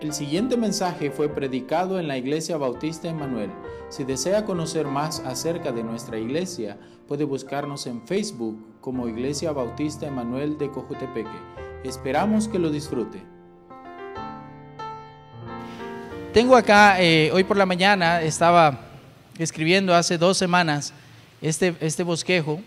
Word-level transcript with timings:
El 0.00 0.12
siguiente 0.12 0.56
mensaje 0.56 1.10
fue 1.10 1.28
predicado 1.28 1.98
en 1.98 2.06
la 2.06 2.16
Iglesia 2.16 2.56
Bautista 2.56 3.08
Emanuel. 3.08 3.50
Si 3.88 4.04
desea 4.04 4.44
conocer 4.44 4.86
más 4.86 5.18
acerca 5.26 5.72
de 5.72 5.82
nuestra 5.82 6.16
iglesia, 6.16 6.78
puede 7.08 7.24
buscarnos 7.24 7.84
en 7.88 8.06
Facebook 8.06 8.64
como 8.80 9.08
Iglesia 9.08 9.50
Bautista 9.50 10.06
Emanuel 10.06 10.56
de 10.56 10.70
Cojutepeque. 10.70 11.28
Esperamos 11.82 12.46
que 12.46 12.60
lo 12.60 12.70
disfrute. 12.70 13.20
Tengo 16.32 16.54
acá, 16.54 17.02
eh, 17.02 17.32
hoy 17.32 17.42
por 17.42 17.56
la 17.56 17.66
mañana 17.66 18.22
estaba 18.22 18.78
escribiendo 19.36 19.96
hace 19.96 20.16
dos 20.16 20.38
semanas 20.38 20.92
este, 21.42 21.74
este 21.80 22.04
bosquejo 22.04 22.60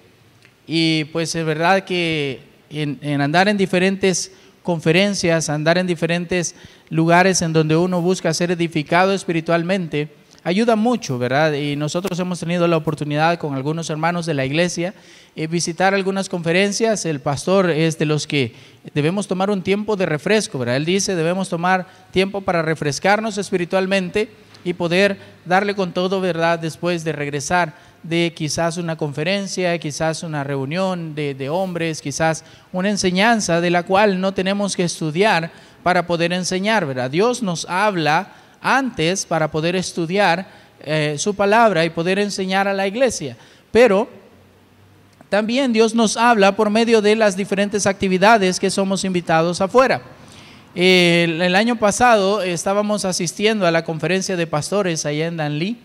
y 0.68 1.06
pues 1.06 1.34
es 1.34 1.46
verdad 1.46 1.86
que 1.86 2.42
en, 2.70 3.00
en 3.02 3.22
andar 3.22 3.48
en 3.48 3.56
diferentes 3.56 4.34
conferencias, 4.64 5.50
andar 5.50 5.78
en 5.78 5.88
diferentes 5.88 6.56
lugares 6.90 7.42
en 7.42 7.54
donde 7.54 7.76
uno 7.76 8.02
busca 8.02 8.34
ser 8.34 8.52
edificado 8.52 9.14
espiritualmente, 9.14 10.10
ayuda 10.44 10.76
mucho, 10.76 11.18
¿verdad? 11.18 11.54
Y 11.54 11.76
nosotros 11.76 12.20
hemos 12.20 12.40
tenido 12.40 12.68
la 12.68 12.78
oportunidad 12.78 13.38
con 13.38 13.56
algunos 13.56 13.90
hermanos 13.90 14.26
de 14.26 14.34
la 14.34 14.46
iglesia 14.46 14.94
eh, 15.36 15.48
visitar 15.48 15.94
algunas 15.94 16.30
conferencias. 16.30 17.06
El 17.06 17.22
pastor 17.22 17.70
es 17.70 17.98
de 17.98 18.06
los 18.06 18.28
que 18.28 18.54
debemos 18.94 19.28
tomar 19.28 19.50
un 19.50 19.62
tiempo 19.62 19.96
de 19.96 20.06
refresco, 20.06 20.60
¿verdad? 20.60 20.76
Él 20.76 20.86
dice, 20.86 21.16
debemos 21.16 21.50
tomar 21.50 21.88
tiempo 22.12 22.42
para 22.42 22.62
refrescarnos 22.62 23.38
espiritualmente 23.38 24.30
y 24.64 24.74
poder 24.74 25.18
darle 25.46 25.76
con 25.76 25.92
todo, 25.92 26.22
¿verdad? 26.22 26.60
Después 26.60 27.04
de 27.04 27.12
regresar 27.12 27.74
de 28.04 28.34
quizás 28.36 28.78
una 28.78 28.96
conferencia, 28.96 29.78
quizás 29.78 30.24
una 30.24 30.44
reunión 30.44 31.14
de, 31.14 31.36
de, 31.36 31.50
hombres, 31.50 32.02
quizás 32.02 32.44
una 32.72 32.90
enseñanza 32.90 33.62
de 33.62 33.70
la 33.70 33.84
cual 33.84 34.20
no 34.20 34.34
tenemos 34.34 34.76
que 34.76 34.84
estudiar 34.84 35.52
para 35.84 36.08
poder 36.08 36.34
enseñar, 36.34 36.86
¿verdad? 36.86 37.12
Dios 37.12 37.44
nos 37.44 37.66
habla 37.66 38.34
antes 38.62 39.26
para 39.26 39.50
poder 39.52 39.76
estudiar 39.76 40.48
eh, 40.84 41.16
su 41.18 41.36
palabra 41.36 41.86
y 41.86 41.90
poder 41.90 42.20
enseñar 42.20 42.68
a 42.68 42.74
la 42.74 42.88
iglesia, 42.88 43.38
pero 43.72 44.10
también 45.30 45.72
Dios 45.72 45.96
nos 45.96 46.18
habla 46.18 46.56
por 46.56 46.70
medio 46.70 47.02
de 47.02 47.16
las 47.16 47.38
diferentes 47.38 47.88
actividades 47.88 48.60
que 48.60 48.70
somos 48.70 49.04
invitados 49.04 49.62
afuera. 49.62 50.02
El, 50.74 51.42
el 51.42 51.56
año 51.56 51.78
pasado 51.78 52.42
estábamos 52.42 53.04
asistiendo 53.04 53.68
a 53.68 53.72
la 53.72 53.84
conferencia 53.84 54.38
de 54.38 54.48
pastores 54.48 55.06
allá 55.06 55.28
en 55.28 55.38
Danlí, 55.38 55.78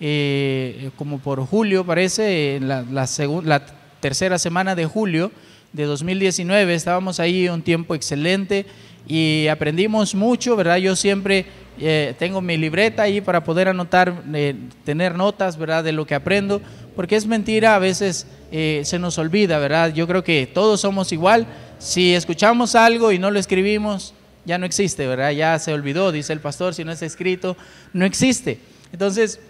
eh, 0.00 0.90
como 0.96 1.18
por 1.20 1.46
julio 1.46 1.86
parece, 1.86 2.58
la, 2.60 2.82
la, 2.82 3.08
la 3.44 3.66
tercera 4.00 4.38
semana 4.38 4.74
de 4.74 4.84
julio 4.86 5.30
de 5.72 5.84
2019, 5.84 6.74
estábamos 6.74 7.20
ahí 7.20 7.48
un 7.48 7.62
tiempo 7.62 7.94
excelente 7.94 8.66
y 9.06 9.46
aprendimos 9.48 10.14
mucho, 10.14 10.56
¿verdad? 10.56 10.76
Yo 10.76 10.96
siempre 10.96 11.46
eh, 11.78 12.14
tengo 12.18 12.40
mi 12.40 12.56
libreta 12.56 13.04
ahí 13.04 13.20
para 13.20 13.44
poder 13.44 13.68
anotar, 13.68 14.22
eh, 14.34 14.54
tener 14.84 15.14
notas, 15.14 15.56
¿verdad? 15.56 15.84
De 15.84 15.92
lo 15.92 16.04
que 16.04 16.14
aprendo, 16.14 16.60
porque 16.94 17.16
es 17.16 17.26
mentira, 17.26 17.74
a 17.74 17.78
veces 17.78 18.26
eh, 18.50 18.82
se 18.84 18.98
nos 18.98 19.18
olvida, 19.18 19.58
¿verdad? 19.58 19.92
Yo 19.94 20.06
creo 20.06 20.24
que 20.24 20.46
todos 20.46 20.80
somos 20.80 21.12
igual. 21.12 21.46
Si 21.78 22.14
escuchamos 22.14 22.74
algo 22.74 23.12
y 23.12 23.18
no 23.18 23.30
lo 23.30 23.38
escribimos, 23.38 24.14
ya 24.44 24.58
no 24.58 24.66
existe, 24.66 25.06
¿verdad? 25.06 25.30
Ya 25.30 25.58
se 25.58 25.72
olvidó, 25.72 26.12
dice 26.12 26.32
el 26.32 26.40
pastor, 26.40 26.74
si 26.74 26.84
no 26.84 26.92
está 26.92 27.06
escrito, 27.06 27.56
no 27.92 28.04
existe. 28.04 28.58
Entonces, 28.92 29.40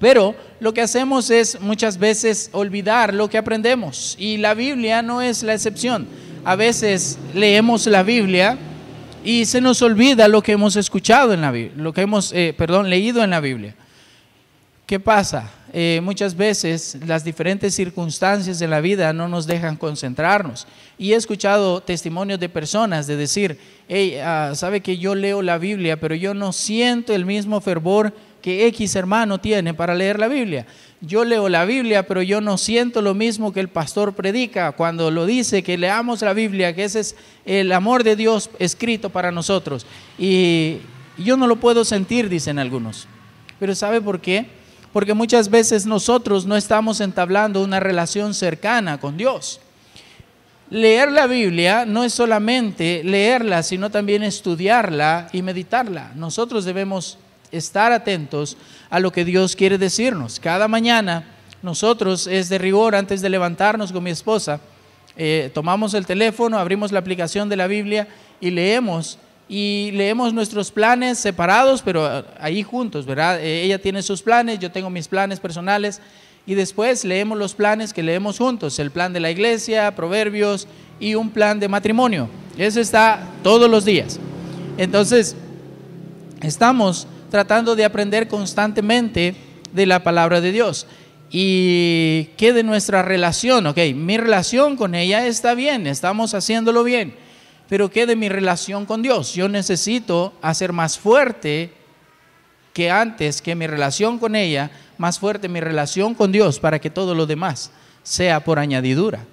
pero 0.00 0.36
lo 0.60 0.72
que 0.72 0.80
hacemos 0.80 1.30
es 1.30 1.60
muchas 1.60 1.98
veces 1.98 2.50
olvidar 2.52 3.12
lo 3.14 3.28
que 3.28 3.38
aprendemos 3.38 4.16
y 4.18 4.36
la 4.36 4.54
Biblia 4.54 5.02
no 5.02 5.22
es 5.22 5.42
la 5.42 5.54
excepción. 5.54 6.06
A 6.44 6.54
veces 6.54 7.18
leemos 7.34 7.86
la 7.86 8.02
Biblia 8.02 8.56
y 9.24 9.44
se 9.46 9.60
nos 9.60 9.82
olvida 9.82 10.28
lo 10.28 10.42
que 10.42 10.52
hemos 10.52 10.76
escuchado 10.76 11.34
en 11.34 11.40
la 11.40 11.50
Biblia, 11.50 11.82
lo 11.82 11.92
que 11.92 12.02
hemos, 12.02 12.32
eh, 12.32 12.54
perdón, 12.56 12.88
leído 12.88 13.24
en 13.24 13.30
la 13.30 13.40
Biblia. 13.40 13.74
¿Qué 14.88 14.98
pasa? 14.98 15.50
Eh, 15.74 16.00
muchas 16.02 16.34
veces 16.34 16.96
las 17.06 17.22
diferentes 17.22 17.74
circunstancias 17.74 18.58
de 18.58 18.66
la 18.66 18.80
vida 18.80 19.12
no 19.12 19.28
nos 19.28 19.46
dejan 19.46 19.76
concentrarnos. 19.76 20.66
Y 20.96 21.12
he 21.12 21.16
escuchado 21.16 21.82
testimonios 21.82 22.40
de 22.40 22.48
personas 22.48 23.06
de 23.06 23.18
decir, 23.18 23.58
hey, 23.86 24.16
uh, 24.16 24.54
sabe 24.54 24.80
que 24.80 24.96
yo 24.96 25.14
leo 25.14 25.42
la 25.42 25.58
Biblia, 25.58 26.00
pero 26.00 26.14
yo 26.14 26.32
no 26.32 26.54
siento 26.54 27.14
el 27.14 27.26
mismo 27.26 27.60
fervor 27.60 28.14
que 28.40 28.66
X 28.68 28.96
hermano 28.96 29.38
tiene 29.38 29.74
para 29.74 29.94
leer 29.94 30.18
la 30.18 30.28
Biblia. 30.28 30.64
Yo 31.02 31.22
leo 31.22 31.50
la 31.50 31.66
Biblia, 31.66 32.06
pero 32.06 32.22
yo 32.22 32.40
no 32.40 32.56
siento 32.56 33.02
lo 33.02 33.12
mismo 33.12 33.52
que 33.52 33.60
el 33.60 33.68
pastor 33.68 34.14
predica 34.14 34.72
cuando 34.72 35.10
lo 35.10 35.26
dice, 35.26 35.62
que 35.62 35.76
leamos 35.76 36.22
la 36.22 36.32
Biblia, 36.32 36.74
que 36.74 36.84
ese 36.84 37.00
es 37.00 37.14
el 37.44 37.72
amor 37.72 38.04
de 38.04 38.16
Dios 38.16 38.48
escrito 38.58 39.10
para 39.10 39.32
nosotros. 39.32 39.84
Y 40.18 40.78
yo 41.18 41.36
no 41.36 41.46
lo 41.46 41.56
puedo 41.56 41.84
sentir, 41.84 42.30
dicen 42.30 42.58
algunos. 42.58 43.06
Pero 43.60 43.74
¿sabe 43.74 44.00
por 44.00 44.22
qué? 44.22 44.56
Porque 44.92 45.14
muchas 45.14 45.50
veces 45.50 45.86
nosotros 45.86 46.46
no 46.46 46.56
estamos 46.56 47.00
entablando 47.00 47.62
una 47.62 47.80
relación 47.80 48.34
cercana 48.34 48.98
con 48.98 49.16
Dios. 49.16 49.60
Leer 50.70 51.10
la 51.12 51.26
Biblia 51.26 51.86
no 51.86 52.04
es 52.04 52.12
solamente 52.12 53.02
leerla, 53.04 53.62
sino 53.62 53.90
también 53.90 54.22
estudiarla 54.22 55.28
y 55.32 55.42
meditarla. 55.42 56.12
Nosotros 56.14 56.64
debemos 56.64 57.18
estar 57.50 57.92
atentos 57.92 58.56
a 58.90 59.00
lo 59.00 59.10
que 59.10 59.24
Dios 59.24 59.56
quiere 59.56 59.78
decirnos. 59.78 60.38
Cada 60.40 60.68
mañana 60.68 61.24
nosotros 61.62 62.26
es 62.26 62.48
de 62.48 62.58
rigor 62.58 62.94
antes 62.94 63.20
de 63.20 63.30
levantarnos 63.30 63.92
con 63.92 64.04
mi 64.04 64.10
esposa, 64.10 64.60
eh, 65.16 65.50
tomamos 65.52 65.94
el 65.94 66.06
teléfono, 66.06 66.58
abrimos 66.58 66.92
la 66.92 67.00
aplicación 67.00 67.48
de 67.48 67.56
la 67.56 67.66
Biblia 67.66 68.06
y 68.40 68.50
leemos. 68.50 69.18
Y 69.48 69.90
leemos 69.92 70.34
nuestros 70.34 70.70
planes 70.70 71.18
separados, 71.18 71.80
pero 71.82 72.24
ahí 72.38 72.62
juntos, 72.62 73.06
¿verdad? 73.06 73.40
Eh, 73.40 73.62
ella 73.62 73.80
tiene 73.80 74.02
sus 74.02 74.22
planes, 74.22 74.58
yo 74.58 74.70
tengo 74.70 74.90
mis 74.90 75.08
planes 75.08 75.40
personales. 75.40 76.00
Y 76.46 76.54
después 76.54 77.04
leemos 77.04 77.38
los 77.38 77.54
planes 77.54 77.92
que 77.92 78.02
leemos 78.02 78.38
juntos, 78.38 78.78
el 78.78 78.90
plan 78.90 79.12
de 79.12 79.20
la 79.20 79.30
iglesia, 79.30 79.94
proverbios 79.94 80.66
y 80.98 81.14
un 81.14 81.30
plan 81.30 81.60
de 81.60 81.68
matrimonio. 81.68 82.28
Eso 82.56 82.80
está 82.80 83.20
todos 83.42 83.70
los 83.70 83.84
días. 83.84 84.18
Entonces, 84.78 85.36
estamos 86.42 87.06
tratando 87.30 87.76
de 87.76 87.84
aprender 87.84 88.28
constantemente 88.28 89.34
de 89.72 89.86
la 89.86 90.02
palabra 90.02 90.40
de 90.40 90.52
Dios. 90.52 90.86
Y 91.30 92.30
qué 92.36 92.52
de 92.52 92.62
nuestra 92.62 93.02
relación, 93.02 93.66
ok, 93.66 93.78
mi 93.94 94.16
relación 94.16 94.76
con 94.76 94.94
ella 94.94 95.26
está 95.26 95.54
bien, 95.54 95.86
estamos 95.86 96.32
haciéndolo 96.32 96.84
bien, 96.84 97.14
pero 97.68 97.90
qué 97.90 98.06
de 98.06 98.16
mi 98.16 98.28
relación 98.28 98.86
con 98.86 99.02
Dios. 99.02 99.34
Yo 99.34 99.48
necesito 99.48 100.32
hacer 100.40 100.72
más 100.72 100.98
fuerte 100.98 101.72
que 102.72 102.90
antes 102.90 103.42
que 103.42 103.54
mi 103.54 103.66
relación 103.66 104.18
con 104.18 104.36
ella, 104.36 104.70
más 104.96 105.18
fuerte 105.18 105.48
mi 105.48 105.60
relación 105.60 106.14
con 106.14 106.32
Dios 106.32 106.58
para 106.58 106.78
que 106.78 106.90
todo 106.90 107.14
lo 107.14 107.26
demás 107.26 107.70
sea 108.02 108.42
por 108.42 108.58
añadidura. 108.58 109.24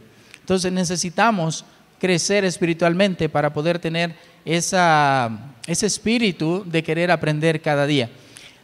Entonces 0.42 0.72
necesitamos 0.72 1.64
crecer 2.00 2.44
espiritualmente 2.44 3.30
para 3.30 3.54
poder 3.54 3.80
tener 3.80 4.16
esa, 4.44 5.56
ese 5.66 5.86
espíritu 5.86 6.64
de 6.66 6.84
querer 6.84 7.10
aprender 7.10 7.62
cada 7.62 7.88
día. 7.88 8.10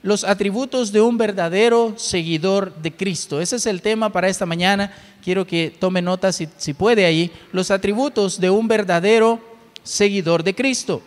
Los 0.03 0.23
atributos 0.23 0.91
de 0.91 0.99
un 0.99 1.17
verdadero 1.17 1.93
seguidor 1.95 2.75
de 2.81 2.91
Cristo. 2.91 3.39
Ese 3.39 3.55
es 3.57 3.67
el 3.67 3.81
tema 3.81 4.11
para 4.11 4.29
esta 4.29 4.47
mañana. 4.47 4.91
Quiero 5.23 5.45
que 5.45 5.71
tome 5.79 6.01
nota 6.01 6.31
si, 6.31 6.49
si 6.57 6.73
puede 6.73 7.05
ahí. 7.05 7.31
Los 7.51 7.69
atributos 7.69 8.39
de 8.39 8.49
un 8.49 8.67
verdadero 8.67 9.50
seguidor 9.83 10.43
de 10.43 10.55
Cristo. 10.55 11.01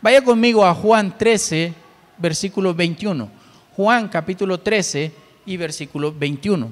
Vaya 0.00 0.22
conmigo 0.22 0.64
a 0.64 0.74
Juan 0.74 1.16
13, 1.16 1.72
versículo 2.18 2.74
21. 2.74 3.28
Juan 3.76 4.08
capítulo 4.08 4.60
13 4.60 5.12
y 5.46 5.56
versículo 5.56 6.12
21. 6.12 6.70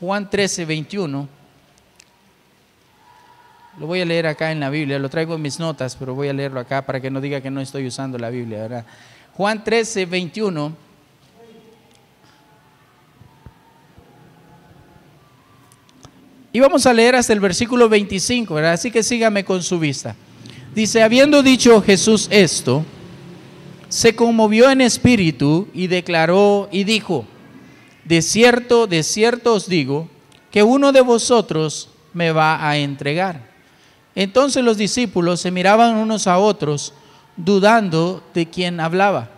Juan 0.00 0.30
13, 0.30 0.64
21. 0.64 1.28
Lo 3.78 3.86
voy 3.86 4.00
a 4.00 4.04
leer 4.04 4.26
acá 4.26 4.50
en 4.50 4.60
la 4.60 4.70
Biblia, 4.70 4.98
lo 4.98 5.08
traigo 5.08 5.34
en 5.34 5.42
mis 5.42 5.58
notas, 5.58 5.96
pero 5.96 6.14
voy 6.14 6.28
a 6.28 6.32
leerlo 6.32 6.60
acá 6.60 6.84
para 6.84 7.00
que 7.00 7.10
no 7.10 7.20
diga 7.20 7.40
que 7.40 7.50
no 7.50 7.60
estoy 7.60 7.86
usando 7.86 8.18
la 8.18 8.30
Biblia, 8.30 8.62
¿verdad? 8.62 8.86
Juan 9.34 9.62
13, 9.62 10.06
21. 10.06 10.89
Y 16.52 16.60
vamos 16.60 16.84
a 16.86 16.92
leer 16.92 17.14
hasta 17.14 17.32
el 17.32 17.40
versículo 17.40 17.88
25, 17.88 18.54
¿verdad? 18.54 18.72
Así 18.72 18.90
que 18.90 19.02
sígame 19.02 19.44
con 19.44 19.62
su 19.62 19.78
vista. 19.78 20.16
Dice, 20.74 21.02
habiendo 21.02 21.42
dicho 21.42 21.80
Jesús 21.82 22.28
esto, 22.30 22.84
se 23.88 24.14
conmovió 24.14 24.70
en 24.70 24.80
espíritu 24.80 25.68
y 25.74 25.86
declaró 25.86 26.68
y 26.72 26.84
dijo, 26.84 27.24
de 28.04 28.22
cierto, 28.22 28.86
de 28.86 29.02
cierto 29.02 29.54
os 29.54 29.68
digo, 29.68 30.08
que 30.50 30.62
uno 30.62 30.90
de 30.92 31.00
vosotros 31.00 31.88
me 32.12 32.32
va 32.32 32.68
a 32.68 32.76
entregar. 32.76 33.48
Entonces 34.14 34.64
los 34.64 34.76
discípulos 34.76 35.40
se 35.40 35.52
miraban 35.52 35.94
unos 35.96 36.26
a 36.26 36.38
otros, 36.38 36.92
dudando 37.36 38.22
de 38.34 38.48
quién 38.48 38.80
hablaba. 38.80 39.30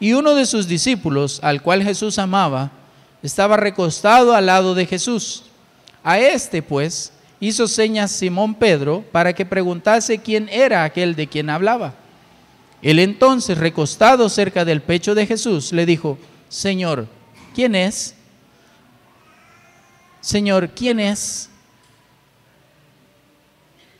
Y 0.00 0.12
uno 0.12 0.34
de 0.34 0.46
sus 0.46 0.66
discípulos, 0.66 1.40
al 1.42 1.62
cual 1.62 1.82
Jesús 1.82 2.18
amaba, 2.18 2.72
estaba 3.22 3.56
recostado 3.56 4.34
al 4.34 4.46
lado 4.46 4.74
de 4.74 4.86
Jesús. 4.86 5.45
A 6.08 6.20
este, 6.20 6.62
pues, 6.62 7.12
hizo 7.40 7.66
señas 7.66 8.12
Simón 8.12 8.54
Pedro 8.54 9.04
para 9.10 9.32
que 9.32 9.44
preguntase 9.44 10.18
quién 10.18 10.48
era 10.48 10.84
aquel 10.84 11.16
de 11.16 11.26
quien 11.26 11.50
hablaba. 11.50 11.94
Él 12.80 13.00
entonces, 13.00 13.58
recostado 13.58 14.28
cerca 14.28 14.64
del 14.64 14.82
pecho 14.82 15.16
de 15.16 15.26
Jesús, 15.26 15.72
le 15.72 15.84
dijo, 15.84 16.16
Señor, 16.48 17.08
¿quién 17.56 17.74
es? 17.74 18.14
Señor, 20.20 20.70
¿quién 20.76 21.00
es? 21.00 21.50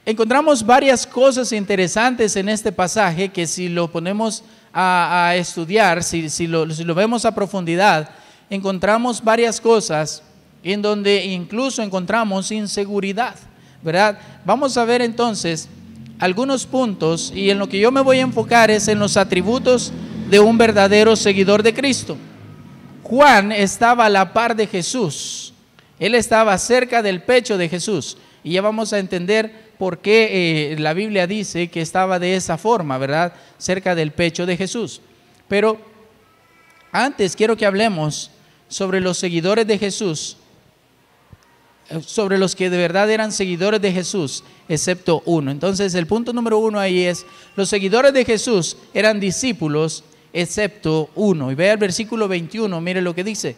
Encontramos 0.04 0.64
varias 0.64 1.04
cosas 1.04 1.50
interesantes 1.50 2.36
en 2.36 2.48
este 2.48 2.70
pasaje 2.70 3.30
que 3.30 3.48
si 3.48 3.68
lo 3.68 3.90
ponemos 3.90 4.44
a, 4.72 5.32
estudiar, 5.34 6.04
si, 6.04 6.30
si, 6.30 6.46
lo, 6.46 6.70
si 6.72 6.84
lo 6.84 6.94
vemos 6.94 7.24
a 7.24 7.34
profundidad, 7.34 8.10
encontramos 8.48 9.24
varias 9.24 9.60
cosas 9.60 10.22
en 10.72 10.82
donde 10.82 11.24
incluso 11.24 11.80
encontramos 11.80 12.50
inseguridad, 12.50 13.36
¿verdad? 13.82 14.18
Vamos 14.44 14.76
a 14.76 14.84
ver 14.84 15.00
entonces 15.00 15.68
algunos 16.18 16.66
puntos 16.66 17.32
y 17.32 17.50
en 17.50 17.60
lo 17.60 17.68
que 17.68 17.78
yo 17.78 17.92
me 17.92 18.00
voy 18.00 18.18
a 18.18 18.22
enfocar 18.22 18.68
es 18.68 18.88
en 18.88 18.98
los 18.98 19.16
atributos 19.16 19.92
de 20.28 20.40
un 20.40 20.58
verdadero 20.58 21.14
seguidor 21.14 21.62
de 21.62 21.72
Cristo. 21.72 22.16
Juan 23.04 23.52
estaba 23.52 24.06
a 24.06 24.10
la 24.10 24.32
par 24.32 24.56
de 24.56 24.66
Jesús, 24.66 25.54
él 26.00 26.16
estaba 26.16 26.58
cerca 26.58 27.00
del 27.00 27.22
pecho 27.22 27.56
de 27.56 27.68
Jesús 27.68 28.18
y 28.42 28.52
ya 28.52 28.62
vamos 28.62 28.92
a 28.92 28.98
entender 28.98 29.72
por 29.78 29.98
qué 29.98 30.72
eh, 30.72 30.78
la 30.80 30.94
Biblia 30.94 31.28
dice 31.28 31.68
que 31.68 31.80
estaba 31.80 32.18
de 32.18 32.34
esa 32.34 32.58
forma, 32.58 32.98
¿verdad? 32.98 33.34
Cerca 33.56 33.94
del 33.94 34.10
pecho 34.10 34.46
de 34.46 34.56
Jesús. 34.56 35.00
Pero 35.46 35.78
antes 36.90 37.36
quiero 37.36 37.56
que 37.56 37.66
hablemos 37.66 38.32
sobre 38.68 39.00
los 39.00 39.16
seguidores 39.16 39.64
de 39.68 39.78
Jesús 39.78 40.38
sobre 42.04 42.38
los 42.38 42.56
que 42.56 42.70
de 42.70 42.76
verdad 42.76 43.10
eran 43.10 43.32
seguidores 43.32 43.80
de 43.80 43.92
Jesús, 43.92 44.42
excepto 44.68 45.22
uno. 45.24 45.50
Entonces 45.50 45.94
el 45.94 46.06
punto 46.06 46.32
número 46.32 46.58
uno 46.58 46.78
ahí 46.78 47.04
es, 47.04 47.26
los 47.54 47.68
seguidores 47.68 48.12
de 48.12 48.24
Jesús 48.24 48.76
eran 48.92 49.20
discípulos, 49.20 50.04
excepto 50.32 51.10
uno. 51.14 51.50
Y 51.50 51.54
vea 51.54 51.72
el 51.72 51.78
versículo 51.78 52.28
21, 52.28 52.80
mire 52.80 53.00
lo 53.00 53.14
que 53.14 53.24
dice. 53.24 53.56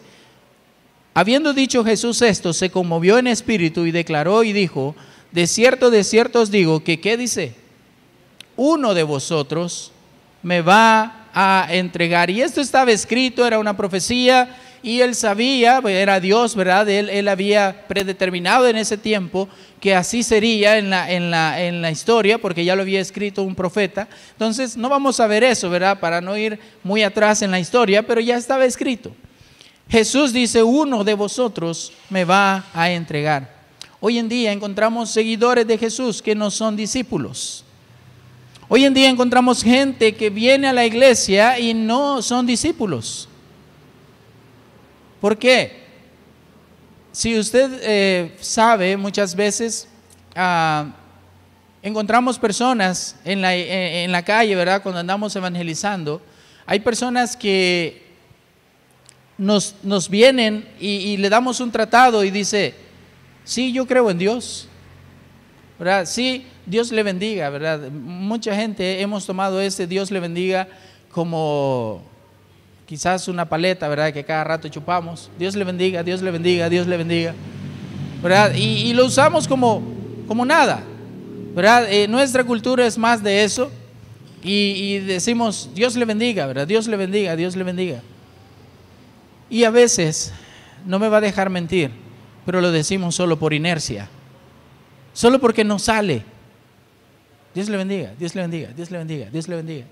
Habiendo 1.13 1.53
dicho 1.53 1.83
Jesús 1.83 2.21
esto, 2.21 2.53
se 2.53 2.69
conmovió 2.69 3.17
en 3.17 3.27
espíritu 3.27 3.85
y 3.85 3.91
declaró 3.91 4.43
y 4.43 4.53
dijo, 4.53 4.95
de 5.31 5.47
cierto, 5.47 5.89
de 5.89 6.03
cierto 6.03 6.41
os 6.41 6.51
digo 6.51 6.83
que, 6.83 6.99
¿qué 6.99 7.17
dice? 7.17 7.53
Uno 8.55 8.93
de 8.93 9.03
vosotros 9.03 9.91
me 10.43 10.61
va 10.61 11.27
a 11.33 11.67
entregar. 11.71 12.29
Y 12.29 12.41
esto 12.41 12.61
estaba 12.61 12.91
escrito, 12.91 13.45
era 13.45 13.59
una 13.59 13.75
profecía 13.75 14.55
y 14.81 15.01
él 15.01 15.15
sabía, 15.15 15.81
pues, 15.81 15.95
era 15.95 16.19
Dios, 16.19 16.55
¿verdad? 16.55 16.87
Él, 16.89 17.09
él 17.09 17.27
había 17.27 17.85
predeterminado 17.87 18.67
en 18.67 18.77
ese 18.77 18.97
tiempo 18.97 19.49
que 19.79 19.95
así 19.95 20.23
sería 20.23 20.77
en 20.77 20.89
la, 20.89 21.11
en, 21.11 21.31
la, 21.31 21.61
en 21.61 21.81
la 21.81 21.91
historia, 21.91 22.37
porque 22.37 22.65
ya 22.65 22.75
lo 22.75 22.81
había 22.81 22.99
escrito 22.99 23.43
un 23.43 23.55
profeta. 23.55 24.07
Entonces, 24.31 24.75
no 24.75 24.89
vamos 24.89 25.19
a 25.19 25.27
ver 25.27 25.43
eso, 25.43 25.69
¿verdad? 25.69 25.99
Para 25.99 26.21
no 26.21 26.37
ir 26.37 26.59
muy 26.83 27.03
atrás 27.03 27.41
en 27.41 27.51
la 27.51 27.59
historia, 27.59 28.05
pero 28.05 28.21
ya 28.21 28.37
estaba 28.37 28.65
escrito. 28.65 29.11
Jesús 29.89 30.33
dice, 30.33 30.61
uno 30.61 31.03
de 31.03 31.13
vosotros 31.13 31.93
me 32.09 32.25
va 32.25 32.65
a 32.73 32.91
entregar. 32.91 33.57
Hoy 34.01 34.17
en 34.17 34.29
día 34.29 34.51
encontramos 34.51 35.09
seguidores 35.09 35.65
de 35.65 35.77
Jesús 35.77 36.21
que 36.21 36.35
no 36.35 36.51
son 36.51 36.75
discípulos. 36.75 37.65
Hoy 38.67 38.85
en 38.85 38.93
día 38.93 39.09
encontramos 39.09 39.63
gente 39.63 40.13
que 40.13 40.29
viene 40.29 40.67
a 40.67 40.73
la 40.73 40.85
iglesia 40.85 41.57
y 41.57 41.73
no 41.73 42.21
son 42.21 42.45
discípulos. 42.45 43.28
¿Por 45.19 45.37
qué? 45.37 45.83
Si 47.11 47.37
usted 47.37 47.79
eh, 47.83 48.35
sabe, 48.39 48.95
muchas 48.95 49.35
veces 49.35 49.87
ah, 50.35 50.87
encontramos 51.81 52.37
personas 52.39 53.15
en 53.25 53.41
la, 53.41 53.55
eh, 53.55 54.03
en 54.03 54.11
la 54.11 54.23
calle, 54.23 54.55
¿verdad? 54.55 54.81
Cuando 54.81 54.99
andamos 54.99 55.35
evangelizando, 55.35 56.21
hay 56.65 56.79
personas 56.79 57.35
que 57.35 58.09
nos, 59.37 59.75
nos 59.83 60.09
vienen 60.09 60.67
y, 60.79 61.17
le 61.17 61.29
damos 61.29 61.59
un 61.61 61.71
tratado 61.71 62.23
y 62.23 62.29
dice, 62.29 62.75
sí, 63.43 63.71
yo 63.71 63.87
creo 63.87 64.11
en 64.11 64.19
Dios, 64.19 64.67
¿verdad? 65.79 66.05
Sí, 66.05 66.45
Dios 66.65 66.91
le 66.91 67.01
bendiga, 67.03 67.49
¿verdad? 67.49 67.89
Mucha 67.89 68.53
gente 68.55 69.01
hemos 69.01 69.25
tomado 69.25 69.59
ese 69.61 69.87
Dios 69.87 70.11
le 70.11 70.19
bendiga 70.19 70.67
como 71.09 72.03
quizás 72.89 73.27
una 73.27 73.47
paleta, 73.47 73.87
¿verdad? 73.87 74.11
Que 74.11 74.23
cada 74.23 74.43
rato 74.43 74.67
chupamos. 74.67 75.29
Dios 75.37 75.55
le 75.55 75.63
bendiga, 75.63 76.01
Dios 76.01 76.23
le 76.23 76.31
bendiga, 76.31 76.67
Dios 76.69 76.87
le 76.87 76.97
bendiga. 76.97 77.35
¿Verdad? 78.23 78.55
Y, 78.55 78.91
lo 78.95 79.05
usamos 79.05 79.47
como, 79.47 79.83
como 80.27 80.43
nada. 80.43 80.81
¿Verdad? 81.53 81.87
Eh, 81.93 82.07
nuestra 82.07 82.43
cultura 82.43 82.87
es 82.87 82.97
más 82.97 83.21
de 83.21 83.43
eso. 83.43 83.69
Y, 84.41 84.51
y, 84.51 84.99
decimos, 85.01 85.69
Dios 85.75 85.95
le 85.95 86.03
bendiga, 86.03 86.47
¿verdad? 86.47 86.65
Dios 86.65 86.87
le 86.87 86.97
bendiga, 86.97 87.35
Dios 87.35 87.55
le 87.55 87.63
bendiga. 87.63 88.01
Y 89.51 89.65
a 89.65 89.69
veces, 89.69 90.33
no 90.83 90.97
me 90.97 91.09
va 91.09 91.17
a 91.17 91.21
dejar 91.21 91.51
mentir, 91.51 91.91
pero 92.43 92.59
lo 92.59 92.71
decimos 92.71 93.13
solo 93.13 93.37
por 93.37 93.53
inercia. 93.53 94.09
Solo 95.13 95.39
porque 95.39 95.63
nos 95.63 95.83
sale. 95.83 96.23
Dios 97.53 97.69
le 97.69 97.77
bendiga, 97.77 98.13
Dios 98.17 98.33
le 98.33 98.41
bendiga, 98.41 98.69
Dios 98.75 98.89
le 98.89 98.97
bendiga, 98.97 99.29
Dios 99.29 99.47
le 99.47 99.55
bendiga. 99.57 99.85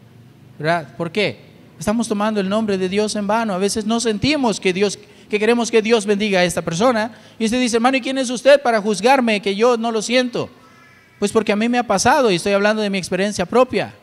¿Verdad? 0.57 0.95
¿Por 0.97 1.11
qué? 1.11 1.56
Estamos 1.79 2.07
tomando 2.07 2.39
el 2.39 2.50
nombre 2.50 2.77
de 2.77 2.89
Dios 2.89 3.15
en 3.15 3.27
vano. 3.27 3.53
A 3.53 3.57
veces 3.57 3.85
no 3.85 4.00
sentimos 4.00 4.59
que 4.59 4.74
Dios, 4.74 4.97
que 5.29 5.39
queremos 5.39 5.69
que 5.69 5.81
Dios 5.81 6.06
bendiga 6.06 6.39
a 6.39 6.44
esta 6.44 6.62
persona. 6.62 7.12
Y 7.38 7.45
usted 7.45 7.59
dice, 7.59 7.77
hermano, 7.77 7.97
¿y 7.97 8.01
quién 8.01 8.18
es 8.18 8.29
usted 8.29 8.62
para 8.62 8.81
juzgarme 8.81 9.41
que 9.41 9.56
yo 9.56 9.77
no 9.77 9.91
lo 9.91 10.01
siento? 10.01 10.50
Pues 11.19 11.31
porque 11.31 11.51
a 11.51 11.56
mí 11.56 11.69
me 11.69 11.77
ha 11.77 11.83
pasado 11.83 12.31
y 12.31 12.35
estoy 12.35 12.53
hablando 12.53 12.81
de 12.81 12.89
mi 12.89 12.97
experiencia 12.97 13.45
propia. 13.45 13.94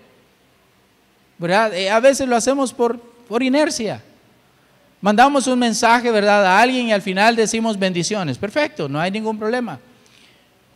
¿Verdad? 1.38 1.74
Eh, 1.74 1.90
a 1.90 2.00
veces 2.00 2.28
lo 2.28 2.36
hacemos 2.36 2.72
por, 2.72 2.98
por 3.28 3.42
inercia. 3.42 4.02
Mandamos 5.00 5.46
un 5.48 5.58
mensaje, 5.58 6.10
¿verdad?, 6.10 6.46
a 6.46 6.60
alguien 6.60 6.86
y 6.86 6.92
al 6.92 7.02
final 7.02 7.36
decimos 7.36 7.78
bendiciones. 7.78 8.38
Perfecto, 8.38 8.88
no 8.88 9.00
hay 9.00 9.10
ningún 9.10 9.38
problema. 9.38 9.78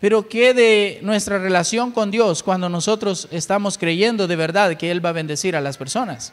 Pero 0.00 0.28
¿qué 0.28 0.52
de 0.52 0.98
nuestra 1.02 1.38
relación 1.38 1.90
con 1.92 2.10
Dios 2.10 2.42
cuando 2.42 2.68
nosotros 2.68 3.28
estamos 3.30 3.78
creyendo 3.78 4.26
de 4.26 4.36
verdad 4.36 4.76
que 4.76 4.90
Él 4.90 5.04
va 5.04 5.08
a 5.08 5.12
bendecir 5.12 5.56
a 5.56 5.60
las 5.60 5.76
personas? 5.76 6.32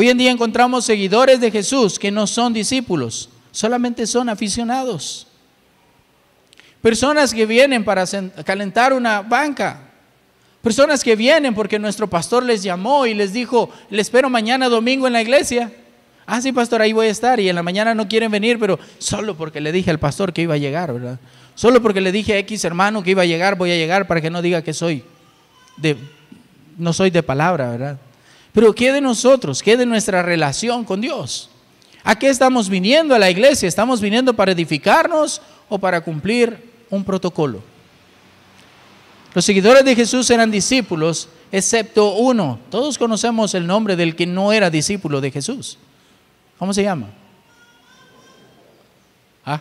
Hoy 0.00 0.10
en 0.10 0.16
día 0.16 0.30
encontramos 0.30 0.84
seguidores 0.84 1.40
de 1.40 1.50
Jesús 1.50 1.98
que 1.98 2.12
no 2.12 2.28
son 2.28 2.52
discípulos, 2.52 3.30
solamente 3.50 4.06
son 4.06 4.28
aficionados. 4.28 5.26
Personas 6.80 7.34
que 7.34 7.44
vienen 7.46 7.82
para 7.84 8.04
calentar 8.44 8.92
una 8.92 9.22
banca. 9.22 9.80
Personas 10.62 11.02
que 11.02 11.16
vienen 11.16 11.52
porque 11.52 11.80
nuestro 11.80 12.08
pastor 12.08 12.44
les 12.44 12.62
llamó 12.62 13.06
y 13.06 13.14
les 13.14 13.32
dijo, 13.32 13.70
le 13.90 14.00
espero 14.00 14.30
mañana 14.30 14.68
domingo 14.68 15.08
en 15.08 15.14
la 15.14 15.20
iglesia. 15.20 15.72
Ah, 16.26 16.40
sí, 16.40 16.52
pastor, 16.52 16.80
ahí 16.80 16.92
voy 16.92 17.08
a 17.08 17.10
estar. 17.10 17.40
Y 17.40 17.48
en 17.48 17.56
la 17.56 17.64
mañana 17.64 17.92
no 17.92 18.06
quieren 18.06 18.30
venir, 18.30 18.60
pero 18.60 18.78
solo 18.98 19.36
porque 19.36 19.60
le 19.60 19.72
dije 19.72 19.90
al 19.90 19.98
pastor 19.98 20.32
que 20.32 20.42
iba 20.42 20.54
a 20.54 20.58
llegar, 20.58 20.92
¿verdad? 20.92 21.18
Solo 21.56 21.82
porque 21.82 22.00
le 22.00 22.12
dije 22.12 22.34
a 22.34 22.38
X 22.38 22.64
hermano 22.64 23.02
que 23.02 23.10
iba 23.10 23.22
a 23.22 23.26
llegar, 23.26 23.56
voy 23.56 23.72
a 23.72 23.76
llegar 23.76 24.06
para 24.06 24.20
que 24.20 24.30
no 24.30 24.42
diga 24.42 24.62
que 24.62 24.74
soy 24.74 25.02
de, 25.76 25.96
no 26.76 26.92
soy 26.92 27.10
de 27.10 27.24
palabra, 27.24 27.70
¿verdad? 27.70 27.98
Pero 28.58 28.74
¿qué 28.74 28.92
de 28.92 29.00
nosotros? 29.00 29.62
¿Qué 29.62 29.76
de 29.76 29.86
nuestra 29.86 30.20
relación 30.20 30.82
con 30.82 31.00
Dios? 31.00 31.48
¿A 32.02 32.18
qué 32.18 32.28
estamos 32.28 32.68
viniendo 32.68 33.14
a 33.14 33.18
la 33.20 33.30
iglesia? 33.30 33.68
¿Estamos 33.68 34.00
viniendo 34.00 34.34
para 34.34 34.50
edificarnos 34.50 35.40
o 35.68 35.78
para 35.78 36.00
cumplir 36.00 36.58
un 36.90 37.04
protocolo? 37.04 37.62
Los 39.32 39.44
seguidores 39.44 39.84
de 39.84 39.94
Jesús 39.94 40.28
eran 40.30 40.50
discípulos, 40.50 41.28
excepto 41.52 42.14
uno. 42.14 42.58
Todos 42.68 42.98
conocemos 42.98 43.54
el 43.54 43.64
nombre 43.64 43.94
del 43.94 44.16
que 44.16 44.26
no 44.26 44.52
era 44.52 44.70
discípulo 44.70 45.20
de 45.20 45.30
Jesús. 45.30 45.78
¿Cómo 46.58 46.74
se 46.74 46.82
llama? 46.82 47.10
¿Ah? 49.46 49.60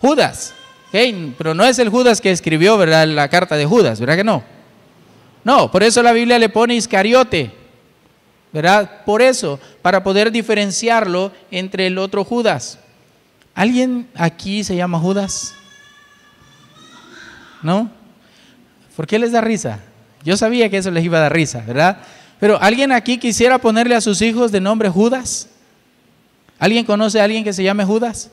Judas. 0.00 0.54
Pero 0.90 1.52
no 1.52 1.66
es 1.66 1.78
el 1.78 1.90
Judas 1.90 2.22
que 2.22 2.30
escribió 2.30 2.78
¿verdad? 2.78 3.06
la 3.06 3.28
carta 3.28 3.58
de 3.58 3.66
Judas, 3.66 4.00
¿verdad 4.00 4.16
que 4.16 4.24
no? 4.24 4.55
No, 5.46 5.70
por 5.70 5.84
eso 5.84 6.02
la 6.02 6.10
Biblia 6.10 6.40
le 6.40 6.48
pone 6.48 6.74
Iscariote, 6.74 7.52
¿verdad? 8.52 9.04
Por 9.04 9.22
eso, 9.22 9.60
para 9.80 10.02
poder 10.02 10.32
diferenciarlo 10.32 11.30
entre 11.52 11.86
el 11.86 11.98
otro 11.98 12.24
Judas. 12.24 12.80
¿Alguien 13.54 14.08
aquí 14.16 14.64
se 14.64 14.74
llama 14.74 14.98
Judas? 14.98 15.54
¿No? 17.62 17.88
¿Por 18.96 19.06
qué 19.06 19.20
les 19.20 19.30
da 19.30 19.40
risa? 19.40 19.78
Yo 20.24 20.36
sabía 20.36 20.68
que 20.68 20.78
eso 20.78 20.90
les 20.90 21.04
iba 21.04 21.18
a 21.18 21.20
dar 21.20 21.32
risa, 21.32 21.62
¿verdad? 21.64 21.98
Pero 22.40 22.60
¿alguien 22.60 22.90
aquí 22.90 23.16
quisiera 23.16 23.58
ponerle 23.58 23.94
a 23.94 24.00
sus 24.00 24.20
hijos 24.22 24.50
de 24.50 24.60
nombre 24.60 24.88
Judas? 24.88 25.48
¿Alguien 26.58 26.84
conoce 26.84 27.20
a 27.20 27.24
alguien 27.24 27.44
que 27.44 27.52
se 27.52 27.62
llame 27.62 27.84
Judas? 27.84 28.32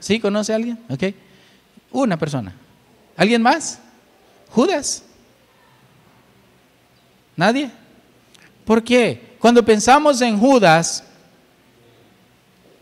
¿Sí? 0.00 0.20
¿Conoce 0.20 0.52
a 0.52 0.56
alguien? 0.56 0.78
Ok. 0.90 1.14
Una 1.92 2.18
persona. 2.18 2.52
¿Alguien 3.16 3.40
más? 3.40 3.78
Judas. 4.50 5.04
¿Nadie? 7.40 7.70
¿Por 8.66 8.84
qué? 8.84 9.36
Cuando 9.38 9.64
pensamos 9.64 10.20
en 10.20 10.38
Judas, 10.38 11.02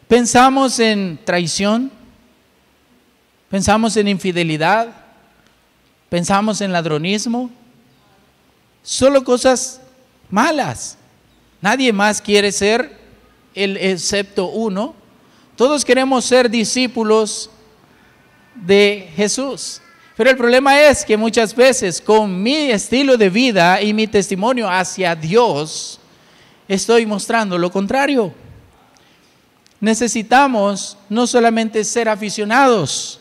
pensamos 0.08 0.80
en 0.80 1.18
traición, 1.24 1.92
Pensamos 3.50 3.96
en 3.96 4.08
infidelidad, 4.08 4.88
pensamos 6.10 6.60
en 6.60 6.70
ladronismo, 6.70 7.50
solo 8.82 9.24
cosas 9.24 9.80
malas. 10.28 10.98
Nadie 11.62 11.90
más 11.92 12.20
quiere 12.20 12.52
ser 12.52 12.98
el 13.54 13.78
excepto 13.78 14.50
uno. 14.50 14.94
Todos 15.56 15.82
queremos 15.82 16.26
ser 16.26 16.50
discípulos 16.50 17.50
de 18.54 19.10
Jesús. 19.16 19.80
Pero 20.18 20.30
el 20.30 20.36
problema 20.36 20.80
es 20.80 21.04
que 21.04 21.16
muchas 21.16 21.54
veces 21.54 22.00
con 22.00 22.42
mi 22.42 22.72
estilo 22.72 23.16
de 23.16 23.30
vida 23.30 23.80
y 23.80 23.94
mi 23.94 24.08
testimonio 24.08 24.68
hacia 24.68 25.14
Dios, 25.14 26.00
estoy 26.66 27.06
mostrando 27.06 27.56
lo 27.56 27.70
contrario. 27.70 28.34
Necesitamos 29.78 30.98
no 31.08 31.24
solamente 31.28 31.84
ser 31.84 32.08
aficionados, 32.08 33.20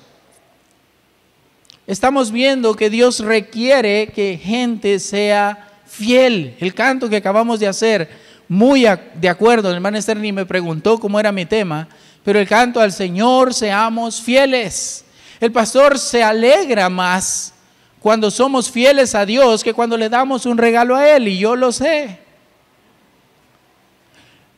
estamos 1.86 2.32
viendo 2.32 2.76
que 2.76 2.90
Dios 2.90 3.20
requiere 3.20 4.08
que 4.08 4.40
gente 4.44 4.98
sea 4.98 5.70
fiel. 5.86 6.56
El 6.60 6.74
canto 6.74 7.08
que 7.08 7.18
acabamos 7.18 7.60
de 7.60 7.68
hacer, 7.68 8.10
muy 8.48 8.88
de 9.14 9.30
acuerdo, 9.30 9.70
el 9.70 9.76
hermano 9.76 10.02
Sterling 10.02 10.34
me 10.34 10.48
preguntó 10.48 11.00
cómo 11.00 11.20
era 11.20 11.32
mi 11.32 11.46
tema, 11.46 11.88
pero 12.24 12.40
el 12.40 12.48
canto 12.48 12.80
al 12.80 12.92
Señor, 12.92 13.54
seamos 13.54 14.20
fieles. 14.20 15.04
El 15.40 15.52
pastor 15.52 16.00
se 16.00 16.24
alegra 16.24 16.90
más 16.90 17.54
cuando 18.00 18.32
somos 18.32 18.72
fieles 18.72 19.14
a 19.16 19.26
Dios 19.26 19.64
que 19.64 19.74
cuando 19.74 19.98
le 19.98 20.10
damos 20.10 20.46
un 20.46 20.58
regalo 20.58 20.96
a 20.96 21.10
Él, 21.10 21.28
y 21.28 21.38
yo 21.38 21.56
lo 21.56 21.72
sé. 21.72 22.20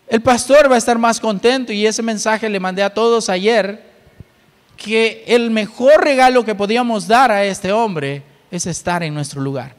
El 0.07 0.21
pastor 0.21 0.69
va 0.71 0.75
a 0.75 0.79
estar 0.79 0.98
más 0.98 1.19
contento 1.19 1.71
y 1.71 1.86
ese 1.86 2.01
mensaje 2.01 2.50
le 2.50 2.59
mandé 2.59 2.81
a 2.81 2.93
todos 2.93 3.29
ayer, 3.29 3.88
que 4.75 5.24
el 5.27 5.51
mejor 5.51 6.03
regalo 6.03 6.45
que 6.45 6.55
podíamos 6.55 7.07
dar 7.07 7.31
a 7.31 7.43
este 7.43 7.71
hombre 7.71 8.24
es 8.50 8.65
estar 8.65 9.03
en 9.03 9.13
nuestro 9.13 9.41
lugar. 9.41 9.75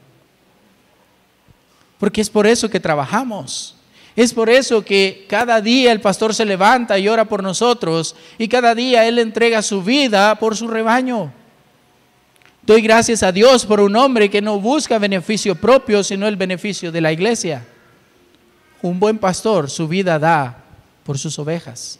Porque 1.98 2.20
es 2.20 2.30
por 2.30 2.46
eso 2.46 2.68
que 2.68 2.78
trabajamos. 2.78 3.79
Es 4.16 4.34
por 4.34 4.50
eso 4.50 4.84
que 4.84 5.26
cada 5.28 5.60
día 5.60 5.92
el 5.92 6.00
pastor 6.00 6.34
se 6.34 6.44
levanta 6.44 6.98
y 6.98 7.08
ora 7.08 7.24
por 7.24 7.42
nosotros 7.42 8.16
y 8.38 8.48
cada 8.48 8.74
día 8.74 9.06
él 9.06 9.18
entrega 9.18 9.62
su 9.62 9.82
vida 9.82 10.34
por 10.36 10.56
su 10.56 10.68
rebaño. 10.68 11.32
Doy 12.62 12.82
gracias 12.82 13.22
a 13.22 13.32
Dios 13.32 13.64
por 13.64 13.80
un 13.80 13.96
hombre 13.96 14.28
que 14.28 14.42
no 14.42 14.60
busca 14.60 14.98
beneficio 14.98 15.54
propio, 15.54 16.04
sino 16.04 16.26
el 16.26 16.36
beneficio 16.36 16.92
de 16.92 17.00
la 17.00 17.12
iglesia. 17.12 17.66
Un 18.82 19.00
buen 19.00 19.18
pastor 19.18 19.70
su 19.70 19.88
vida 19.88 20.18
da 20.18 20.64
por 21.04 21.18
sus 21.18 21.38
ovejas. 21.38 21.98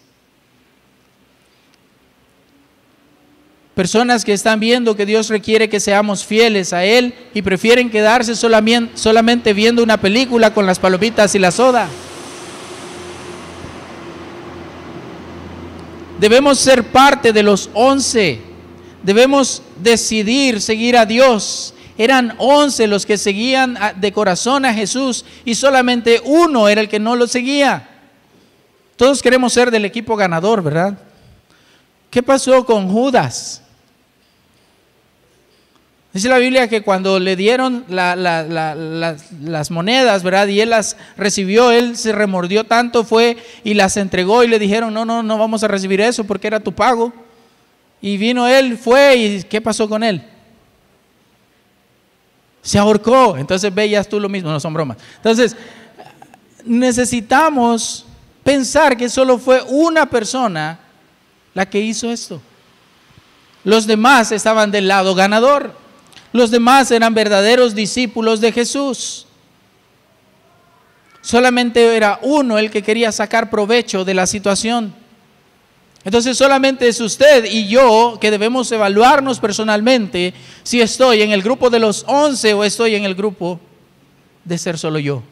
Personas 3.75 4.25
que 4.25 4.33
están 4.33 4.61
viendo 4.61 4.97
que 4.97 5.07
Dios 5.07 5.29
requiere 5.29 5.69
que 5.69 5.81
seamos 5.81 6.25
fieles 6.25 6.73
a 6.73 6.85
Él 6.85 7.15
y 7.33 7.43
prefieren 7.43 7.89
quedarse 7.89 8.35
solamente 8.35 9.53
viendo 9.55 9.83
una 9.83 10.01
película 10.01 10.53
con 10.53 10.67
las 10.67 10.79
palomitas 10.79 11.35
y 11.35 11.39
la 11.39 11.51
soda. 11.51 11.89
Debemos 16.19 16.59
ser 16.59 16.85
parte 16.85 17.33
de 17.33 17.43
los 17.43 17.71
once. 17.73 18.41
Debemos 19.03 19.63
decidir 19.81 20.61
seguir 20.61 20.99
a 20.99 21.07
Dios. 21.07 21.73
Eran 21.97 22.35
once 22.39 22.87
los 22.87 23.07
que 23.07 23.17
seguían 23.17 23.79
de 23.97 24.13
corazón 24.13 24.65
a 24.67 24.75
Jesús 24.75 25.25
y 25.45 25.55
solamente 25.55 26.21
uno 26.25 26.69
era 26.69 26.81
el 26.83 26.89
que 26.89 26.99
no 26.99 27.17
lo 27.17 27.27
seguía. 27.27 27.89
Todos 28.97 29.23
queremos 29.23 29.55
ser 29.55 29.71
del 29.71 29.87
equipo 29.87 30.17
ganador, 30.17 30.63
¿verdad? 30.63 30.99
¿Qué 32.11 32.23
pasó 32.23 32.65
con 32.67 32.89
Judas? 32.89 33.63
Dice 36.13 36.29
la 36.29 36.39
Biblia 36.39 36.67
que 36.67 36.83
cuando 36.83 37.21
le 37.21 37.37
dieron 37.37 37.85
las 37.89 39.71
monedas, 39.71 40.25
¿verdad? 40.25 40.49
Y 40.49 40.61
él 40.61 40.71
las 40.71 40.97
recibió, 41.17 41.71
él 41.71 41.97
se 41.97 42.11
remordió 42.11 42.65
tanto, 42.65 43.05
fue 43.05 43.37
y 43.63 43.75
las 43.75 43.97
entregó 43.97 44.43
y 44.43 44.49
le 44.49 44.59
dijeron, 44.59 44.93
no, 44.93 45.05
no, 45.05 45.23
no 45.23 45.39
vamos 45.39 45.63
a 45.63 45.69
recibir 45.69 46.01
eso 46.01 46.25
porque 46.25 46.49
era 46.49 46.59
tu 46.59 46.73
pago. 46.73 47.13
Y 48.03 48.17
vino 48.17 48.49
él, 48.49 48.77
fue 48.77 49.17
y 49.17 49.43
¿qué 49.45 49.61
pasó 49.61 49.89
con 49.89 50.03
él? 50.03 50.25
Se 52.61 52.77
ahorcó. 52.77 53.37
Entonces 53.37 53.73
veías 53.73 54.09
tú 54.09 54.19
lo 54.19 54.29
mismo, 54.29 54.51
no 54.51 54.59
son 54.59 54.75
bromas. 54.75 54.97
Entonces, 55.17 55.57
necesitamos 56.65 58.05
pensar 58.43 58.97
que 58.97 59.09
solo 59.09 59.39
fue 59.39 59.63
una 59.69 60.07
persona 60.07 60.81
la 61.55 61.69
que 61.69 61.81
hizo 61.81 62.11
esto. 62.11 62.41
Los 63.65 63.87
demás 63.87 64.33
estaban 64.33 64.71
del 64.71 64.89
lado 64.89 65.15
ganador. 65.15 65.75
Los 66.33 66.51
demás 66.51 66.91
eran 66.91 67.15
verdaderos 67.15 67.75
discípulos 67.75 68.41
de 68.41 68.53
Jesús. 68.53 69.27
Solamente 71.21 71.97
era 71.97 72.19
uno 72.23 72.59
el 72.59 72.71
que 72.71 72.83
quería 72.83 73.13
sacar 73.13 73.51
provecho 73.51 74.05
de 74.05 74.15
la 74.15 74.27
situación. 74.27 74.95
Entonces 76.03 76.39
solamente 76.39 76.89
es 76.89 76.99
usted 77.01 77.45
y 77.45 77.69
yo 77.69 78.17
que 78.19 78.31
debemos 78.31 78.73
evaluarnos 78.73 79.39
personalmente 79.39 80.33
si 80.63 80.81
estoy 80.81 81.21
en 81.21 81.33
el 81.33 81.43
grupo 81.43 81.69
de 81.69 81.79
los 81.79 82.05
once 82.07 82.55
o 82.55 82.65
estoy 82.65 82.95
en 82.95 83.05
el 83.05 83.15
grupo 83.15 83.61
de 84.45 84.57
ser 84.57 84.79
solo 84.79 84.99
yo. 84.99 85.23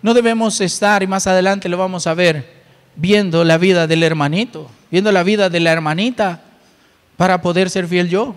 No 0.00 0.14
debemos 0.14 0.60
estar, 0.60 1.02
y 1.02 1.06
más 1.06 1.26
adelante 1.26 1.68
lo 1.68 1.76
vamos 1.76 2.06
a 2.06 2.14
ver, 2.14 2.55
viendo 2.96 3.44
la 3.44 3.58
vida 3.58 3.86
del 3.86 4.02
hermanito, 4.02 4.70
viendo 4.90 5.12
la 5.12 5.22
vida 5.22 5.48
de 5.50 5.60
la 5.60 5.72
hermanita 5.72 6.42
para 7.16 7.40
poder 7.40 7.70
ser 7.70 7.86
fiel 7.86 8.08
yo. 8.08 8.34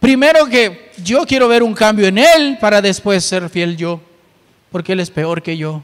Primero 0.00 0.46
que 0.46 0.92
yo 1.02 1.26
quiero 1.26 1.48
ver 1.48 1.62
un 1.62 1.74
cambio 1.74 2.06
en 2.06 2.18
él 2.18 2.58
para 2.60 2.82
después 2.82 3.24
ser 3.24 3.48
fiel 3.48 3.76
yo, 3.76 4.00
porque 4.70 4.92
él 4.92 5.00
es 5.00 5.10
peor 5.10 5.42
que 5.42 5.56
yo. 5.56 5.82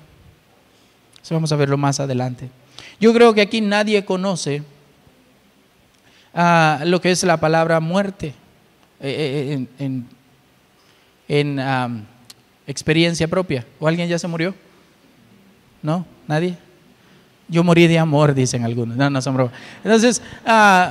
Eso 1.22 1.34
vamos 1.34 1.52
a 1.52 1.56
verlo 1.56 1.78
más 1.78 2.00
adelante. 2.00 2.50
Yo 3.00 3.12
creo 3.12 3.32
que 3.32 3.40
aquí 3.40 3.60
nadie 3.60 4.04
conoce 4.04 4.62
ah, 6.34 6.80
lo 6.84 7.00
que 7.00 7.10
es 7.10 7.22
la 7.22 7.38
palabra 7.38 7.80
muerte 7.80 8.34
eh, 9.00 9.66
eh, 9.78 10.02
en, 11.28 11.66
experiencia 12.66 13.26
propia. 13.26 13.66
¿O 13.80 13.88
alguien 13.88 14.08
ya 14.08 14.18
se 14.18 14.28
murió? 14.28 14.54
¿No? 15.82 16.06
¿Nadie? 16.28 16.56
Yo 17.52 17.62
morí 17.62 17.86
de 17.86 17.98
amor, 17.98 18.34
dicen 18.34 18.64
algunos. 18.64 18.96
No, 18.96 19.10
no 19.10 19.20
son 19.20 19.34
bromas. 19.34 19.52
Entonces, 19.84 20.22
uh, 20.46 20.90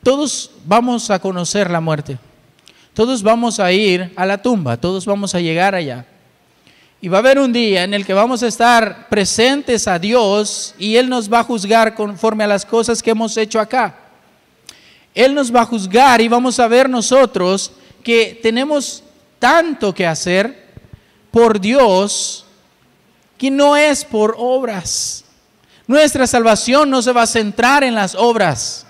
todos 0.00 0.52
vamos 0.64 1.10
a 1.10 1.18
conocer 1.18 1.68
la 1.68 1.80
muerte. 1.80 2.16
Todos 2.94 3.24
vamos 3.24 3.58
a 3.58 3.72
ir 3.72 4.12
a 4.14 4.24
la 4.24 4.40
tumba, 4.40 4.76
todos 4.76 5.04
vamos 5.04 5.34
a 5.34 5.40
llegar 5.40 5.74
allá. 5.74 6.06
Y 7.00 7.08
va 7.08 7.18
a 7.18 7.20
haber 7.20 7.40
un 7.40 7.52
día 7.52 7.82
en 7.82 7.94
el 7.94 8.06
que 8.06 8.14
vamos 8.14 8.44
a 8.44 8.46
estar 8.46 9.08
presentes 9.08 9.88
a 9.88 9.98
Dios 9.98 10.76
y 10.78 10.94
Él 10.94 11.08
nos 11.08 11.30
va 11.30 11.40
a 11.40 11.44
juzgar 11.44 11.96
conforme 11.96 12.44
a 12.44 12.46
las 12.46 12.64
cosas 12.64 13.02
que 13.02 13.10
hemos 13.10 13.36
hecho 13.36 13.58
acá. 13.58 13.96
Él 15.12 15.34
nos 15.34 15.52
va 15.52 15.62
a 15.62 15.66
juzgar 15.66 16.20
y 16.20 16.28
vamos 16.28 16.60
a 16.60 16.68
ver 16.68 16.88
nosotros 16.88 17.72
que 18.04 18.38
tenemos 18.40 19.02
tanto 19.40 19.92
que 19.92 20.06
hacer 20.06 20.66
por 21.32 21.60
Dios 21.60 22.45
que 23.38 23.50
no 23.50 23.76
es 23.76 24.04
por 24.04 24.34
obras. 24.38 25.24
Nuestra 25.86 26.26
salvación 26.26 26.90
no 26.90 27.02
se 27.02 27.12
va 27.12 27.22
a 27.22 27.26
centrar 27.26 27.84
en 27.84 27.94
las 27.94 28.14
obras. 28.14 28.86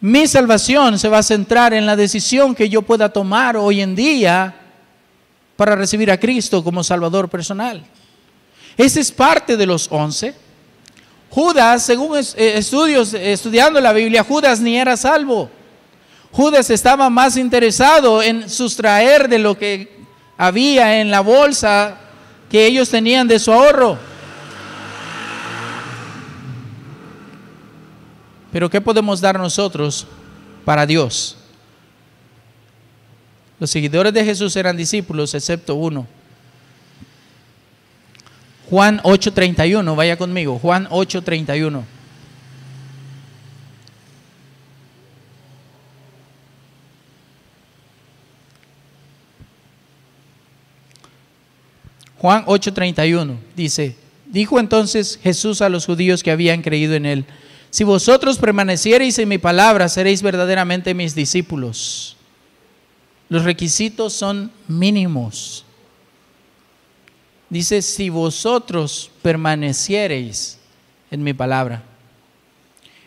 Mi 0.00 0.26
salvación 0.26 0.98
se 0.98 1.08
va 1.08 1.18
a 1.18 1.22
centrar 1.22 1.72
en 1.74 1.86
la 1.86 1.96
decisión 1.96 2.54
que 2.54 2.68
yo 2.68 2.82
pueda 2.82 3.08
tomar 3.08 3.56
hoy 3.56 3.80
en 3.80 3.94
día 3.94 4.54
para 5.56 5.76
recibir 5.76 6.10
a 6.10 6.18
Cristo 6.18 6.62
como 6.62 6.84
Salvador 6.84 7.28
personal. 7.28 7.82
Ese 8.76 9.00
es 9.00 9.12
parte 9.12 9.56
de 9.56 9.66
los 9.66 9.88
once. 9.90 10.34
Judas, 11.30 11.84
según 11.84 12.16
eh, 12.16 12.22
estudios, 12.36 13.14
estudiando 13.14 13.80
la 13.80 13.92
Biblia, 13.92 14.24
Judas 14.24 14.60
ni 14.60 14.76
era 14.76 14.96
salvo. 14.96 15.50
Judas 16.30 16.70
estaba 16.70 17.10
más 17.10 17.36
interesado 17.36 18.22
en 18.22 18.48
sustraer 18.48 19.28
de 19.28 19.38
lo 19.38 19.56
que 19.56 20.04
había 20.36 21.00
en 21.00 21.10
la 21.10 21.20
bolsa 21.20 22.03
que 22.54 22.66
ellos 22.66 22.88
tenían 22.88 23.26
de 23.26 23.40
su 23.40 23.52
ahorro. 23.52 23.98
Pero 28.52 28.70
¿qué 28.70 28.80
podemos 28.80 29.20
dar 29.20 29.36
nosotros 29.36 30.06
para 30.64 30.86
Dios? 30.86 31.36
Los 33.58 33.70
seguidores 33.70 34.14
de 34.14 34.24
Jesús 34.24 34.54
eran 34.54 34.76
discípulos, 34.76 35.34
excepto 35.34 35.74
uno. 35.74 36.06
Juan 38.70 39.00
8:31, 39.02 39.96
vaya 39.96 40.16
conmigo, 40.16 40.60
Juan 40.60 40.86
8:31. 40.90 41.82
Juan 52.24 52.46
8:31 52.46 53.36
dice, 53.54 53.96
Dijo 54.24 54.58
entonces 54.58 55.20
Jesús 55.22 55.60
a 55.60 55.68
los 55.68 55.84
judíos 55.84 56.22
que 56.22 56.30
habían 56.30 56.62
creído 56.62 56.94
en 56.94 57.04
él, 57.04 57.26
si 57.68 57.84
vosotros 57.84 58.38
permaneciereis 58.38 59.18
en 59.18 59.28
mi 59.28 59.36
palabra, 59.36 59.90
seréis 59.90 60.22
verdaderamente 60.22 60.94
mis 60.94 61.14
discípulos. 61.14 62.16
Los 63.28 63.44
requisitos 63.44 64.14
son 64.14 64.50
mínimos. 64.68 65.66
Dice, 67.50 67.82
si 67.82 68.08
vosotros 68.08 69.10
permaneciereis 69.20 70.58
en 71.10 71.22
mi 71.22 71.34
palabra. 71.34 71.82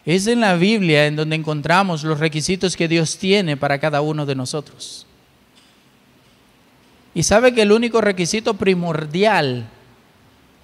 Es 0.05 0.27
en 0.27 0.41
la 0.41 0.53
Biblia 0.57 1.07
en 1.07 1.15
donde 1.15 1.38
encontramos 1.38 2.03
los 2.03 2.19
requisitos 2.19 2.75
que 2.75 2.88
Dios 2.88 3.17
tiene 3.17 3.57
para 3.57 3.79
cada 3.79 4.01
uno 4.01 4.27
de 4.27 4.36
nosotros. 4.36 5.06
Y 7.17 7.24
sabe 7.24 7.53
que 7.53 7.63
el 7.63 7.71
único 7.71 8.00
requisito 8.00 8.53
primordial 8.53 9.67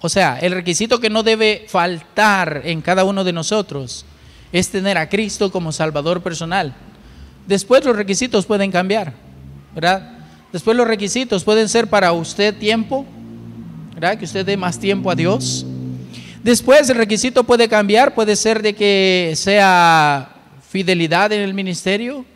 o 0.04 0.10
sea, 0.10 0.38
el 0.38 0.52
requisito 0.52 1.00
que 1.00 1.08
no 1.08 1.22
debe 1.22 1.64
faltar 1.66 2.60
en 2.66 2.82
cada 2.82 3.04
uno 3.04 3.24
de 3.24 3.32
nosotros 3.32 4.04
es 4.52 4.68
tener 4.68 4.98
a 4.98 5.08
Cristo 5.08 5.50
como 5.50 5.72
Salvador 5.72 6.22
personal. 6.22 6.74
Después 7.46 7.82
los 7.86 7.96
requisitos 7.96 8.44
pueden 8.44 8.70
cambiar, 8.70 9.14
¿verdad? 9.74 10.18
Después 10.52 10.76
los 10.76 10.86
requisitos 10.86 11.42
pueden 11.42 11.70
ser 11.70 11.86
para 11.88 12.12
usted 12.12 12.54
tiempo, 12.54 13.06
¿verdad? 13.94 14.18
Que 14.18 14.26
usted 14.26 14.44
dé 14.44 14.58
más 14.58 14.78
tiempo 14.78 15.10
a 15.10 15.14
Dios. 15.14 15.64
Después 16.42 16.90
el 16.90 16.96
requisito 16.96 17.42
puede 17.44 17.66
cambiar, 17.66 18.14
puede 18.14 18.36
ser 18.36 18.60
de 18.60 18.74
que 18.74 19.32
sea 19.36 20.28
fidelidad 20.68 21.32
en 21.32 21.40
el 21.40 21.54
ministerio. 21.54 22.26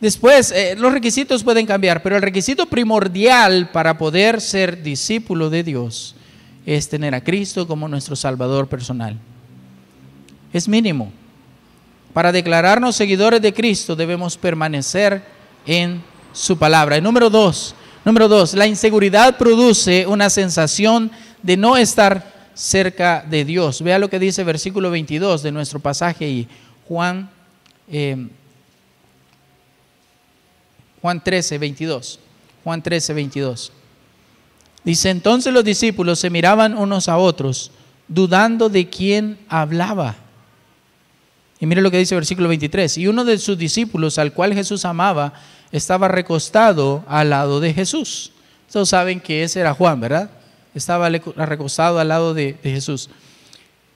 Después 0.00 0.52
eh, 0.52 0.74
los 0.76 0.92
requisitos 0.92 1.42
pueden 1.42 1.66
cambiar, 1.66 2.02
pero 2.02 2.16
el 2.16 2.22
requisito 2.22 2.66
primordial 2.66 3.70
para 3.70 3.96
poder 3.96 4.40
ser 4.40 4.82
discípulo 4.82 5.48
de 5.48 5.62
Dios 5.62 6.14
es 6.66 6.88
tener 6.88 7.14
a 7.14 7.24
Cristo 7.24 7.66
como 7.66 7.88
nuestro 7.88 8.14
Salvador 8.16 8.68
personal. 8.68 9.16
Es 10.52 10.68
mínimo. 10.68 11.12
Para 12.12 12.32
declararnos 12.32 12.96
seguidores 12.96 13.40
de 13.40 13.54
Cristo 13.54 13.94
debemos 13.94 14.36
permanecer 14.36 15.22
en 15.66 16.02
su 16.32 16.58
palabra. 16.58 16.98
Y 16.98 17.00
número 17.00 17.30
dos, 17.30 17.74
número 18.04 18.28
dos, 18.28 18.54
la 18.54 18.66
inseguridad 18.66 19.36
produce 19.36 20.06
una 20.06 20.28
sensación 20.28 21.10
de 21.42 21.56
no 21.56 21.76
estar 21.76 22.50
cerca 22.54 23.24
de 23.28 23.44
Dios. 23.44 23.82
Vea 23.82 23.98
lo 23.98 24.10
que 24.10 24.18
dice 24.18 24.44
versículo 24.44 24.90
22 24.90 25.42
de 25.42 25.52
nuestro 25.52 25.78
pasaje 25.78 26.28
y 26.28 26.48
Juan, 26.88 27.30
eh, 27.90 28.28
Juan 31.06 31.22
13, 31.22 31.58
22. 31.58 32.18
Juan 32.64 32.82
13, 32.82 33.14
22. 33.14 33.72
Dice, 34.82 35.10
entonces 35.10 35.52
los 35.52 35.62
discípulos 35.62 36.18
se 36.18 36.30
miraban 36.30 36.76
unos 36.76 37.08
a 37.08 37.16
otros, 37.16 37.70
dudando 38.08 38.68
de 38.68 38.88
quién 38.88 39.38
hablaba. 39.48 40.16
Y 41.60 41.66
mire 41.66 41.80
lo 41.80 41.92
que 41.92 41.98
dice 41.98 42.16
el 42.16 42.22
versículo 42.22 42.48
23. 42.48 42.98
Y 42.98 43.06
uno 43.06 43.24
de 43.24 43.38
sus 43.38 43.56
discípulos, 43.56 44.18
al 44.18 44.32
cual 44.32 44.52
Jesús 44.52 44.84
amaba, 44.84 45.32
estaba 45.70 46.08
recostado 46.08 47.04
al 47.06 47.30
lado 47.30 47.60
de 47.60 47.72
Jesús. 47.72 48.32
Todos 48.72 48.88
saben 48.88 49.20
que 49.20 49.44
ese 49.44 49.60
era 49.60 49.74
Juan, 49.74 50.00
¿verdad? 50.00 50.28
Estaba 50.74 51.08
recostado 51.08 52.00
al 52.00 52.08
lado 52.08 52.34
de, 52.34 52.58
de 52.64 52.70
Jesús. 52.72 53.10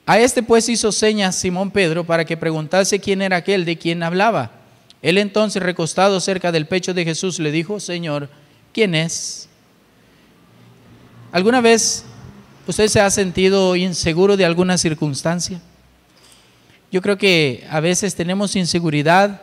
A 0.05 0.17
este 0.17 0.43
pues 0.43 0.69
hizo 0.69 0.93
señas 0.93 1.35
Simón 1.35 1.71
Pedro 1.71 2.05
para 2.05 2.23
que 2.23 2.37
preguntase 2.37 3.01
quién 3.01 3.21
era 3.21 3.35
aquel 3.35 3.65
de 3.65 3.77
quien 3.77 4.01
hablaba. 4.01 4.60
Él 5.01 5.17
entonces, 5.17 5.63
recostado 5.63 6.19
cerca 6.19 6.51
del 6.51 6.67
pecho 6.67 6.93
de 6.93 7.03
Jesús, 7.05 7.39
le 7.39 7.51
dijo, 7.51 7.79
Señor, 7.79 8.29
¿quién 8.73 8.93
es? 8.93 9.49
¿Alguna 11.31 11.61
vez 11.61 12.05
usted 12.67 12.87
se 12.87 13.01
ha 13.01 13.09
sentido 13.09 13.75
inseguro 13.75 14.37
de 14.37 14.45
alguna 14.45 14.77
circunstancia? 14.77 15.59
Yo 16.91 17.01
creo 17.01 17.17
que 17.17 17.65
a 17.69 17.79
veces 17.79 18.15
tenemos 18.15 18.55
inseguridad 18.55 19.41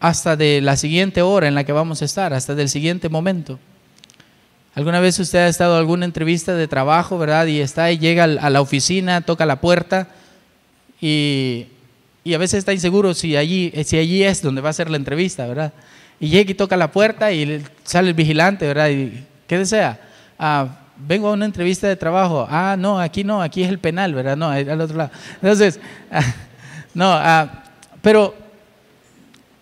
hasta 0.00 0.36
de 0.36 0.60
la 0.60 0.76
siguiente 0.76 1.20
hora 1.20 1.48
en 1.48 1.54
la 1.54 1.64
que 1.64 1.72
vamos 1.72 2.02
a 2.02 2.04
estar, 2.04 2.32
hasta 2.32 2.54
del 2.54 2.68
siguiente 2.68 3.08
momento. 3.08 3.58
¿Alguna 4.74 5.00
vez 5.00 5.18
usted 5.18 5.40
ha 5.40 5.48
estado 5.48 5.74
en 5.74 5.80
alguna 5.80 6.06
entrevista 6.06 6.54
de 6.54 6.66
trabajo, 6.66 7.18
verdad? 7.18 7.46
Y 7.46 7.60
está 7.60 7.92
y 7.92 7.98
llega 7.98 8.24
a 8.24 8.48
la 8.50 8.60
oficina, 8.62 9.20
toca 9.20 9.44
la 9.44 9.60
puerta 9.60 10.08
y, 11.00 11.66
a 12.34 12.38
veces 12.38 12.58
está 12.58 12.72
inseguro 12.72 13.14
si 13.14 13.36
allí, 13.36 13.72
si 13.84 13.98
allí 13.98 14.22
es 14.22 14.42
donde 14.42 14.60
va 14.60 14.70
a 14.70 14.72
ser 14.72 14.88
la 14.88 14.96
entrevista, 14.96 15.46
¿verdad? 15.46 15.72
Y 16.20 16.28
llega 16.28 16.50
y 16.52 16.54
toca 16.54 16.76
la 16.76 16.92
puerta 16.92 17.32
y 17.32 17.64
sale 17.82 18.10
el 18.10 18.14
vigilante, 18.14 18.66
¿verdad? 18.66 18.90
Y, 18.90 19.24
¿Qué 19.46 19.58
desea? 19.58 20.00
Ah, 20.38 20.68
vengo 20.96 21.28
a 21.28 21.32
una 21.32 21.44
entrevista 21.44 21.88
de 21.88 21.96
trabajo, 21.96 22.46
ah, 22.48 22.76
no, 22.78 23.00
aquí 23.00 23.24
no, 23.24 23.42
aquí 23.42 23.62
es 23.62 23.68
el 23.68 23.78
penal, 23.78 24.14
¿verdad? 24.14 24.36
No, 24.36 24.48
al 24.48 24.80
otro 24.80 24.96
lado. 24.96 25.10
Entonces, 25.34 25.80
no, 26.94 27.10
ah, 27.12 27.64
pero 28.00 28.34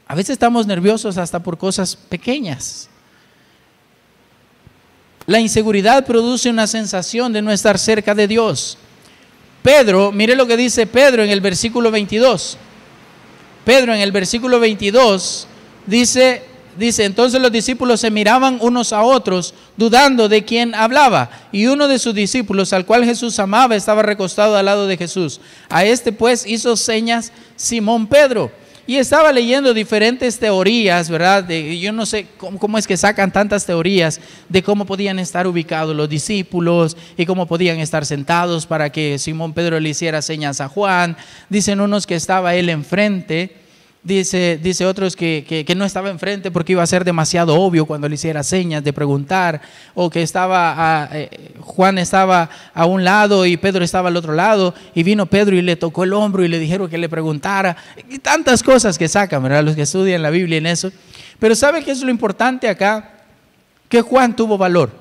a 0.07 0.15
veces 0.15 0.31
estamos 0.31 0.67
nerviosos 0.67 1.17
hasta 1.19 1.43
por 1.43 1.57
cosas 1.57 1.97
pequeñas. 1.97 2.89
La 5.27 5.39
inseguridad 5.39 6.05
produce 6.05 6.51
una 6.51 6.67
sensación 6.67 7.33
de 7.33 7.43
no 7.43 7.53
estar 7.53 7.79
cerca 7.79 8.15
de 8.15 8.27
Dios. 8.27 8.77
Pedro, 9.63 10.11
mire 10.13 10.35
lo 10.35 10.47
que 10.47 10.57
dice 10.57 10.87
Pedro 10.87 11.23
en 11.23 11.31
el 11.31 11.41
versículo 11.41 11.91
22. 11.91 12.57
Pedro 13.65 13.95
en 13.95 14.01
el 14.01 14.11
versículo 14.11 14.59
22 14.59 15.47
dice, 15.87 16.43
dice, 16.79 17.05
entonces 17.05 17.41
los 17.41 17.53
discípulos 17.53 18.01
se 18.01 18.11
miraban 18.11 18.59
unos 18.61 18.93
a 18.93 19.03
otros, 19.03 19.53
dudando 19.77 20.29
de 20.29 20.45
quién 20.45 20.75
hablaba. 20.75 21.31
Y 21.53 21.67
uno 21.67 21.89
de 21.89 21.99
sus 21.99 22.15
discípulos, 22.15 22.73
al 22.73 22.87
cual 22.87 23.05
Jesús 23.05 23.39
amaba, 23.39 23.77
estaba 23.77 24.03
recostado 24.03 24.57
al 24.57 24.65
lado 24.65 24.87
de 24.87 24.97
Jesús. 24.97 25.41
A 25.69 25.85
este 25.85 26.11
pues 26.13 26.47
hizo 26.47 26.77
señas 26.77 27.33
Simón 27.57 28.07
Pedro. 28.07 28.51
Y 28.87 28.97
estaba 28.97 29.33
leyendo 29.33 29.73
diferentes 29.75 30.39
teorías, 30.39 31.09
¿verdad? 31.09 31.45
De, 31.45 31.79
yo 31.79 31.93
no 31.93 32.07
sé 32.07 32.27
cómo, 32.37 32.59
cómo, 32.59 32.79
es 32.79 32.87
que 32.87 32.97
sacan 32.97 33.33
tantas 33.33 33.67
teorías 33.67 34.21
de 34.49 34.63
cómo 34.63 34.87
podían 34.87 35.19
estar 35.19 35.47
ubicados 35.47 35.95
los 35.95 36.09
discípulos 36.09 36.97
y 37.17 37.27
cómo 37.27 37.47
podían 37.47 37.79
estar 37.79 38.05
sentados 38.07 38.67
para 38.67 38.91
que 38.91 39.19
Simón 39.19 39.53
Pedro 39.53 39.79
le 39.79 39.91
hiciera 39.91 40.23
señas 40.23 40.61
a 40.61 40.69
Juan. 40.69 41.17
Dicen 41.49 41.81
unos 41.81 42.07
que 42.07 42.17
estaba 42.17 42.55
él 42.55 42.69
enfrente 42.69 43.60
Dice, 44.03 44.59
dice 44.63 44.87
otros 44.87 45.15
que, 45.15 45.75
no 45.77 45.85
estaba 45.85 46.09
enfrente 46.09 46.51
porque 46.51 46.73
iba 46.73 46.83
a 46.83 46.87
ser 46.87 47.05
demasiado 47.05 47.55
obvio 47.55 47.85
cuando 47.85 48.09
le 48.09 48.15
hiciera 48.15 48.43
señas 48.43 48.83
de 48.83 48.95
preguntar, 48.95 49.61
o 49.95 50.09
que 50.09 50.23
estaba 50.23 51.11
eh, 51.13 51.53
Juan 51.61 51.99
estaba 51.99 52.49
a 52.73 52.87
un 52.87 53.05
lado 53.05 53.45
y 53.45 53.59
Pedro 53.59 53.85
estaba 53.85 54.09
al 54.09 54.17
otro 54.17 54.33
lado, 54.33 54.75
y 54.95 55.03
vino 55.03 55.27
Pedro 55.27 55.55
y 55.55 55.61
le 55.61 55.77
tocó 55.77 56.05
el 56.05 56.15
hombro 56.15 56.43
y 56.43 56.49
le 56.49 56.59
dijeron 56.59 56.89
que 56.89 56.97
le 56.97 57.11
preguntara, 57.11 57.77
y 58.09 58.19
tantas 58.19 58.63
cosas 58.63 58.97
que 58.97 59.07
sacan, 59.07 59.43
¿verdad? 59.43 59.65
Los 59.65 59.77
que 59.77 59.83
estudian 59.83 60.23
la 60.23 60.31
Biblia 60.31 60.57
en 60.57 60.67
eso. 60.67 60.91
Pero 61.39 61.55
¿sabe 61.55 61.85
qué 61.85 61.91
es 61.91 62.03
lo 62.03 62.11
importante 62.11 62.71
acá? 62.71 63.11
Que 63.87 64.01
Juan 64.01 64.35
tuvo 64.35 64.57
valor. 64.57 65.00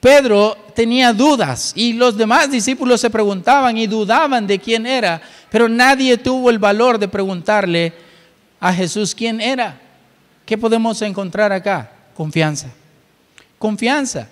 Pedro 0.00 0.56
tenía 0.74 1.12
dudas 1.12 1.72
y 1.74 1.94
los 1.94 2.16
demás 2.16 2.50
discípulos 2.50 3.00
se 3.00 3.10
preguntaban 3.10 3.76
y 3.76 3.86
dudaban 3.86 4.46
de 4.46 4.58
quién 4.58 4.86
era, 4.86 5.20
pero 5.50 5.68
nadie 5.68 6.18
tuvo 6.18 6.50
el 6.50 6.58
valor 6.58 6.98
de 6.98 7.08
preguntarle 7.08 7.92
a 8.60 8.72
Jesús 8.72 9.14
quién 9.14 9.40
era. 9.40 9.80
¿Qué 10.44 10.56
podemos 10.56 11.00
encontrar 11.02 11.52
acá? 11.52 11.90
Confianza. 12.14 12.68
Confianza. 13.58 14.28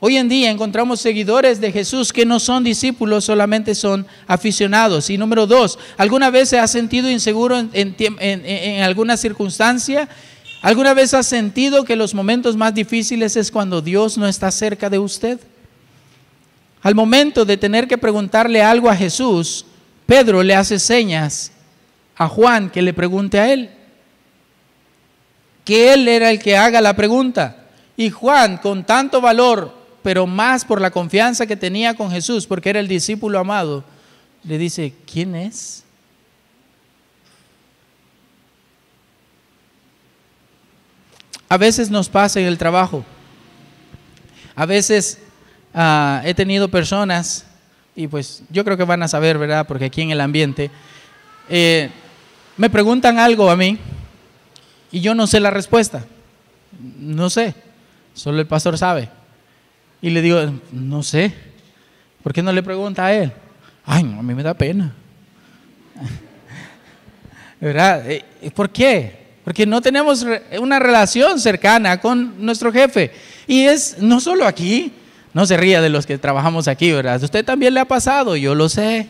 Hoy 0.00 0.16
en 0.16 0.28
día 0.28 0.50
encontramos 0.50 1.00
seguidores 1.00 1.60
de 1.60 1.70
Jesús 1.70 2.12
que 2.12 2.26
no 2.26 2.40
son 2.40 2.64
discípulos, 2.64 3.24
solamente 3.24 3.74
son 3.76 4.04
aficionados. 4.26 5.08
Y 5.10 5.16
número 5.16 5.46
dos, 5.46 5.78
¿alguna 5.96 6.30
vez 6.30 6.48
se 6.48 6.58
ha 6.58 6.66
sentido 6.66 7.08
inseguro 7.08 7.56
en, 7.56 7.94
en 7.98 8.82
alguna 8.82 9.16
circunstancia? 9.16 10.08
¿Alguna 10.62 10.94
vez 10.94 11.12
ha 11.12 11.24
sentido 11.24 11.84
que 11.84 11.96
los 11.96 12.14
momentos 12.14 12.56
más 12.56 12.72
difíciles 12.72 13.36
es 13.36 13.50
cuando 13.50 13.82
Dios 13.82 14.16
no 14.16 14.28
está 14.28 14.48
cerca 14.52 14.88
de 14.88 15.00
usted? 15.00 15.40
Al 16.82 16.94
momento 16.94 17.44
de 17.44 17.56
tener 17.56 17.88
que 17.88 17.98
preguntarle 17.98 18.62
algo 18.62 18.88
a 18.88 18.94
Jesús, 18.94 19.66
Pedro 20.06 20.40
le 20.40 20.54
hace 20.54 20.78
señas 20.78 21.50
a 22.16 22.28
Juan 22.28 22.70
que 22.70 22.80
le 22.80 22.94
pregunte 22.94 23.40
a 23.40 23.52
él. 23.52 23.70
Que 25.64 25.94
él 25.94 26.06
era 26.06 26.30
el 26.30 26.38
que 26.38 26.56
haga 26.56 26.80
la 26.80 26.94
pregunta. 26.94 27.66
Y 27.96 28.10
Juan, 28.10 28.58
con 28.58 28.84
tanto 28.84 29.20
valor, 29.20 29.74
pero 30.04 30.28
más 30.28 30.64
por 30.64 30.80
la 30.80 30.92
confianza 30.92 31.44
que 31.44 31.56
tenía 31.56 31.94
con 31.94 32.10
Jesús, 32.10 32.46
porque 32.46 32.70
era 32.70 32.80
el 32.80 32.88
discípulo 32.88 33.40
amado, 33.40 33.82
le 34.44 34.58
dice, 34.58 34.94
¿quién 35.12 35.34
es? 35.34 35.84
A 41.52 41.58
veces 41.58 41.90
nos 41.90 42.08
pasa 42.08 42.40
en 42.40 42.46
el 42.46 42.56
trabajo. 42.56 43.04
A 44.56 44.64
veces 44.64 45.18
ah, 45.74 46.22
he 46.24 46.32
tenido 46.32 46.70
personas 46.70 47.44
y 47.94 48.06
pues 48.06 48.42
yo 48.48 48.64
creo 48.64 48.78
que 48.78 48.84
van 48.84 49.02
a 49.02 49.08
saber, 49.08 49.36
¿verdad? 49.36 49.66
Porque 49.66 49.84
aquí 49.84 50.00
en 50.00 50.12
el 50.12 50.22
ambiente, 50.22 50.70
eh, 51.50 51.90
me 52.56 52.70
preguntan 52.70 53.18
algo 53.18 53.50
a 53.50 53.56
mí 53.56 53.76
y 54.90 55.02
yo 55.02 55.14
no 55.14 55.26
sé 55.26 55.40
la 55.40 55.50
respuesta. 55.50 56.06
No 56.80 57.28
sé, 57.28 57.54
solo 58.14 58.40
el 58.40 58.46
pastor 58.46 58.78
sabe. 58.78 59.10
Y 60.00 60.08
le 60.08 60.22
digo, 60.22 60.38
no 60.72 61.02
sé. 61.02 61.34
¿Por 62.22 62.32
qué 62.32 62.42
no 62.42 62.50
le 62.50 62.62
pregunta 62.62 63.04
a 63.04 63.12
él? 63.12 63.30
Ay, 63.84 64.04
no, 64.04 64.20
a 64.20 64.22
mí 64.22 64.34
me 64.34 64.42
da 64.42 64.54
pena. 64.54 64.94
¿Verdad? 67.60 68.10
Eh, 68.10 68.24
¿Por 68.54 68.70
qué? 68.70 69.21
Porque 69.44 69.66
no 69.66 69.80
tenemos 69.80 70.24
una 70.60 70.78
relación 70.78 71.40
cercana 71.40 72.00
con 72.00 72.34
nuestro 72.44 72.72
jefe. 72.72 73.10
Y 73.46 73.62
es 73.62 73.96
no 73.98 74.20
solo 74.20 74.46
aquí, 74.46 74.92
no 75.34 75.46
se 75.46 75.56
ría 75.56 75.80
de 75.80 75.88
los 75.88 76.06
que 76.06 76.18
trabajamos 76.18 76.68
aquí, 76.68 76.92
¿verdad? 76.92 77.22
Usted 77.22 77.44
también 77.44 77.74
le 77.74 77.80
ha 77.80 77.84
pasado, 77.84 78.36
yo 78.36 78.54
lo 78.54 78.68
sé. 78.68 79.08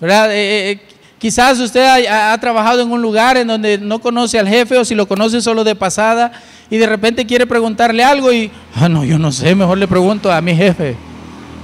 ¿Verdad? 0.00 0.32
Eh, 0.32 0.70
eh, 0.70 0.80
quizás 1.18 1.60
usted 1.60 2.06
ha, 2.08 2.36
trabajado 2.38 2.82
en 2.82 2.90
un 2.90 3.00
lugar 3.00 3.36
en 3.36 3.46
donde 3.46 3.78
no 3.78 4.00
conoce 4.00 4.40
al 4.40 4.48
jefe 4.48 4.76
o 4.76 4.84
si 4.84 4.96
lo 4.96 5.06
conoce 5.06 5.40
solo 5.40 5.62
de 5.62 5.76
pasada 5.76 6.32
y 6.68 6.78
de 6.78 6.86
repente 6.86 7.24
quiere 7.24 7.46
preguntarle 7.46 8.02
algo 8.02 8.32
y, 8.32 8.50
ah, 8.74 8.88
no, 8.88 9.04
yo 9.04 9.20
no 9.20 9.30
sé, 9.30 9.54
mejor 9.54 9.78
le 9.78 9.86
pregunto 9.86 10.32
a 10.32 10.40
mi 10.40 10.56
jefe. 10.56 10.96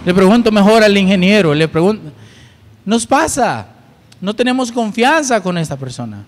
Le 0.04 0.14
pregunto 0.14 0.52
mejor 0.52 0.84
al 0.84 0.96
ingeniero, 0.96 1.52
le 1.54 1.66
pregunto. 1.66 2.12
Nos 2.84 3.04
pasa, 3.04 3.66
no 4.20 4.34
tenemos 4.34 4.70
confianza 4.70 5.42
con 5.42 5.58
esta 5.58 5.76
persona. 5.76 6.24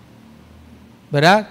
¿Verdad? 1.11 1.47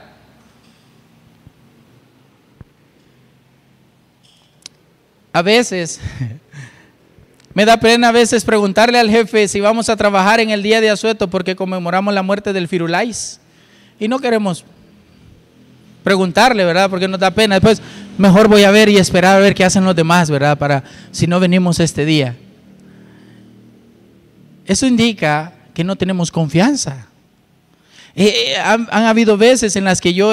A 5.33 5.43
veces, 5.43 6.01
me 7.55 7.65
da 7.65 7.77
pena 7.77 8.09
a 8.09 8.13
veces 8.13 8.45
preguntarle 8.45 8.99
al 8.99 9.11
jefe 9.11 9.47
si 9.47 9.61
vamos 9.61 9.89
a 9.89 9.97
trabajar 9.97 10.41
en 10.41 10.51
el 10.51 10.63
día 10.63 10.81
de 10.81 10.91
asueto 10.91 11.29
porque 11.29 11.55
conmemoramos 11.55 12.13
la 12.13 12.23
muerte 12.23 12.53
del 12.53 12.69
Firulais. 12.69 13.41
Y 14.01 14.09
no 14.09 14.19
queremos 14.19 14.65
preguntarle, 16.03 16.65
¿verdad? 16.65 16.89
Porque 16.89 17.07
nos 17.07 17.21
da 17.21 17.31
pena. 17.31 17.57
Después, 17.57 17.83
mejor 18.19 18.49
voy 18.49 18.65
a 18.65 18.71
ver 18.71 18.89
y 18.89 18.97
esperar 18.97 19.37
a 19.37 19.41
ver 19.41 19.55
qué 19.55 19.65
hacen 19.65 19.85
los 19.85 19.95
demás, 19.95 20.31
¿verdad? 20.31 20.59
Para 20.59 20.83
si 21.13 21.27
no 21.27 21.39
venimos 21.39 21.79
este 21.81 22.05
día. 22.05 22.35
Eso 24.65 24.87
indica 24.87 25.53
que 25.75 25.85
no 25.85 25.97
tenemos 25.97 26.31
confianza. 26.33 27.10
Eh, 28.15 28.53
eh, 28.53 28.57
han, 28.57 28.89
habido 28.91 29.37
veces 29.37 29.77
en 29.77 29.85
las 29.85 30.01
que 30.01 30.15
yo, 30.15 30.33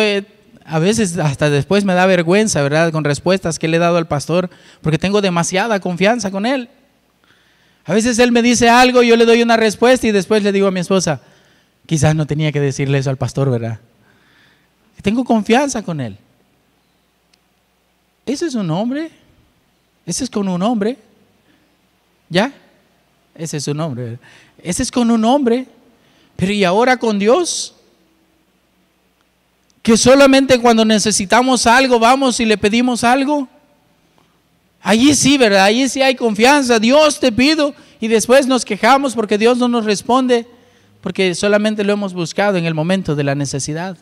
a 0.66 0.80
veces 0.80 1.18
hasta 1.18 1.50
después 1.50 1.86
me 1.86 1.94
da 1.94 2.06
vergüenza, 2.06 2.62
¿verdad? 2.62 2.92
Con 2.92 3.04
respuestas 3.04 3.60
que 3.60 3.68
le 3.68 3.78
he 3.78 3.80
dado 3.80 3.98
al 3.98 4.08
pastor, 4.08 4.50
porque 4.82 4.98
tengo 4.98 5.22
demasiada 5.22 5.80
confianza 5.80 6.32
con 6.32 6.46
él. 6.46 6.70
A 7.86 7.94
veces 7.94 8.20
él 8.20 8.32
me 8.32 8.42
dice 8.42 8.70
algo, 8.70 9.02
yo 9.02 9.16
le 9.16 9.26
doy 9.26 9.42
una 9.42 9.56
respuesta 9.56 10.08
y 10.08 10.12
después 10.12 10.44
le 10.44 10.52
digo 10.52 10.68
a 10.68 10.72
mi 10.72 10.82
esposa, 10.82 11.22
quizás 11.86 12.16
no 12.16 12.28
tenía 12.28 12.52
que 12.52 12.60
decirle 12.60 12.98
eso 12.98 13.10
al 13.10 13.18
pastor, 13.18 13.50
¿verdad? 13.50 13.80
Tengo 15.02 15.24
confianza 15.24 15.82
con 15.84 16.02
él. 16.02 16.18
Ese 18.26 18.46
es 18.46 18.56
un 18.56 18.70
hombre. 18.72 19.10
Ese 20.06 20.26
es 20.26 20.30
con 20.30 20.48
un 20.50 20.62
hombre. 20.62 20.98
¿Ya? 22.30 22.52
Ese 23.34 23.58
es 23.58 23.68
un 23.68 23.80
hombre. 23.80 24.20
Ese 24.62 24.84
es 24.84 24.92
con 24.92 25.10
un 25.10 25.24
hombre. 25.24 25.66
Pero 26.38 26.54
¿y 26.54 26.64
ahora 26.64 26.98
con 26.98 27.20
Dios? 27.20 27.74
Que 29.82 29.98
solamente 29.98 30.60
cuando 30.60 30.86
necesitamos 30.86 31.66
algo 31.66 32.00
vamos 32.00 32.40
y 32.40 32.46
le 32.46 32.58
pedimos 32.58 33.04
algo. 33.04 33.50
Allí 34.82 35.16
sí, 35.16 35.38
¿verdad? 35.38 35.66
Allí 35.66 35.90
sí 35.90 36.02
hay 36.02 36.16
confianza. 36.16 36.80
Dios 36.80 37.20
te 37.20 37.32
pido. 37.32 37.74
Y 38.00 38.08
después 38.08 38.48
nos 38.48 38.64
quejamos 38.64 39.16
porque 39.16 39.38
Dios 39.38 39.58
no 39.58 39.68
nos 39.68 39.84
responde. 39.84 40.48
Porque 41.02 41.34
solamente 41.36 41.84
lo 41.84 41.94
hemos 41.94 42.14
buscado 42.14 42.58
en 42.58 42.66
el 42.66 42.74
momento 42.74 43.16
de 43.16 43.24
la 43.24 43.34
necesidad. 43.34 43.98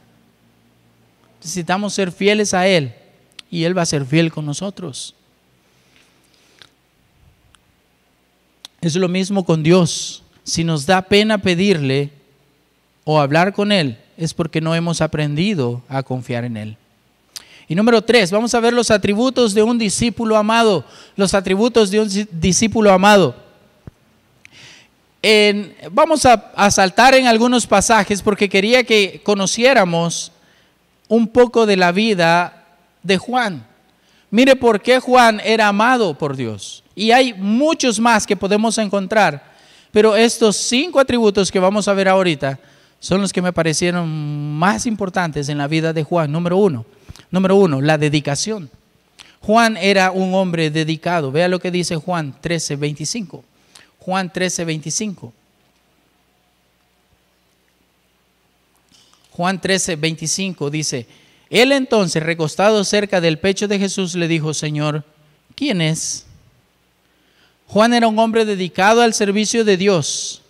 Necesitamos 1.39 1.93
ser 1.93 2.11
fieles 2.11 2.53
a 2.53 2.67
Él. 2.67 2.93
Y 3.49 3.63
Él 3.63 3.77
va 3.77 3.83
a 3.83 3.85
ser 3.85 4.05
fiel 4.05 4.31
con 4.31 4.45
nosotros. 4.45 5.15
Es 8.81 8.95
lo 8.95 9.07
mismo 9.07 9.45
con 9.45 9.63
Dios. 9.63 10.23
Si 10.43 10.63
nos 10.63 10.85
da 10.85 11.01
pena 11.03 11.37
pedirle, 11.37 12.11
o 13.05 13.19
hablar 13.19 13.53
con 13.53 13.71
Él 13.71 13.97
es 14.17 14.33
porque 14.33 14.59
no 14.59 14.75
hemos 14.75 14.99
aprendido 14.99 15.81
a 15.87 16.03
confiar 16.03 16.43
en 16.43 16.57
Él. 16.57 16.77
Y 17.67 17.75
número 17.75 18.01
tres, 18.01 18.31
vamos 18.31 18.53
a 18.53 18.59
ver 18.59 18.73
los 18.73 18.91
atributos 18.91 19.53
de 19.53 19.63
un 19.63 19.77
discípulo 19.77 20.35
amado, 20.35 20.83
los 21.15 21.33
atributos 21.33 21.89
de 21.89 22.01
un 22.01 22.27
discípulo 22.31 22.91
amado. 22.91 23.35
vamos 25.91 26.25
a, 26.25 26.33
a 26.55 26.69
saltar 26.69 27.15
en 27.15 27.27
algunos 27.27 27.65
pasajes 27.65 28.21
porque 28.21 28.49
quería 28.49 28.83
que 28.83 29.21
conociéramos 29.23 30.31
un 31.07 31.27
poco 31.27 31.65
de 31.65 31.77
la 31.77 31.91
vida 31.91 32.65
de 33.01 33.17
Juan. 33.17 33.65
Mire 34.29 34.55
por 34.55 34.81
qué 34.81 34.99
Juan 34.99 35.39
era 35.43 35.67
amado 35.67 36.15
por 36.15 36.35
Dios. 36.35 36.83
Y 36.95 37.11
hay 37.11 37.33
muchos 37.33 37.99
más 37.99 38.25
que 38.25 38.35
podemos 38.35 38.77
encontrar, 38.77 39.43
pero 39.91 40.15
estos 40.15 40.55
cinco 40.55 40.99
atributos 40.99 41.51
que 41.51 41.59
vamos 41.59 41.87
a 41.87 41.93
ver 41.93 42.07
ahorita 42.07 42.59
son 43.05 43.21
los 43.21 43.31
que 43.31 43.43
me 43.43 43.53
parecieron 43.53 44.57
más 44.57 44.87
importantes 44.87 45.47
en 45.49 45.59
la 45.59 45.67
vida 45.67 45.93
de 45.93 46.01
Juan. 46.01 46.31
Número 46.31 46.57
uno, 46.57 46.87
número 47.29 47.55
uno, 47.55 47.79
la 47.79 47.99
dedicación. 47.99 48.67
Juan 49.41 49.77
era 49.77 50.09
un 50.09 50.33
hombre 50.33 50.71
dedicado. 50.71 51.31
Vea 51.31 51.47
lo 51.47 51.59
que 51.59 51.69
dice 51.69 51.97
Juan 51.97 52.35
13, 52.41 52.77
25. 52.77 53.43
Juan 53.99 54.33
13, 54.33 54.65
25. 54.65 55.33
Juan 59.29 59.61
13, 59.61 59.97
25 59.97 60.71
dice, 60.71 61.05
él 61.51 61.73
entonces, 61.73 62.23
recostado 62.23 62.83
cerca 62.83 63.21
del 63.21 63.37
pecho 63.37 63.67
de 63.67 63.77
Jesús, 63.77 64.15
le 64.15 64.27
dijo, 64.27 64.51
Señor, 64.51 65.03
¿quién 65.53 65.79
es? 65.79 66.25
Juan 67.67 67.93
era 67.93 68.07
un 68.07 68.17
hombre 68.17 68.45
dedicado 68.45 69.03
al 69.03 69.13
servicio 69.13 69.63
de 69.63 69.77
Dios 69.77 70.41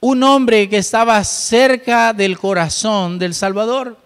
un 0.00 0.22
hombre 0.22 0.68
que 0.68 0.78
estaba 0.78 1.22
cerca 1.24 2.12
del 2.12 2.38
corazón 2.38 3.18
del 3.18 3.34
Salvador. 3.34 3.98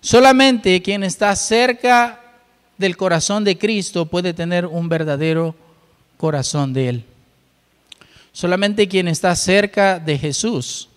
Solamente 0.00 0.82
quien 0.82 1.04
está 1.04 1.34
cerca 1.36 2.20
del 2.76 2.96
corazón 2.96 3.44
de 3.44 3.56
Cristo 3.56 4.06
puede 4.06 4.34
tener 4.34 4.66
un 4.66 4.88
verdadero 4.88 5.54
corazón 6.16 6.72
de 6.72 6.88
Él. 6.88 7.04
Solamente 8.32 8.88
quien 8.88 9.08
está 9.08 9.34
cerca 9.36 9.98
de 9.98 10.18
Jesús 10.18 10.88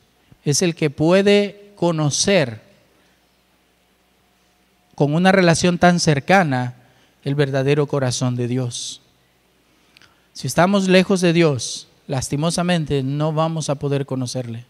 es 0.46 0.62
el 0.62 0.76
que 0.76 0.90
puede 0.90 1.74
conocer 1.76 2.62
con 4.96 5.14
una 5.14 5.32
relación 5.32 5.78
tan 5.78 6.00
cercana 6.00 6.76
el 7.24 7.36
verdadero 7.36 7.88
corazón 7.88 8.36
de 8.36 8.48
Dios. 8.48 9.02
Si 10.34 10.48
estamos 10.48 10.88
lejos 10.88 11.22
de 11.22 11.34
Dios, 11.34 11.88
lastimosamente 12.08 13.04
no 13.04 13.34
vamos 13.34 13.70
a 13.70 13.76
poder 13.76 14.06
conocerle. 14.06 14.66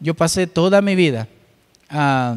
Yo 0.00 0.14
pasé 0.14 0.46
toda 0.46 0.82
mi 0.82 0.94
vida, 0.94 1.28
ah, 1.88 2.36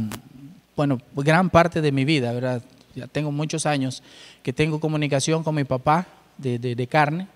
bueno, 0.75 0.99
gran 1.15 1.49
parte 1.49 1.81
de 1.81 1.91
mi 1.91 2.05
vida, 2.05 2.31
¿verdad? 2.31 2.61
Ya 2.95 3.07
tengo 3.07 3.31
muchos 3.31 3.65
años 3.65 4.03
que 4.43 4.53
tengo 4.53 4.79
comunicación 4.79 5.43
con 5.43 5.55
mi 5.55 5.63
papá 5.63 6.07
de, 6.37 6.59
de 6.59 6.87
carne. 6.87 7.27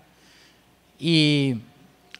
Y 0.98 1.56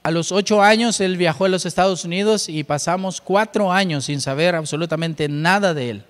a 0.03 0.11
los 0.11 0.33
ocho 0.33 0.63
años 0.63 1.01
él 1.01 1.17
viajó 1.17 1.45
a 1.45 1.49
los 1.49 1.65
Estados 1.65 2.05
Unidos 2.05 2.49
y 2.49 2.65
pasamos 2.65 3.21
cuatro 3.21 3.73
años 3.73 4.07
sin 4.07 4.21
saber 4.21 4.55
absolutamente 4.55 5.29
nada 5.29 5.75
de 5.75 5.91
él 5.91 6.05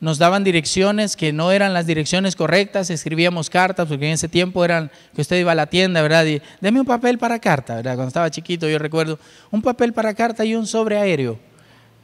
nos 0.00 0.18
daban 0.18 0.44
direcciones 0.44 1.16
que 1.16 1.32
no 1.32 1.50
eran 1.50 1.74
las 1.74 1.86
direcciones 1.86 2.36
correctas, 2.36 2.88
escribíamos 2.90 3.50
cartas, 3.50 3.88
porque 3.88 4.06
en 4.06 4.12
ese 4.12 4.28
tiempo 4.28 4.64
eran 4.64 4.90
que 5.14 5.22
usted 5.22 5.38
iba 5.38 5.52
a 5.52 5.56
la 5.56 5.66
tienda, 5.66 6.02
¿verdad? 6.02 6.24
Y 6.26 6.40
deme 6.60 6.80
un 6.80 6.86
papel 6.86 7.18
para 7.18 7.40
carta, 7.40 7.76
¿verdad? 7.76 7.94
Cuando 7.94 8.08
estaba 8.08 8.30
chiquito 8.30 8.68
yo 8.68 8.78
recuerdo 8.78 9.18
un 9.50 9.60
papel 9.60 9.92
para 9.92 10.14
carta 10.14 10.44
y 10.44 10.54
un 10.54 10.66
sobre 10.66 10.98
aéreo. 10.98 11.38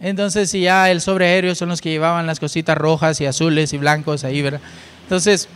Entonces, 0.00 0.50
si 0.50 0.62
ya 0.62 0.90
el 0.90 1.00
sobre 1.00 1.26
aéreo 1.26 1.54
son 1.54 1.68
los 1.68 1.80
que 1.80 1.90
llevaban 1.90 2.26
las 2.26 2.40
cositas 2.40 2.76
rojas 2.76 3.20
y 3.20 3.26
azules 3.26 3.72
y 3.72 3.78
blancos 3.78 4.24
ahí, 4.24 4.42
¿verdad? 4.42 4.60
Entonces, 5.04 5.48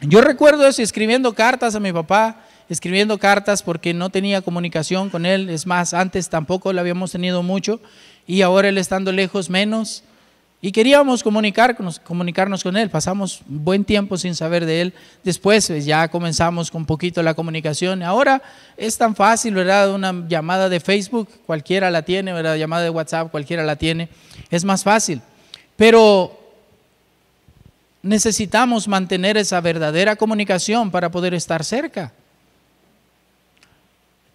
yo 0.00 0.20
recuerdo 0.20 0.66
eso, 0.66 0.80
escribiendo 0.80 1.32
cartas 1.34 1.74
a 1.74 1.80
mi 1.80 1.92
papá, 1.92 2.44
escribiendo 2.68 3.18
cartas 3.18 3.62
porque 3.62 3.94
no 3.94 4.10
tenía 4.10 4.42
comunicación 4.42 5.10
con 5.10 5.26
él, 5.26 5.50
es 5.50 5.66
más, 5.66 5.92
antes 5.92 6.28
tampoco 6.28 6.72
lo 6.72 6.80
habíamos 6.80 7.10
tenido 7.12 7.42
mucho 7.42 7.80
y 8.26 8.42
ahora 8.42 8.68
él 8.68 8.78
estando 8.78 9.10
lejos 9.10 9.50
menos. 9.50 10.04
Y 10.64 10.70
queríamos 10.70 11.24
comunicarnos, 11.24 11.98
comunicarnos 11.98 12.62
con 12.62 12.76
él. 12.76 12.88
Pasamos 12.88 13.42
buen 13.46 13.84
tiempo 13.84 14.16
sin 14.16 14.36
saber 14.36 14.64
de 14.64 14.80
él. 14.80 14.94
Después 15.24 15.68
eh, 15.70 15.82
ya 15.82 16.06
comenzamos 16.06 16.70
con 16.70 16.86
poquito 16.86 17.20
la 17.20 17.34
comunicación. 17.34 18.04
Ahora 18.04 18.40
es 18.76 18.96
tan 18.96 19.16
fácil, 19.16 19.54
¿verdad? 19.54 19.92
Una 19.92 20.24
llamada 20.28 20.68
de 20.68 20.78
Facebook, 20.78 21.28
cualquiera 21.46 21.90
la 21.90 22.02
tiene, 22.02 22.32
¿verdad? 22.32 22.54
Llamada 22.54 22.84
de 22.84 22.90
WhatsApp, 22.90 23.32
cualquiera 23.32 23.64
la 23.64 23.74
tiene. 23.74 24.08
Es 24.50 24.64
más 24.64 24.84
fácil. 24.84 25.20
Pero 25.74 26.38
necesitamos 28.00 28.86
mantener 28.86 29.36
esa 29.36 29.60
verdadera 29.60 30.14
comunicación 30.14 30.92
para 30.92 31.10
poder 31.10 31.34
estar 31.34 31.64
cerca. 31.64 32.12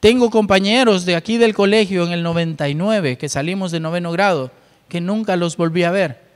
Tengo 0.02 0.30
compañeros 0.30 1.06
de 1.06 1.16
aquí 1.16 1.38
del 1.38 1.54
colegio 1.54 2.06
en 2.06 2.12
el 2.12 2.22
99 2.22 3.18
que 3.18 3.30
salimos 3.30 3.72
de 3.72 3.80
noveno 3.80 4.12
grado 4.12 4.52
que 4.90 5.02
nunca 5.02 5.36
los 5.36 5.58
volví 5.58 5.84
a 5.84 5.92
ver. 5.92 6.28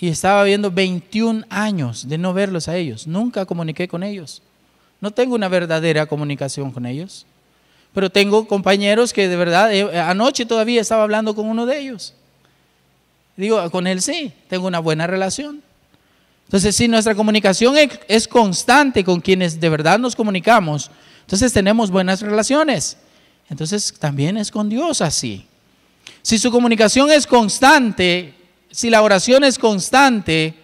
y 0.00 0.08
estaba 0.08 0.44
viendo 0.44 0.70
21 0.70 1.44
años 1.50 2.08
de 2.08 2.18
no 2.18 2.32
verlos 2.32 2.68
a 2.68 2.76
ellos. 2.76 3.08
Nunca 3.08 3.46
comuniqué 3.46 3.88
con 3.88 4.04
ellos. 4.04 4.42
No 5.00 5.10
tengo 5.10 5.34
una 5.34 5.48
verdadera 5.48 6.06
comunicación 6.06 6.70
con 6.70 6.86
ellos. 6.86 7.26
Pero 7.92 8.08
tengo 8.08 8.46
compañeros 8.46 9.12
que 9.12 9.26
de 9.26 9.34
verdad, 9.34 9.74
eh, 9.74 9.98
anoche 9.98 10.46
todavía 10.46 10.80
estaba 10.80 11.02
hablando 11.02 11.34
con 11.34 11.46
uno 11.46 11.66
de 11.66 11.80
ellos. 11.80 12.14
Digo, 13.36 13.68
con 13.72 13.88
él 13.88 14.00
sí, 14.00 14.32
tengo 14.48 14.68
una 14.68 14.78
buena 14.78 15.08
relación. 15.08 15.62
Entonces, 16.44 16.76
si 16.76 16.86
nuestra 16.86 17.16
comunicación 17.16 17.74
es 18.06 18.28
constante 18.28 19.02
con 19.02 19.20
quienes 19.20 19.58
de 19.58 19.68
verdad 19.68 19.98
nos 19.98 20.14
comunicamos, 20.14 20.92
entonces 21.22 21.52
tenemos 21.52 21.90
buenas 21.90 22.22
relaciones. 22.22 22.98
Entonces 23.50 23.92
también 23.98 24.36
es 24.36 24.50
con 24.50 24.68
Dios 24.68 25.00
así. 25.00 25.47
Si 26.22 26.38
su 26.38 26.50
comunicación 26.50 27.10
es 27.10 27.26
constante, 27.26 28.34
si 28.70 28.90
la 28.90 29.02
oración 29.02 29.44
es 29.44 29.58
constante, 29.58 30.54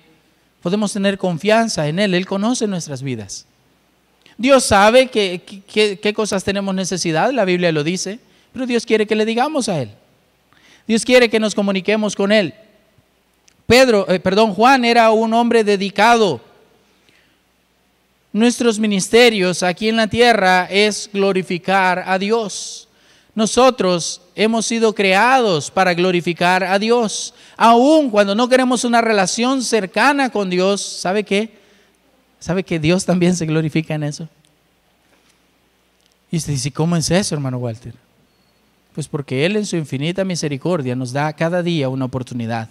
podemos 0.62 0.92
tener 0.92 1.18
confianza 1.18 1.88
en 1.88 1.98
Él. 1.98 2.14
Él 2.14 2.26
conoce 2.26 2.66
nuestras 2.66 3.02
vidas. 3.02 3.46
Dios 4.36 4.64
sabe 4.64 5.08
qué 5.08 6.12
cosas 6.14 6.42
tenemos 6.42 6.74
necesidad, 6.74 7.32
la 7.32 7.44
Biblia 7.44 7.70
lo 7.70 7.84
dice, 7.84 8.18
pero 8.52 8.66
Dios 8.66 8.84
quiere 8.84 9.06
que 9.06 9.14
le 9.14 9.24
digamos 9.24 9.68
a 9.68 9.80
Él. 9.80 9.90
Dios 10.86 11.04
quiere 11.04 11.30
que 11.30 11.40
nos 11.40 11.54
comuniquemos 11.54 12.14
con 12.14 12.32
Él. 12.32 12.54
Pedro, 13.66 14.08
eh, 14.08 14.20
perdón, 14.20 14.52
Juan 14.54 14.84
era 14.84 15.10
un 15.10 15.32
hombre 15.32 15.64
dedicado. 15.64 16.40
Nuestros 18.32 18.78
ministerios 18.78 19.62
aquí 19.62 19.88
en 19.88 19.96
la 19.96 20.08
tierra 20.08 20.66
es 20.70 21.08
glorificar 21.12 22.04
a 22.06 22.18
Dios. 22.18 22.88
Nosotros 23.34 24.20
hemos 24.34 24.66
sido 24.66 24.94
creados 24.94 25.70
para 25.70 25.94
glorificar 25.94 26.64
a 26.64 26.78
Dios. 26.78 27.34
Aun 27.56 28.10
cuando 28.10 28.34
no 28.34 28.48
queremos 28.48 28.84
una 28.84 29.00
relación 29.00 29.62
cercana 29.62 30.30
con 30.30 30.50
Dios, 30.50 30.82
¿sabe 30.82 31.24
qué? 31.24 31.58
¿Sabe 32.38 32.62
que 32.62 32.78
Dios 32.78 33.04
también 33.04 33.36
se 33.36 33.46
glorifica 33.46 33.94
en 33.94 34.04
eso? 34.04 34.28
Y 36.30 36.36
usted 36.36 36.52
dice, 36.52 36.72
¿cómo 36.72 36.96
es 36.96 37.10
eso, 37.10 37.34
hermano 37.34 37.58
Walter? 37.58 37.94
Pues 38.94 39.08
porque 39.08 39.46
Él 39.46 39.56
en 39.56 39.66
su 39.66 39.76
infinita 39.76 40.24
misericordia 40.24 40.94
nos 40.94 41.12
da 41.12 41.32
cada 41.32 41.62
día 41.62 41.88
una 41.88 42.04
oportunidad 42.04 42.68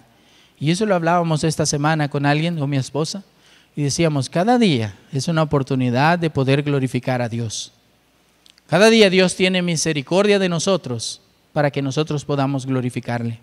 y 0.58 0.70
eso 0.70 0.86
lo 0.86 0.94
hablábamos 0.94 1.44
esta 1.44 1.66
semana 1.66 2.08
con 2.08 2.26
alguien, 2.26 2.60
o 2.60 2.66
mi 2.66 2.76
esposa, 2.76 3.24
y 3.76 3.82
decíamos, 3.82 4.30
cada 4.30 4.58
día 4.58 4.94
es 5.12 5.28
una 5.28 5.42
oportunidad 5.42 6.18
de 6.18 6.30
poder 6.30 6.62
glorificar 6.62 7.20
a 7.20 7.28
Dios. 7.28 7.72
Cada 8.68 8.88
día 8.88 9.10
Dios 9.10 9.34
tiene 9.34 9.62
misericordia 9.62 10.38
de 10.38 10.48
nosotros 10.48 11.20
para 11.54 11.70
que 11.70 11.80
nosotros 11.80 12.26
podamos 12.26 12.66
glorificarle. 12.66 13.40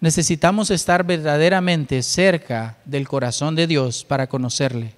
Necesitamos 0.00 0.70
estar 0.70 1.04
verdaderamente 1.04 2.02
cerca 2.02 2.78
del 2.84 3.06
corazón 3.06 3.54
de 3.54 3.66
Dios 3.66 4.04
para 4.04 4.26
conocerle. 4.26 4.94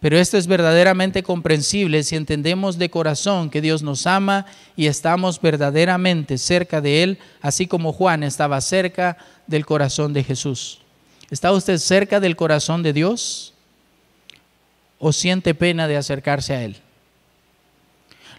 Pero 0.00 0.18
esto 0.18 0.38
es 0.38 0.46
verdaderamente 0.46 1.22
comprensible 1.22 2.02
si 2.04 2.16
entendemos 2.16 2.78
de 2.78 2.88
corazón 2.88 3.50
que 3.50 3.60
Dios 3.60 3.82
nos 3.82 4.06
ama 4.06 4.46
y 4.76 4.86
estamos 4.86 5.40
verdaderamente 5.40 6.38
cerca 6.38 6.80
de 6.80 7.02
Él, 7.02 7.18
así 7.42 7.66
como 7.66 7.92
Juan 7.92 8.22
estaba 8.22 8.60
cerca 8.60 9.18
del 9.46 9.66
corazón 9.66 10.12
de 10.12 10.24
Jesús. 10.24 10.80
¿Está 11.28 11.52
usted 11.52 11.76
cerca 11.78 12.18
del 12.18 12.34
corazón 12.34 12.82
de 12.82 12.92
Dios 12.92 13.52
o 14.98 15.12
siente 15.12 15.54
pena 15.54 15.86
de 15.86 15.96
acercarse 15.96 16.54
a 16.54 16.62
Él? 16.62 16.76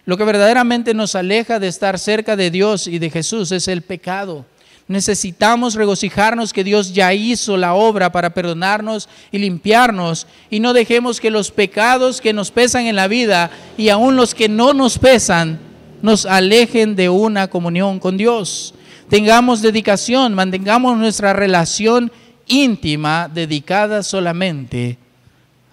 Lo 0.04 0.16
que 0.16 0.24
verdaderamente 0.24 0.94
nos 0.94 1.14
aleja 1.14 1.58
de 1.58 1.68
estar 1.68 1.98
cerca 1.98 2.34
de 2.36 2.50
Dios 2.50 2.86
y 2.88 2.98
de 2.98 3.10
Jesús 3.10 3.52
es 3.52 3.68
el 3.68 3.82
pecado. 3.82 4.44
Necesitamos 4.88 5.74
regocijarnos 5.74 6.52
que 6.52 6.64
Dios 6.64 6.92
ya 6.92 7.14
hizo 7.14 7.56
la 7.56 7.74
obra 7.74 8.10
para 8.10 8.34
perdonarnos 8.34 9.08
y 9.30 9.38
limpiarnos 9.38 10.26
y 10.50 10.58
no 10.58 10.72
dejemos 10.72 11.20
que 11.20 11.30
los 11.30 11.52
pecados 11.52 12.20
que 12.20 12.32
nos 12.32 12.50
pesan 12.50 12.86
en 12.86 12.96
la 12.96 13.06
vida 13.06 13.50
y 13.78 13.90
aún 13.90 14.16
los 14.16 14.34
que 14.34 14.48
no 14.48 14.74
nos 14.74 14.98
pesan 14.98 15.60
nos 16.02 16.26
alejen 16.26 16.96
de 16.96 17.08
una 17.08 17.48
comunión 17.48 18.00
con 18.00 18.16
Dios. 18.16 18.74
Tengamos 19.08 19.62
dedicación, 19.62 20.34
mantengamos 20.34 20.98
nuestra 20.98 21.32
relación 21.32 22.10
íntima 22.48 23.30
dedicada 23.32 24.02
solamente 24.02 24.98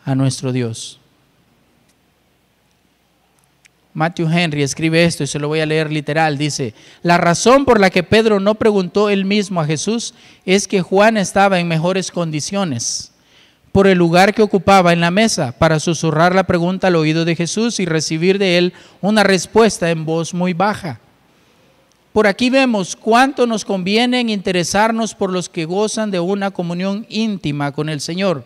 a 0.06 0.14
nuestro 0.14 0.52
Dios. 0.52 1.00
Matthew 3.94 4.30
Henry 4.32 4.64
escribe 4.64 5.04
esto 5.04 5.24
y 5.24 5.28
se 5.28 5.40
lo 5.40 5.48
voy 5.48 5.62
a 5.62 5.66
leer 5.66 5.92
literal. 5.92 6.38
Dice, 6.38 6.74
la 7.02 7.18
razón 7.18 7.66
por 7.66 7.80
la 7.80 7.90
que 7.90 8.04
Pedro 8.04 8.40
no 8.40 8.56
preguntó 8.56 9.10
él 9.10 9.26
mismo 9.26 9.62
a 9.62 9.66
Jesús 9.66 10.14
es 10.46 10.68
que 10.68 10.82
Juan 10.82 11.18
estaba 11.18 11.60
en 11.60 11.68
mejores 11.68 12.12
condiciones 12.12 13.12
por 13.72 13.88
el 13.88 13.98
lugar 13.98 14.34
que 14.34 14.42
ocupaba 14.42 14.94
en 14.94 15.00
la 15.00 15.12
mesa 15.12 15.52
para 15.52 15.80
susurrar 15.80 16.34
la 16.34 16.44
pregunta 16.44 16.88
al 16.88 16.96
oído 16.96 17.26
de 17.26 17.36
Jesús 17.36 17.80
y 17.80 17.86
recibir 17.86 18.40
de 18.40 18.58
él 18.58 18.74
una 19.02 19.24
respuesta 19.24 19.92
en 19.92 20.06
voz 20.06 20.34
muy 20.34 20.54
baja. 20.54 21.00
Por 22.14 22.26
aquí 22.26 22.50
vemos 22.50 22.96
cuánto 22.96 23.46
nos 23.46 23.66
conviene 23.66 24.20
en 24.20 24.30
interesarnos 24.30 25.14
por 25.14 25.32
los 25.32 25.48
que 25.48 25.66
gozan 25.66 26.10
de 26.10 26.20
una 26.20 26.52
comunión 26.52 27.06
íntima 27.10 27.72
con 27.72 27.90
el 27.90 28.02
Señor 28.02 28.46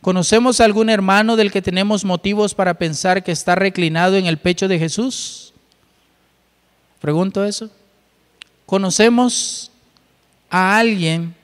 ¿Conocemos 0.00 0.60
algún 0.60 0.90
hermano 0.90 1.36
del 1.36 1.50
que 1.50 1.60
tenemos 1.60 2.04
motivos 2.04 2.54
para 2.54 2.74
pensar 2.74 3.24
que 3.24 3.32
está 3.32 3.54
reclinado 3.54 4.16
en 4.16 4.26
el 4.26 4.38
pecho 4.38 4.68
de 4.68 4.78
Jesús? 4.78 5.52
Pregunto 7.00 7.44
eso. 7.44 7.70
¿Conocemos 8.64 9.70
a 10.50 10.78
alguien 10.78 11.34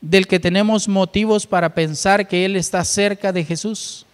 del 0.00 0.26
que 0.26 0.40
tenemos 0.40 0.88
motivos 0.88 1.46
para 1.46 1.74
pensar 1.74 2.26
que 2.26 2.44
Él 2.44 2.56
está 2.56 2.82
cerca 2.84 3.32
de 3.32 3.44
Jesús? 3.44 4.06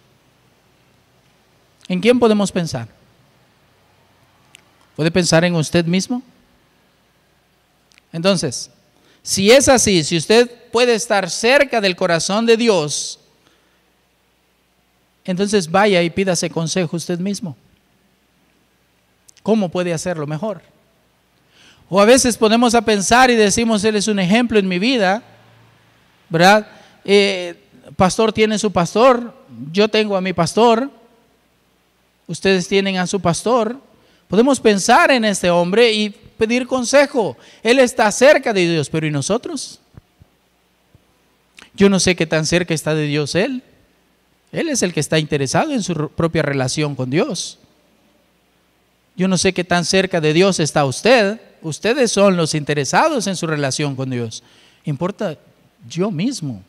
¿En 1.87 2.01
quién 2.01 2.19
podemos 2.19 2.51
pensar? 2.51 2.87
¿Puede 4.95 5.11
pensar 5.11 5.45
en 5.45 5.55
usted 5.55 5.85
mismo? 5.85 6.21
Entonces, 8.11 8.69
si 9.23 9.51
es 9.51 9.69
así, 9.69 10.03
si 10.03 10.17
usted 10.17 10.49
puede 10.71 10.95
estar 10.95 11.29
cerca 11.29 11.79
del 11.79 11.95
corazón 11.95 12.45
de 12.45 12.57
Dios, 12.57 13.20
entonces 15.25 15.69
vaya 15.69 16.01
y 16.01 16.09
pídase 16.09 16.49
consejo 16.49 16.97
usted 16.97 17.19
mismo. 17.19 17.55
¿Cómo 19.43 19.69
puede 19.69 19.93
hacerlo 19.93 20.27
mejor? 20.27 20.61
O 21.89 21.99
a 21.99 22.05
veces 22.05 22.37
ponemos 22.37 22.73
a 22.73 22.81
pensar 22.81 23.29
y 23.29 23.35
decimos, 23.35 23.83
Él 23.83 23.95
es 23.95 24.07
un 24.07 24.19
ejemplo 24.19 24.57
en 24.57 24.67
mi 24.67 24.79
vida, 24.79 25.21
¿verdad? 26.29 26.67
Eh, 27.03 27.55
pastor 27.95 28.31
tiene 28.31 28.57
su 28.57 28.71
pastor, 28.71 29.35
yo 29.71 29.89
tengo 29.89 30.15
a 30.15 30.21
mi 30.21 30.33
pastor, 30.33 30.89
ustedes 32.27 32.67
tienen 32.67 32.97
a 32.97 33.07
su 33.07 33.19
pastor. 33.19 33.77
Podemos 34.27 34.59
pensar 34.59 35.11
en 35.11 35.25
este 35.25 35.49
hombre 35.49 35.91
y 35.91 36.09
pedir 36.09 36.65
consejo. 36.65 37.37
Él 37.61 37.79
está 37.79 38.09
cerca 38.11 38.53
de 38.53 38.67
Dios, 38.67 38.89
pero 38.89 39.05
¿y 39.05 39.11
nosotros? 39.11 39.79
Yo 41.73 41.89
no 41.89 41.99
sé 41.99 42.15
qué 42.15 42.25
tan 42.25 42.45
cerca 42.45 42.73
está 42.73 42.95
de 42.95 43.07
Dios 43.07 43.35
Él. 43.35 43.61
Él 44.51 44.69
es 44.69 44.83
el 44.83 44.93
que 44.93 44.99
está 44.99 45.17
interesado 45.17 45.71
en 45.71 45.81
su 45.81 46.09
propia 46.09 46.41
relación 46.41 46.95
con 46.95 47.09
Dios. 47.09 47.57
Yo 49.15 49.27
no 49.27 49.37
sé 49.37 49.53
qué 49.53 49.63
tan 49.63 49.85
cerca 49.85 50.19
de 50.19 50.33
Dios 50.33 50.59
está 50.59 50.85
usted. 50.85 51.39
Ustedes 51.61 52.11
son 52.11 52.37
los 52.37 52.55
interesados 52.55 53.27
en 53.27 53.35
su 53.35 53.47
relación 53.47 53.95
con 53.95 54.09
Dios. 54.09 54.43
Importa 54.85 55.37
yo 55.87 56.11
mismo. 56.11 56.63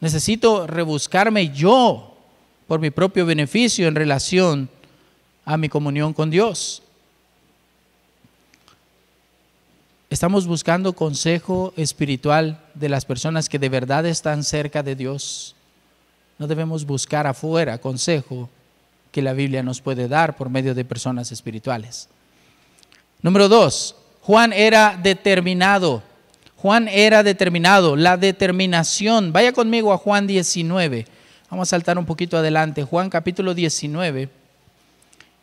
Necesito 0.00 0.66
rebuscarme 0.66 1.50
yo 1.50 2.16
por 2.66 2.80
mi 2.80 2.90
propio 2.90 3.24
beneficio 3.26 3.88
en 3.88 3.94
relación 3.94 4.68
a 5.44 5.56
mi 5.56 5.68
comunión 5.68 6.12
con 6.12 6.30
Dios. 6.30 6.82
Estamos 10.10 10.46
buscando 10.46 10.92
consejo 10.92 11.72
espiritual 11.76 12.62
de 12.74 12.88
las 12.88 13.04
personas 13.04 13.48
que 13.48 13.58
de 13.58 13.68
verdad 13.68 14.04
están 14.04 14.44
cerca 14.44 14.82
de 14.82 14.94
Dios. 14.94 15.54
No 16.42 16.48
debemos 16.48 16.84
buscar 16.84 17.28
afuera 17.28 17.78
consejo 17.78 18.50
que 19.12 19.22
la 19.22 19.32
Biblia 19.32 19.62
nos 19.62 19.80
puede 19.80 20.08
dar 20.08 20.34
por 20.34 20.50
medio 20.50 20.74
de 20.74 20.84
personas 20.84 21.30
espirituales. 21.30 22.08
Número 23.20 23.48
dos, 23.48 23.94
Juan 24.22 24.52
era 24.52 24.98
determinado. 25.00 26.02
Juan 26.56 26.88
era 26.88 27.22
determinado. 27.22 27.94
La 27.94 28.16
determinación. 28.16 29.32
Vaya 29.32 29.52
conmigo 29.52 29.92
a 29.92 29.98
Juan 29.98 30.26
19. 30.26 31.06
Vamos 31.48 31.68
a 31.68 31.70
saltar 31.70 31.96
un 31.96 32.06
poquito 32.06 32.36
adelante. 32.36 32.82
Juan 32.82 33.08
capítulo 33.08 33.54
19. 33.54 34.28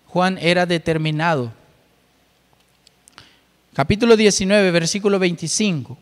Juan 0.08 0.38
era 0.38 0.66
determinado. 0.66 1.54
Capítulo 3.74 4.18
19, 4.18 4.70
versículo 4.72 5.18
25. 5.18 5.98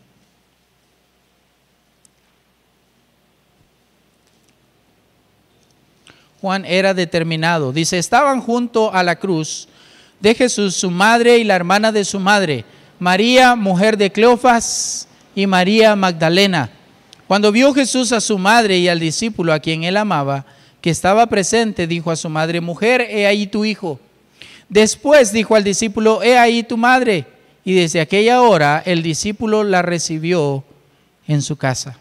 Juan 6.40 6.64
era 6.64 6.94
determinado. 6.94 7.72
Dice, 7.72 7.98
estaban 7.98 8.40
junto 8.40 8.92
a 8.92 9.02
la 9.02 9.16
cruz 9.16 9.68
de 10.20 10.34
Jesús 10.34 10.76
su 10.76 10.90
madre 10.90 11.38
y 11.38 11.44
la 11.44 11.56
hermana 11.56 11.92
de 11.92 12.04
su 12.04 12.20
madre, 12.20 12.64
María, 12.98 13.54
mujer 13.54 13.96
de 13.96 14.10
Cleofas, 14.10 15.08
y 15.34 15.46
María 15.46 15.94
Magdalena. 15.94 16.68
Cuando 17.28 17.52
vio 17.52 17.72
Jesús 17.72 18.10
a 18.10 18.20
su 18.20 18.38
madre 18.38 18.78
y 18.78 18.88
al 18.88 18.98
discípulo 18.98 19.52
a 19.52 19.60
quien 19.60 19.84
él 19.84 19.96
amaba, 19.96 20.44
que 20.80 20.90
estaba 20.90 21.26
presente, 21.26 21.86
dijo 21.86 22.10
a 22.10 22.16
su 22.16 22.28
madre, 22.28 22.60
mujer, 22.60 23.02
he 23.02 23.26
ahí 23.26 23.46
tu 23.46 23.64
hijo. 23.64 24.00
Después 24.68 25.32
dijo 25.32 25.54
al 25.54 25.62
discípulo, 25.62 26.22
he 26.22 26.36
ahí 26.36 26.62
tu 26.62 26.76
madre. 26.76 27.26
Y 27.64 27.74
desde 27.74 28.00
aquella 28.00 28.40
hora 28.42 28.82
el 28.84 29.02
discípulo 29.02 29.62
la 29.62 29.82
recibió 29.82 30.64
en 31.26 31.42
su 31.42 31.56
casa. 31.56 31.98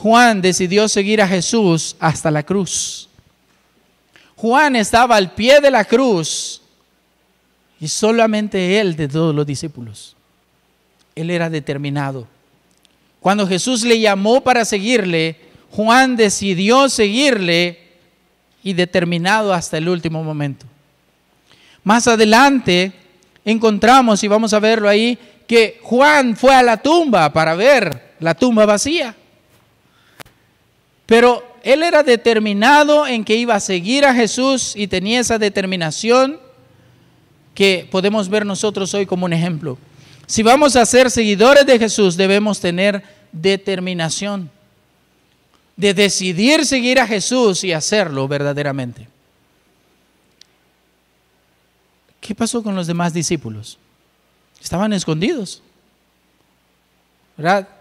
Juan 0.00 0.40
decidió 0.40 0.88
seguir 0.88 1.20
a 1.20 1.28
Jesús 1.28 1.94
hasta 2.00 2.30
la 2.30 2.42
cruz. 2.42 3.06
Juan 4.34 4.74
estaba 4.74 5.16
al 5.16 5.32
pie 5.32 5.60
de 5.60 5.70
la 5.70 5.84
cruz 5.84 6.62
y 7.78 7.86
solamente 7.86 8.80
él 8.80 8.96
de 8.96 9.08
todos 9.08 9.34
los 9.34 9.44
discípulos. 9.44 10.16
Él 11.14 11.28
era 11.28 11.50
determinado. 11.50 12.26
Cuando 13.20 13.46
Jesús 13.46 13.84
le 13.84 14.00
llamó 14.00 14.40
para 14.40 14.64
seguirle, 14.64 15.36
Juan 15.70 16.16
decidió 16.16 16.88
seguirle 16.88 17.78
y 18.62 18.72
determinado 18.72 19.52
hasta 19.52 19.76
el 19.76 19.86
último 19.86 20.24
momento. 20.24 20.64
Más 21.84 22.08
adelante 22.08 22.90
encontramos, 23.44 24.24
y 24.24 24.28
vamos 24.28 24.54
a 24.54 24.60
verlo 24.60 24.88
ahí, 24.88 25.18
que 25.46 25.78
Juan 25.82 26.38
fue 26.38 26.54
a 26.54 26.62
la 26.62 26.78
tumba 26.78 27.30
para 27.34 27.54
ver 27.54 28.14
la 28.18 28.34
tumba 28.34 28.64
vacía. 28.64 29.14
Pero 31.10 31.44
él 31.64 31.82
era 31.82 32.04
determinado 32.04 33.04
en 33.04 33.24
que 33.24 33.34
iba 33.34 33.56
a 33.56 33.58
seguir 33.58 34.04
a 34.04 34.14
Jesús 34.14 34.74
y 34.76 34.86
tenía 34.86 35.18
esa 35.18 35.40
determinación 35.40 36.38
que 37.52 37.88
podemos 37.90 38.28
ver 38.28 38.46
nosotros 38.46 38.94
hoy 38.94 39.06
como 39.06 39.24
un 39.24 39.32
ejemplo. 39.32 39.76
Si 40.28 40.44
vamos 40.44 40.76
a 40.76 40.86
ser 40.86 41.10
seguidores 41.10 41.66
de 41.66 41.80
Jesús, 41.80 42.16
debemos 42.16 42.60
tener 42.60 43.02
determinación 43.32 44.52
de 45.74 45.94
decidir 45.94 46.64
seguir 46.64 47.00
a 47.00 47.08
Jesús 47.08 47.64
y 47.64 47.72
hacerlo 47.72 48.28
verdaderamente. 48.28 49.08
¿Qué 52.20 52.36
pasó 52.36 52.62
con 52.62 52.76
los 52.76 52.86
demás 52.86 53.12
discípulos? 53.12 53.78
Estaban 54.62 54.92
escondidos. 54.92 55.60
¿Verdad? 57.36 57.79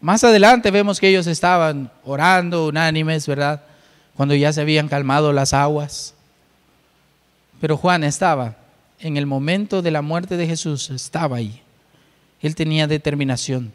Más 0.00 0.22
adelante 0.22 0.70
vemos 0.70 1.00
que 1.00 1.08
ellos 1.08 1.26
estaban 1.26 1.90
orando 2.04 2.66
unánimes, 2.66 3.26
¿verdad? 3.26 3.62
Cuando 4.16 4.34
ya 4.34 4.52
se 4.52 4.60
habían 4.60 4.88
calmado 4.88 5.32
las 5.32 5.52
aguas. 5.52 6.14
Pero 7.60 7.76
Juan 7.76 8.04
estaba, 8.04 8.56
en 9.00 9.16
el 9.16 9.26
momento 9.26 9.82
de 9.82 9.90
la 9.90 10.02
muerte 10.02 10.36
de 10.36 10.46
Jesús, 10.46 10.90
estaba 10.90 11.38
ahí. 11.38 11.60
Él 12.40 12.54
tenía 12.54 12.86
determinación. 12.86 13.72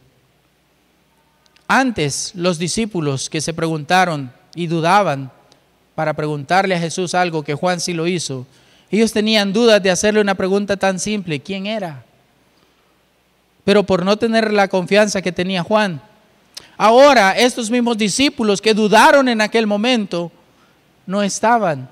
Antes 1.67 2.31
los 2.35 2.57
discípulos 2.57 3.29
que 3.29 3.41
se 3.41 3.53
preguntaron 3.53 4.31
y 4.55 4.67
dudaban 4.67 5.31
para 5.95 6.13
preguntarle 6.13 6.75
a 6.75 6.79
Jesús 6.79 7.13
algo 7.15 7.43
que 7.43 7.55
Juan 7.55 7.81
sí 7.81 7.93
lo 7.93 8.07
hizo, 8.07 8.45
ellos 8.89 9.11
tenían 9.11 9.51
dudas 9.51 9.81
de 9.81 9.91
hacerle 9.91 10.21
una 10.21 10.35
pregunta 10.35 10.77
tan 10.77 10.99
simple, 10.99 11.41
¿quién 11.41 11.65
era? 11.65 12.05
Pero 13.63 13.83
por 13.83 14.05
no 14.05 14.17
tener 14.17 14.53
la 14.53 14.67
confianza 14.67 15.21
que 15.21 15.31
tenía 15.31 15.63
Juan, 15.63 16.01
Ahora, 16.83 17.31
estos 17.31 17.71
mismos 17.71 17.97
discípulos 17.97 18.59
que 18.59 18.73
dudaron 18.73 19.29
en 19.29 19.39
aquel 19.39 19.65
momento, 19.65 20.33
no 21.05 21.23
estaban 21.23 21.89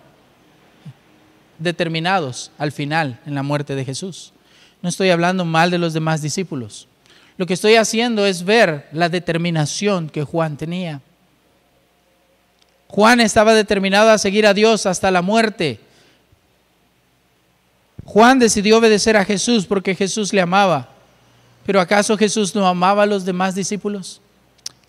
determinados 1.57 2.51
al 2.57 2.73
final 2.73 3.17
en 3.25 3.33
la 3.33 3.41
muerte 3.41 3.73
de 3.73 3.85
Jesús. 3.85 4.33
No 4.81 4.89
estoy 4.89 5.09
hablando 5.09 5.45
mal 5.45 5.71
de 5.71 5.77
los 5.77 5.93
demás 5.93 6.21
discípulos. 6.21 6.89
Lo 7.37 7.45
que 7.45 7.53
estoy 7.53 7.75
haciendo 7.75 8.25
es 8.25 8.43
ver 8.43 8.89
la 8.91 9.07
determinación 9.07 10.09
que 10.09 10.25
Juan 10.25 10.57
tenía. 10.57 10.99
Juan 12.89 13.21
estaba 13.21 13.53
determinado 13.53 14.09
a 14.09 14.17
seguir 14.17 14.45
a 14.45 14.53
Dios 14.53 14.85
hasta 14.85 15.09
la 15.09 15.21
muerte. 15.21 15.79
Juan 18.03 18.39
decidió 18.39 18.79
obedecer 18.79 19.15
a 19.15 19.23
Jesús 19.23 19.65
porque 19.65 19.95
Jesús 19.95 20.33
le 20.33 20.41
amaba. 20.41 20.89
Pero 21.65 21.79
¿acaso 21.79 22.17
Jesús 22.17 22.53
no 22.53 22.67
amaba 22.67 23.03
a 23.03 23.05
los 23.05 23.23
demás 23.23 23.55
discípulos? 23.55 24.19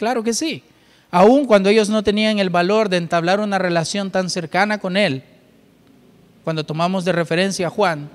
Claro 0.03 0.25
que 0.25 0.35
sí. 0.35 0.65
Aun 1.13 1.47
cuando 1.47 1.69
ellos 1.69 1.89
no 1.89 2.03
tenían 2.03 2.41
el 2.41 2.51
valor 2.51 2.89
de 2.89 2.97
entablar 2.97 3.39
una 3.39 3.57
relación 3.57 4.11
tan 4.11 4.31
cercana 4.31 4.79
con 4.79 4.97
Él, 4.97 5.23
cuando 6.43 6.67
tomamos 6.67 7.05
de 7.05 7.13
referencia 7.13 7.69
a 7.69 7.71
Juan, 7.71 8.11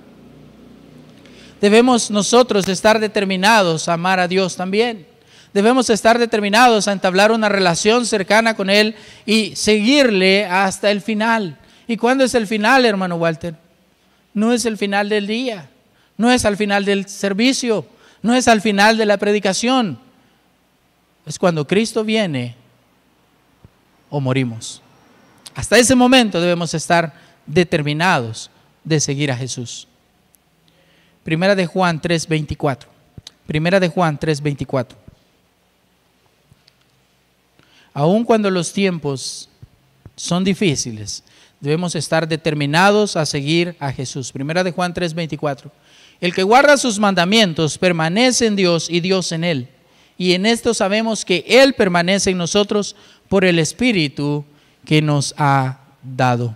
debemos 1.62 2.12
nosotros 2.12 2.68
estar 2.68 3.00
determinados 3.00 3.88
a 3.88 3.94
amar 3.94 4.20
a 4.20 4.28
Dios 4.28 4.58
también. 4.58 5.08
Debemos 5.54 5.90
estar 5.90 6.20
determinados 6.20 6.90
a 6.90 6.92
entablar 6.92 7.32
una 7.32 7.48
relación 7.48 8.06
cercana 8.06 8.54
con 8.54 8.70
Él 8.70 8.94
y 9.26 9.56
seguirle 9.56 10.44
hasta 10.44 10.92
el 10.92 11.00
final. 11.00 11.58
¿Y 11.88 11.96
cuándo 11.96 12.26
es 12.26 12.36
el 12.36 12.48
final, 12.48 12.84
hermano 12.84 13.16
Walter? 13.16 13.56
No 14.34 14.52
es 14.52 14.66
el 14.66 14.78
final 14.78 15.08
del 15.08 15.26
día, 15.26 15.70
no 16.18 16.30
es 16.34 16.44
al 16.44 16.58
final 16.58 16.84
del 16.84 17.08
servicio, 17.08 17.86
no 18.22 18.36
es 18.36 18.50
al 18.50 18.60
final 18.60 18.98
de 18.98 19.06
la 19.06 19.16
predicación 19.16 20.06
es 21.28 21.38
cuando 21.38 21.68
Cristo 21.68 22.04
viene 22.04 22.56
o 24.10 24.22
morimos. 24.22 24.82
Hasta 25.54 25.78
ese 25.78 25.94
momento 25.94 26.40
debemos 26.40 26.74
estar 26.74 27.14
determinados 27.46 28.50
de 28.84 29.00
seguir 29.00 29.32
a 29.32 29.36
Jesús. 29.36 29.88
Primera 31.24 31.56
de 31.56 31.66
Juan 31.66 32.02
3:24. 32.02 32.88
Primera 33.46 33.80
de 33.80 33.90
Juan 33.90 34.18
3:24. 34.18 34.96
Aun 37.94 38.24
cuando 38.24 38.50
los 38.50 38.72
tiempos 38.72 39.50
son 40.16 40.44
difíciles, 40.44 41.24
debemos 41.60 41.96
estar 41.96 42.28
determinados 42.28 43.18
a 43.18 43.26
seguir 43.26 43.76
a 43.80 43.92
Jesús. 43.92 44.32
Primera 44.32 44.64
de 44.64 44.72
Juan 44.72 44.94
3:24. 44.94 45.72
El 46.22 46.34
que 46.34 46.44
guarda 46.44 46.78
sus 46.78 47.00
mandamientos 47.00 47.78
permanece 47.78 48.46
en 48.46 48.56
Dios 48.56 48.90
y 48.90 49.02
Dios 49.02 49.32
en 49.34 49.44
él 49.44 49.70
y 50.18 50.34
en 50.34 50.46
esto 50.46 50.74
sabemos 50.74 51.26
que 51.26 51.46
Él 51.48 51.74
permanece 51.74 52.32
en 52.32 52.38
nosotros 52.38 52.96
por 53.30 53.46
el 53.46 53.60
Espíritu 53.60 54.46
que 54.86 55.02
nos 55.02 55.36
ha 55.38 55.80
dado. 56.02 56.56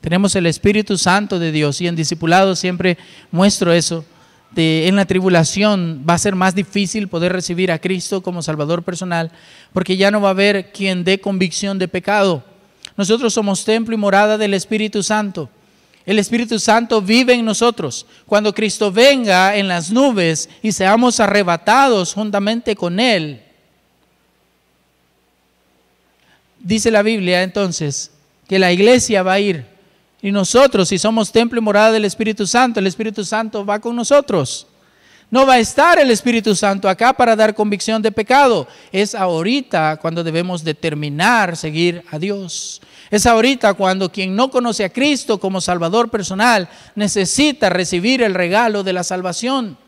Tenemos 0.00 0.36
el 0.36 0.46
Espíritu 0.46 0.98
Santo 0.98 1.38
de 1.38 1.50
Dios 1.50 1.80
y 1.80 1.88
en 1.88 1.96
discipulado 1.96 2.54
siempre 2.54 2.98
muestro 3.30 3.72
eso. 3.72 4.04
De, 4.50 4.86
en 4.86 4.94
la 4.94 5.06
tribulación 5.06 6.04
va 6.08 6.14
a 6.14 6.18
ser 6.18 6.36
más 6.36 6.54
difícil 6.54 7.08
poder 7.08 7.32
recibir 7.32 7.72
a 7.72 7.80
Cristo 7.80 8.22
como 8.22 8.42
Salvador 8.42 8.84
personal 8.84 9.32
porque 9.72 9.96
ya 9.96 10.12
no 10.12 10.20
va 10.20 10.28
a 10.28 10.30
haber 10.30 10.70
quien 10.70 11.02
dé 11.02 11.20
convicción 11.20 11.78
de 11.78 11.88
pecado. 11.88 12.44
Nosotros 12.96 13.34
somos 13.34 13.64
templo 13.64 13.94
y 13.94 13.98
morada 13.98 14.38
del 14.38 14.54
Espíritu 14.54 15.02
Santo. 15.02 15.48
El 16.06 16.18
Espíritu 16.18 16.58
Santo 16.58 17.00
vive 17.00 17.34
en 17.34 17.44
nosotros. 17.44 18.06
Cuando 18.26 18.52
Cristo 18.52 18.92
venga 18.92 19.56
en 19.56 19.68
las 19.68 19.90
nubes 19.90 20.48
y 20.62 20.72
seamos 20.72 21.20
arrebatados 21.20 22.12
juntamente 22.12 22.76
con 22.76 23.00
Él, 23.00 23.42
dice 26.58 26.90
la 26.90 27.02
Biblia 27.02 27.42
entonces 27.42 28.10
que 28.48 28.58
la 28.58 28.72
iglesia 28.72 29.22
va 29.22 29.34
a 29.34 29.40
ir 29.40 29.74
y 30.24 30.32
nosotros, 30.32 30.88
si 30.88 30.96
somos 30.96 31.30
templo 31.30 31.58
y 31.58 31.62
morada 31.62 31.92
del 31.92 32.06
Espíritu 32.06 32.46
Santo, 32.46 32.80
el 32.80 32.86
Espíritu 32.86 33.26
Santo 33.26 33.62
va 33.62 33.78
con 33.78 33.94
nosotros. 33.94 34.66
No 35.30 35.44
va 35.44 35.54
a 35.54 35.58
estar 35.58 35.98
el 35.98 36.10
Espíritu 36.10 36.54
Santo 36.54 36.88
acá 36.88 37.12
para 37.12 37.36
dar 37.36 37.54
convicción 37.54 38.00
de 38.00 38.10
pecado. 38.10 38.66
Es 38.90 39.14
ahorita 39.14 39.98
cuando 40.00 40.24
debemos 40.24 40.64
determinar 40.64 41.58
seguir 41.58 42.02
a 42.10 42.18
Dios. 42.18 42.80
Es 43.14 43.26
ahorita 43.26 43.74
cuando 43.74 44.10
quien 44.10 44.34
no 44.34 44.50
conoce 44.50 44.82
a 44.82 44.88
Cristo 44.88 45.38
como 45.38 45.60
Salvador 45.60 46.10
personal 46.10 46.68
necesita 46.96 47.70
recibir 47.70 48.20
el 48.22 48.34
regalo 48.34 48.82
de 48.82 48.92
la 48.92 49.04
salvación. 49.04 49.78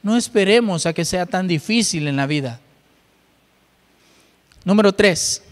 No 0.00 0.16
esperemos 0.16 0.86
a 0.86 0.92
que 0.92 1.04
sea 1.04 1.26
tan 1.26 1.48
difícil 1.48 2.06
en 2.06 2.14
la 2.14 2.28
vida. 2.28 2.60
Número 4.64 4.92
tres, 4.92 5.42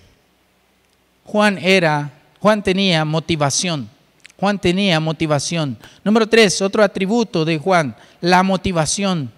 Juan 1.25 1.59
era, 1.59 2.13
Juan 2.39 2.63
tenía 2.63 3.05
motivación. 3.05 3.91
Juan 4.39 4.61
tenía 4.61 5.01
motivación. 5.01 5.77
Número 6.05 6.29
tres, 6.29 6.63
otro 6.63 6.85
atributo 6.85 7.45
de 7.45 7.59
Juan, 7.59 7.97
la 8.21 8.45
motivación. 8.45 9.33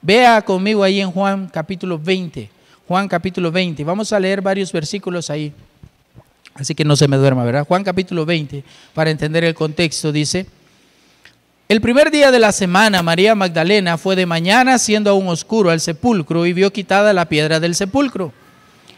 Vea 0.00 0.40
conmigo 0.40 0.82
ahí 0.82 0.98
en 0.98 1.10
Juan 1.10 1.50
capítulo 1.52 1.98
20. 1.98 2.48
Juan 2.88 3.06
capítulo 3.06 3.52
20. 3.52 3.84
Vamos 3.84 4.14
a 4.14 4.18
leer 4.18 4.40
varios 4.40 4.72
versículos 4.72 5.28
ahí. 5.28 5.52
Así 6.54 6.74
que 6.74 6.84
no 6.84 6.96
se 6.96 7.08
me 7.08 7.16
duerma, 7.16 7.44
¿verdad? 7.44 7.66
Juan 7.66 7.84
capítulo 7.84 8.26
20, 8.26 8.62
para 8.94 9.10
entender 9.10 9.44
el 9.44 9.54
contexto, 9.54 10.12
dice, 10.12 10.46
el 11.68 11.80
primer 11.80 12.10
día 12.10 12.30
de 12.30 12.38
la 12.38 12.52
semana 12.52 13.02
María 13.02 13.34
Magdalena 13.34 13.96
fue 13.96 14.14
de 14.14 14.26
mañana 14.26 14.78
siendo 14.78 15.08
aún 15.08 15.28
oscuro 15.28 15.70
al 15.70 15.80
sepulcro 15.80 16.44
y 16.44 16.52
vio 16.52 16.70
quitada 16.70 17.14
la 17.14 17.26
piedra 17.26 17.60
del 17.60 17.74
sepulcro. 17.74 18.32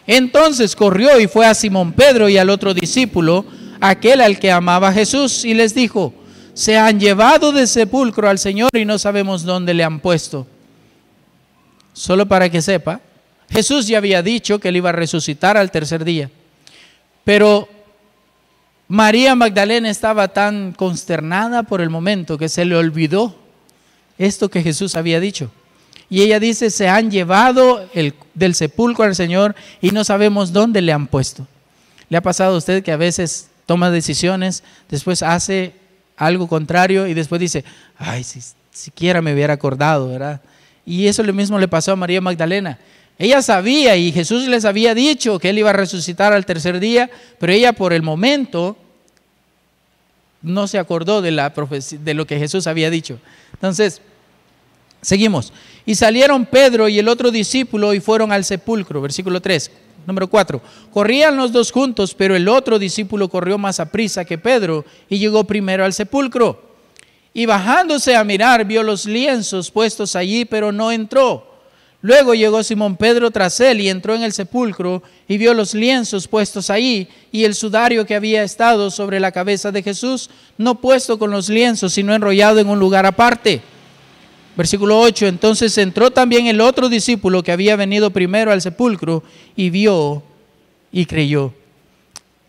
Entonces 0.06 0.74
corrió 0.74 1.20
y 1.20 1.28
fue 1.28 1.46
a 1.46 1.54
Simón 1.54 1.92
Pedro 1.92 2.28
y 2.28 2.36
al 2.36 2.50
otro 2.50 2.74
discípulo, 2.74 3.44
aquel 3.80 4.20
al 4.20 4.40
que 4.40 4.50
amaba 4.50 4.92
Jesús, 4.92 5.44
y 5.44 5.54
les 5.54 5.74
dijo, 5.74 6.12
se 6.52 6.76
han 6.76 6.98
llevado 6.98 7.52
de 7.52 7.66
sepulcro 7.66 8.28
al 8.28 8.38
Señor 8.38 8.70
y 8.74 8.84
no 8.84 8.98
sabemos 8.98 9.44
dónde 9.44 9.72
le 9.72 9.84
han 9.84 10.00
puesto. 10.00 10.46
Solo 11.92 12.26
para 12.26 12.48
que 12.48 12.60
sepa, 12.60 13.00
Jesús 13.50 13.86
ya 13.86 13.98
había 13.98 14.20
dicho 14.22 14.58
que 14.58 14.68
él 14.68 14.76
iba 14.76 14.90
a 14.90 14.92
resucitar 14.92 15.56
al 15.56 15.70
tercer 15.70 16.04
día. 16.04 16.28
Pero 17.24 17.68
María 18.88 19.34
Magdalena 19.34 19.90
estaba 19.90 20.28
tan 20.28 20.72
consternada 20.72 21.62
por 21.62 21.80
el 21.80 21.90
momento 21.90 22.38
que 22.38 22.48
se 22.48 22.64
le 22.64 22.76
olvidó 22.76 23.34
esto 24.18 24.50
que 24.50 24.62
Jesús 24.62 24.94
había 24.94 25.20
dicho. 25.20 25.50
Y 26.10 26.22
ella 26.22 26.38
dice, 26.38 26.70
se 26.70 26.88
han 26.88 27.10
llevado 27.10 27.88
el, 27.94 28.14
del 28.34 28.54
sepulcro 28.54 29.04
al 29.04 29.14
Señor 29.14 29.56
y 29.80 29.90
no 29.90 30.04
sabemos 30.04 30.52
dónde 30.52 30.82
le 30.82 30.92
han 30.92 31.06
puesto. 31.06 31.48
¿Le 32.08 32.18
ha 32.18 32.22
pasado 32.22 32.54
a 32.54 32.58
usted 32.58 32.82
que 32.84 32.92
a 32.92 32.96
veces 32.96 33.48
toma 33.66 33.90
decisiones, 33.90 34.62
después 34.88 35.22
hace 35.22 35.74
algo 36.16 36.46
contrario 36.46 37.06
y 37.06 37.14
después 37.14 37.40
dice, 37.40 37.64
ay, 37.96 38.22
si 38.22 38.40
siquiera 38.70 39.22
me 39.22 39.32
hubiera 39.32 39.54
acordado, 39.54 40.08
¿verdad? 40.08 40.42
Y 40.86 41.06
eso 41.06 41.22
lo 41.22 41.32
mismo 41.32 41.58
le 41.58 41.68
pasó 41.68 41.92
a 41.92 41.96
María 41.96 42.20
Magdalena. 42.20 42.78
Ella 43.18 43.42
sabía 43.42 43.96
y 43.96 44.10
Jesús 44.10 44.48
les 44.48 44.64
había 44.64 44.94
dicho 44.94 45.38
que 45.38 45.50
él 45.50 45.58
iba 45.58 45.70
a 45.70 45.74
resucitar 45.74 46.32
al 46.32 46.46
tercer 46.46 46.80
día, 46.80 47.10
pero 47.38 47.52
ella 47.52 47.72
por 47.72 47.92
el 47.92 48.02
momento 48.02 48.76
no 50.42 50.66
se 50.66 50.78
acordó 50.78 51.22
de, 51.22 51.30
la 51.30 51.52
de 52.00 52.14
lo 52.14 52.26
que 52.26 52.38
Jesús 52.38 52.66
había 52.66 52.90
dicho. 52.90 53.18
Entonces, 53.52 54.02
seguimos. 55.00 55.52
Y 55.86 55.94
salieron 55.94 56.46
Pedro 56.46 56.88
y 56.88 56.98
el 56.98 57.08
otro 57.08 57.30
discípulo 57.30 57.94
y 57.94 58.00
fueron 58.00 58.32
al 58.32 58.44
sepulcro, 58.44 59.00
versículo 59.00 59.40
3. 59.40 59.70
Número 60.06 60.28
4. 60.28 60.60
Corrían 60.92 61.36
los 61.36 61.52
dos 61.52 61.72
juntos, 61.72 62.14
pero 62.14 62.36
el 62.36 62.48
otro 62.48 62.78
discípulo 62.78 63.28
corrió 63.28 63.58
más 63.58 63.80
a 63.80 63.90
prisa 63.90 64.24
que 64.24 64.38
Pedro 64.38 64.84
y 65.08 65.18
llegó 65.18 65.44
primero 65.44 65.84
al 65.84 65.92
sepulcro. 65.92 66.74
Y 67.32 67.46
bajándose 67.46 68.14
a 68.14 68.24
mirar, 68.24 68.64
vio 68.64 68.82
los 68.82 69.06
lienzos 69.06 69.70
puestos 69.70 70.14
allí, 70.14 70.44
pero 70.44 70.72
no 70.72 70.92
entró. 70.92 71.53
Luego 72.04 72.34
llegó 72.34 72.62
Simón 72.62 72.98
Pedro 72.98 73.30
tras 73.30 73.58
él 73.60 73.80
y 73.80 73.88
entró 73.88 74.14
en 74.14 74.22
el 74.24 74.34
sepulcro 74.34 75.02
y 75.26 75.38
vio 75.38 75.54
los 75.54 75.72
lienzos 75.72 76.28
puestos 76.28 76.68
allí 76.68 77.08
y 77.32 77.44
el 77.44 77.54
sudario 77.54 78.04
que 78.04 78.14
había 78.14 78.42
estado 78.42 78.90
sobre 78.90 79.18
la 79.18 79.32
cabeza 79.32 79.72
de 79.72 79.82
Jesús, 79.82 80.28
no 80.58 80.82
puesto 80.82 81.18
con 81.18 81.30
los 81.30 81.48
lienzos, 81.48 81.94
sino 81.94 82.14
enrollado 82.14 82.60
en 82.60 82.68
un 82.68 82.78
lugar 82.78 83.06
aparte. 83.06 83.62
Versículo 84.54 85.00
8, 85.00 85.28
entonces 85.28 85.78
entró 85.78 86.10
también 86.10 86.46
el 86.46 86.60
otro 86.60 86.90
discípulo 86.90 87.42
que 87.42 87.52
había 87.52 87.74
venido 87.74 88.10
primero 88.10 88.52
al 88.52 88.60
sepulcro 88.60 89.22
y 89.56 89.70
vio 89.70 90.22
y 90.92 91.06
creyó. 91.06 91.54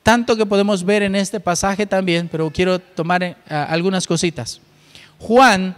Tanto 0.04 0.36
que 0.36 0.46
podemos 0.46 0.84
ver 0.84 1.02
en 1.02 1.16
este 1.16 1.40
pasaje 1.40 1.86
también, 1.86 2.28
pero 2.30 2.52
quiero 2.52 2.78
tomar 2.80 3.24
eh, 3.24 3.36
algunas 3.48 4.06
cositas. 4.06 4.60
Juan 5.18 5.78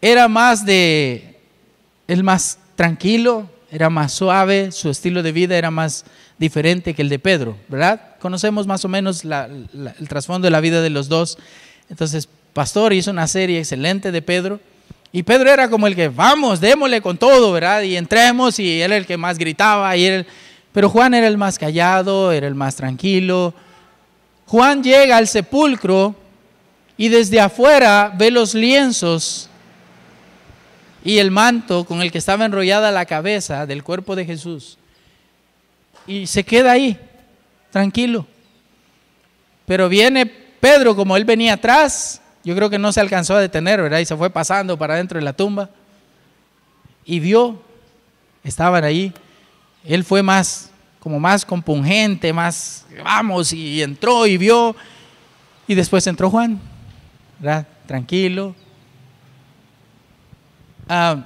era 0.00 0.28
más 0.28 0.64
de, 0.64 1.40
el 2.06 2.22
más 2.22 2.59
tranquilo, 2.80 3.46
era 3.70 3.90
más 3.90 4.10
suave, 4.10 4.72
su 4.72 4.88
estilo 4.88 5.22
de 5.22 5.32
vida 5.32 5.54
era 5.54 5.70
más 5.70 6.06
diferente 6.38 6.94
que 6.94 7.02
el 7.02 7.10
de 7.10 7.18
Pedro, 7.18 7.58
¿verdad? 7.68 8.16
Conocemos 8.20 8.66
más 8.66 8.86
o 8.86 8.88
menos 8.88 9.22
el 9.22 10.08
trasfondo 10.08 10.46
de 10.46 10.50
la 10.50 10.62
vida 10.62 10.80
de 10.80 10.88
los 10.88 11.10
dos. 11.10 11.36
Entonces, 11.90 12.26
Pastor 12.54 12.94
hizo 12.94 13.10
una 13.10 13.26
serie 13.26 13.58
excelente 13.58 14.10
de 14.10 14.22
Pedro 14.22 14.60
y 15.12 15.24
Pedro 15.24 15.50
era 15.50 15.68
como 15.68 15.88
el 15.88 15.94
que, 15.94 16.08
vamos, 16.08 16.58
démosle 16.58 17.02
con 17.02 17.18
todo, 17.18 17.52
¿verdad? 17.52 17.82
Y 17.82 17.98
entremos 17.98 18.58
y 18.58 18.80
él 18.80 18.92
era 18.92 18.96
el 18.96 19.04
que 19.04 19.18
más 19.18 19.36
gritaba. 19.36 19.94
Y 19.94 20.06
él... 20.06 20.26
Pero 20.72 20.88
Juan 20.88 21.12
era 21.12 21.26
el 21.28 21.36
más 21.36 21.58
callado, 21.58 22.32
era 22.32 22.46
el 22.46 22.54
más 22.54 22.76
tranquilo. 22.76 23.52
Juan 24.46 24.82
llega 24.82 25.18
al 25.18 25.28
sepulcro 25.28 26.14
y 26.96 27.08
desde 27.08 27.40
afuera 27.40 28.10
ve 28.16 28.30
los 28.30 28.54
lienzos 28.54 29.49
y 31.04 31.18
el 31.18 31.30
manto 31.30 31.84
con 31.84 32.02
el 32.02 32.12
que 32.12 32.18
estaba 32.18 32.44
enrollada 32.44 32.90
la 32.90 33.06
cabeza 33.06 33.66
del 33.66 33.82
cuerpo 33.82 34.16
de 34.16 34.24
Jesús. 34.24 34.76
Y 36.06 36.26
se 36.26 36.44
queda 36.44 36.72
ahí, 36.72 36.98
tranquilo. 37.70 38.26
Pero 39.66 39.88
viene 39.88 40.26
Pedro, 40.26 40.94
como 40.94 41.16
él 41.16 41.24
venía 41.24 41.54
atrás, 41.54 42.20
yo 42.44 42.54
creo 42.54 42.68
que 42.70 42.78
no 42.78 42.92
se 42.92 43.00
alcanzó 43.00 43.34
a 43.34 43.40
detener, 43.40 43.80
¿verdad? 43.80 43.98
Y 43.98 44.04
se 44.04 44.16
fue 44.16 44.30
pasando 44.30 44.78
para 44.78 44.96
dentro 44.96 45.18
de 45.18 45.24
la 45.24 45.32
tumba. 45.32 45.70
Y 47.04 47.20
vio, 47.20 47.62
estaban 48.44 48.84
ahí. 48.84 49.12
Él 49.84 50.04
fue 50.04 50.22
más, 50.22 50.70
como 50.98 51.18
más 51.18 51.44
compungente, 51.44 52.32
más, 52.32 52.84
vamos, 53.02 53.52
y 53.52 53.82
entró 53.82 54.26
y 54.26 54.36
vio. 54.36 54.76
Y 55.66 55.74
después 55.74 56.06
entró 56.06 56.30
Juan, 56.30 56.60
¿verdad? 57.38 57.66
Tranquilo. 57.86 58.54
Ah, 60.92 61.24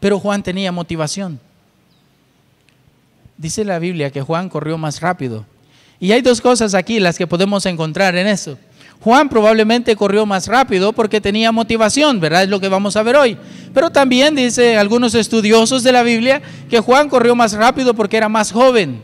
pero 0.00 0.18
Juan 0.18 0.42
tenía 0.42 0.72
motivación. 0.72 1.38
Dice 3.36 3.62
la 3.62 3.78
Biblia 3.78 4.10
que 4.10 4.22
Juan 4.22 4.48
corrió 4.48 4.78
más 4.78 5.02
rápido. 5.02 5.44
Y 6.00 6.12
hay 6.12 6.22
dos 6.22 6.40
cosas 6.40 6.72
aquí 6.72 6.98
las 6.98 7.18
que 7.18 7.26
podemos 7.26 7.66
encontrar 7.66 8.16
en 8.16 8.26
eso. 8.26 8.56
Juan 9.00 9.28
probablemente 9.28 9.94
corrió 9.96 10.24
más 10.24 10.46
rápido 10.46 10.94
porque 10.94 11.20
tenía 11.20 11.52
motivación, 11.52 12.18
¿verdad? 12.18 12.44
Es 12.44 12.48
lo 12.48 12.58
que 12.58 12.70
vamos 12.70 12.96
a 12.96 13.02
ver 13.02 13.16
hoy. 13.16 13.36
Pero 13.74 13.90
también 13.90 14.34
dice 14.34 14.78
algunos 14.78 15.14
estudiosos 15.14 15.82
de 15.82 15.92
la 15.92 16.02
Biblia 16.02 16.40
que 16.70 16.80
Juan 16.80 17.10
corrió 17.10 17.36
más 17.36 17.52
rápido 17.52 17.92
porque 17.92 18.16
era 18.16 18.30
más 18.30 18.50
joven. 18.50 19.02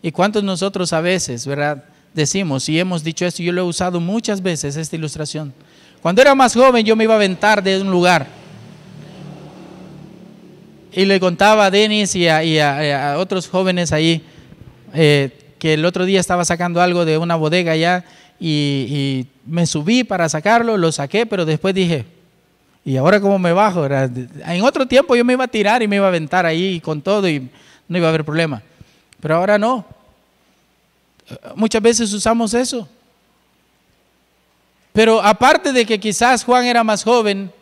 ¿Y 0.00 0.12
cuántos 0.12 0.42
nosotros 0.42 0.94
a 0.94 1.02
veces, 1.02 1.46
¿verdad? 1.46 1.84
Decimos, 2.14 2.66
y 2.70 2.80
hemos 2.80 3.04
dicho 3.04 3.26
esto, 3.26 3.42
yo 3.42 3.52
lo 3.52 3.60
he 3.60 3.64
usado 3.64 4.00
muchas 4.00 4.40
veces, 4.40 4.76
esta 4.76 4.96
ilustración. 4.96 5.52
Cuando 6.02 6.22
era 6.22 6.34
más 6.34 6.54
joven 6.54 6.84
yo 6.84 6.96
me 6.96 7.04
iba 7.04 7.14
a 7.14 7.16
aventar 7.16 7.62
de 7.62 7.80
un 7.80 7.90
lugar. 7.90 8.26
Y 10.92 11.04
le 11.04 11.20
contaba 11.20 11.66
a 11.66 11.70
Denis 11.70 12.14
y 12.14 12.28
a, 12.28 13.16
otros 13.18 13.48
jóvenes 13.48 13.92
ahí, 13.92 14.22
eh, 14.94 15.30
que 15.58 15.74
el 15.74 15.84
otro 15.84 16.04
día 16.04 16.20
estaba 16.20 16.44
sacando 16.44 16.80
algo 16.80 17.04
de 17.04 17.18
una 17.18 17.36
bodega 17.36 17.72
allá 17.72 18.04
y, 18.40 19.26
me 19.46 19.66
subí 19.66 20.04
para 20.04 20.28
sacarlo, 20.28 20.76
lo 20.76 20.92
saqué, 20.92 21.24
pero 21.24 21.46
después 21.46 21.74
dije, 21.74 22.04
¿y 22.84 22.98
ahora 22.98 23.18
cómo 23.18 23.38
me 23.38 23.52
bajo? 23.52 23.86
En 23.86 24.62
otro 24.62 24.86
tiempo 24.86 25.16
yo 25.16 25.24
me 25.24 25.32
iba 25.32 25.44
a 25.44 25.48
tirar 25.48 25.82
y 25.82 25.88
me 25.88 25.96
iba 25.96 26.04
a 26.04 26.08
aventar 26.08 26.44
ahí 26.44 26.78
con 26.80 27.00
todo 27.00 27.26
y 27.26 27.48
no 27.88 27.96
iba 27.96 28.08
a 28.08 28.10
haber 28.10 28.26
problema. 28.26 28.62
Pero 29.20 29.36
ahora 29.36 29.56
no. 29.56 29.86
Muchas 31.56 31.80
veces 31.80 32.12
usamos 32.12 32.52
eso. 32.52 32.86
Pero 34.98 35.22
aparte 35.22 35.72
de 35.72 35.86
que 35.86 36.00
quizás 36.00 36.42
Juan 36.42 36.64
era 36.64 36.82
más 36.82 37.04
joven, 37.04 37.52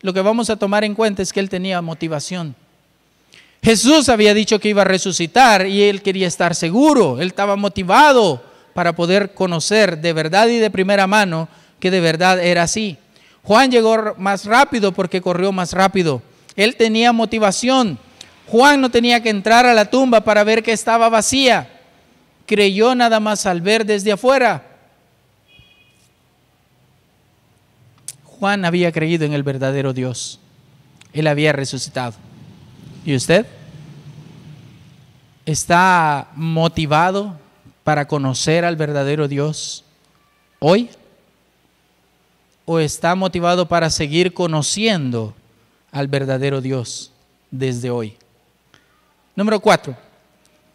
lo 0.00 0.12
que 0.12 0.20
vamos 0.20 0.50
a 0.50 0.56
tomar 0.56 0.82
en 0.82 0.96
cuenta 0.96 1.22
es 1.22 1.32
que 1.32 1.38
él 1.38 1.48
tenía 1.48 1.80
motivación. 1.80 2.56
Jesús 3.62 4.08
había 4.08 4.34
dicho 4.34 4.58
que 4.58 4.70
iba 4.70 4.82
a 4.82 4.84
resucitar 4.84 5.64
y 5.68 5.84
él 5.84 6.02
quería 6.02 6.26
estar 6.26 6.56
seguro, 6.56 7.20
él 7.20 7.28
estaba 7.28 7.54
motivado 7.54 8.42
para 8.74 8.96
poder 8.96 9.32
conocer 9.32 10.00
de 10.00 10.12
verdad 10.12 10.48
y 10.48 10.58
de 10.58 10.72
primera 10.72 11.06
mano 11.06 11.48
que 11.78 11.92
de 11.92 12.00
verdad 12.00 12.44
era 12.44 12.64
así. 12.64 12.98
Juan 13.44 13.70
llegó 13.70 14.16
más 14.18 14.44
rápido 14.44 14.90
porque 14.90 15.20
corrió 15.20 15.52
más 15.52 15.74
rápido. 15.74 16.20
Él 16.56 16.74
tenía 16.74 17.12
motivación. 17.12 17.96
Juan 18.48 18.80
no 18.80 18.90
tenía 18.90 19.22
que 19.22 19.30
entrar 19.30 19.66
a 19.66 19.74
la 19.74 19.84
tumba 19.84 20.22
para 20.22 20.42
ver 20.42 20.64
que 20.64 20.72
estaba 20.72 21.08
vacía. 21.08 21.80
Creyó 22.44 22.92
nada 22.96 23.20
más 23.20 23.46
al 23.46 23.60
ver 23.60 23.86
desde 23.86 24.10
afuera. 24.10 24.71
Juan 28.42 28.64
había 28.64 28.90
creído 28.90 29.24
en 29.24 29.34
el 29.34 29.44
verdadero 29.44 29.92
Dios. 29.92 30.40
Él 31.12 31.28
había 31.28 31.52
resucitado. 31.52 32.14
¿Y 33.06 33.14
usted? 33.14 33.46
¿Está 35.46 36.26
motivado 36.34 37.38
para 37.84 38.08
conocer 38.08 38.64
al 38.64 38.74
verdadero 38.74 39.28
Dios 39.28 39.84
hoy? 40.58 40.90
¿O 42.64 42.80
está 42.80 43.14
motivado 43.14 43.68
para 43.68 43.90
seguir 43.90 44.34
conociendo 44.34 45.36
al 45.92 46.08
verdadero 46.08 46.60
Dios 46.60 47.12
desde 47.52 47.90
hoy? 47.90 48.16
Número 49.36 49.60
cuatro, 49.60 49.96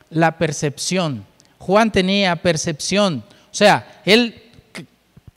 la 0.09 0.37
percepción. 0.37 1.25
Juan 1.57 1.91
tenía 1.91 2.33
percepción. 2.37 3.25
O 3.51 3.53
sea, 3.53 4.01
él 4.05 4.46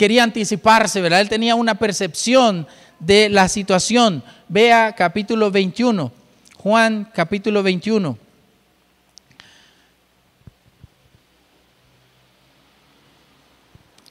quería 0.00 0.22
anticiparse, 0.24 1.02
¿verdad? 1.02 1.20
Él 1.20 1.28
tenía 1.28 1.54
una 1.54 1.74
percepción 1.74 2.66
de 3.00 3.28
la 3.28 3.50
situación. 3.50 4.24
Vea 4.48 4.94
capítulo 4.96 5.50
21. 5.50 6.10
Juan 6.56 7.06
capítulo 7.14 7.62
21. 7.62 8.16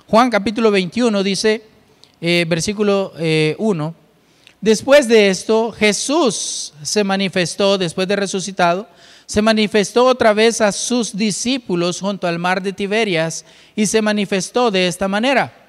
Juan 0.05 0.29
capítulo 0.29 0.69
21 0.69 1.23
dice, 1.23 1.63
eh, 2.21 2.45
versículo 2.47 3.11
1, 3.15 3.17
eh, 3.17 3.93
Después 4.61 5.07
de 5.07 5.29
esto, 5.29 5.71
Jesús 5.71 6.71
se 6.83 7.03
manifestó, 7.03 7.79
después 7.79 8.07
de 8.07 8.15
resucitado, 8.15 8.87
se 9.25 9.41
manifestó 9.41 10.05
otra 10.05 10.33
vez 10.33 10.61
a 10.61 10.71
sus 10.71 11.17
discípulos 11.17 11.99
junto 11.99 12.27
al 12.27 12.37
mar 12.37 12.61
de 12.61 12.73
Tiberias 12.73 13.43
y 13.75 13.87
se 13.87 14.03
manifestó 14.03 14.69
de 14.69 14.87
esta 14.87 15.07
manera. 15.07 15.68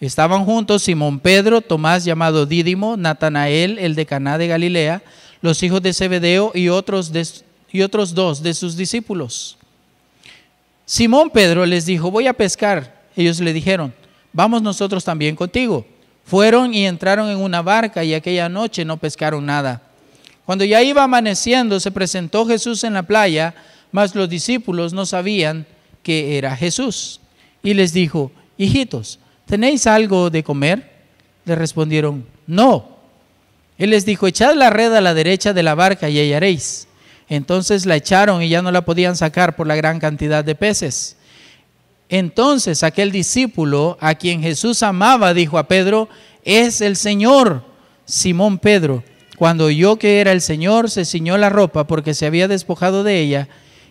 Estaban 0.00 0.44
juntos 0.44 0.84
Simón 0.84 1.18
Pedro, 1.18 1.60
Tomás 1.60 2.04
llamado 2.04 2.46
Dídimo, 2.46 2.96
Natanael, 2.96 3.78
el 3.78 3.96
de 3.96 4.06
Caná 4.06 4.38
de 4.38 4.46
Galilea, 4.46 5.02
los 5.40 5.62
hijos 5.62 5.82
de 5.82 5.92
Zebedeo 5.92 6.52
y 6.54 6.68
otros, 6.68 7.12
y 7.72 7.82
otros 7.82 8.14
dos 8.14 8.42
de 8.42 8.54
sus 8.54 8.76
discípulos. 8.76 9.58
Simón 10.86 11.30
Pedro 11.30 11.66
les 11.66 11.84
dijo, 11.84 12.10
voy 12.10 12.28
a 12.28 12.32
pescar. 12.32 13.06
Ellos 13.16 13.40
le 13.40 13.52
dijeron, 13.52 13.92
vamos 14.32 14.62
nosotros 14.62 15.04
también 15.04 15.34
contigo. 15.34 15.84
Fueron 16.24 16.72
y 16.72 16.86
entraron 16.86 17.28
en 17.28 17.38
una 17.38 17.60
barca 17.60 18.04
y 18.04 18.14
aquella 18.14 18.48
noche 18.48 18.84
no 18.84 18.98
pescaron 18.98 19.44
nada. 19.44 19.82
Cuando 20.46 20.64
ya 20.64 20.82
iba 20.82 21.02
amaneciendo, 21.02 21.80
se 21.80 21.90
presentó 21.90 22.46
Jesús 22.46 22.84
en 22.84 22.94
la 22.94 23.02
playa, 23.02 23.54
mas 23.90 24.14
los 24.14 24.28
discípulos 24.28 24.92
no 24.92 25.04
sabían 25.04 25.66
que 26.02 26.38
era 26.38 26.56
Jesús. 26.56 27.20
Y 27.62 27.74
les 27.74 27.92
dijo, 27.92 28.30
hijitos, 28.56 29.18
¿tenéis 29.48 29.86
algo 29.86 30.30
de 30.30 30.44
comer? 30.44 30.88
Le 31.44 31.54
respondieron, 31.56 32.24
no. 32.46 32.98
Él 33.78 33.90
les 33.90 34.04
dijo, 34.04 34.26
echad 34.26 34.54
la 34.54 34.70
red 34.70 34.92
a 34.94 35.00
la 35.00 35.14
derecha 35.14 35.52
de 35.52 35.62
la 35.62 35.74
barca 35.74 36.08
y 36.08 36.20
hallaréis. 36.20 36.86
Entonces 37.28 37.86
la 37.86 37.96
echaron 37.96 38.42
y 38.42 38.48
ya 38.48 38.62
no 38.62 38.70
la 38.70 38.84
podían 38.84 39.16
sacar 39.16 39.56
por 39.56 39.66
la 39.66 39.76
gran 39.76 39.98
cantidad 39.98 40.44
de 40.44 40.54
peces. 40.54 41.16
Entonces 42.08 42.82
aquel 42.82 43.12
discípulo 43.12 43.98
a 44.00 44.14
quien 44.14 44.42
Jesús 44.42 44.82
amaba 44.82 45.34
dijo 45.34 45.58
a 45.58 45.68
Pedro, 45.68 46.08
es 46.44 46.80
el 46.80 46.96
Señor. 46.96 47.64
Simón 48.06 48.58
Pedro, 48.58 49.04
cuando 49.36 49.66
oyó 49.66 49.96
que 49.96 50.20
era 50.20 50.32
el 50.32 50.40
Señor, 50.40 50.90
se 50.90 51.04
ciñó 51.04 51.36
la 51.36 51.50
ropa 51.50 51.86
porque 51.86 52.14
se 52.14 52.24
había 52.24 52.48
despojado 52.48 53.04
de 53.04 53.20
ella 53.20 53.48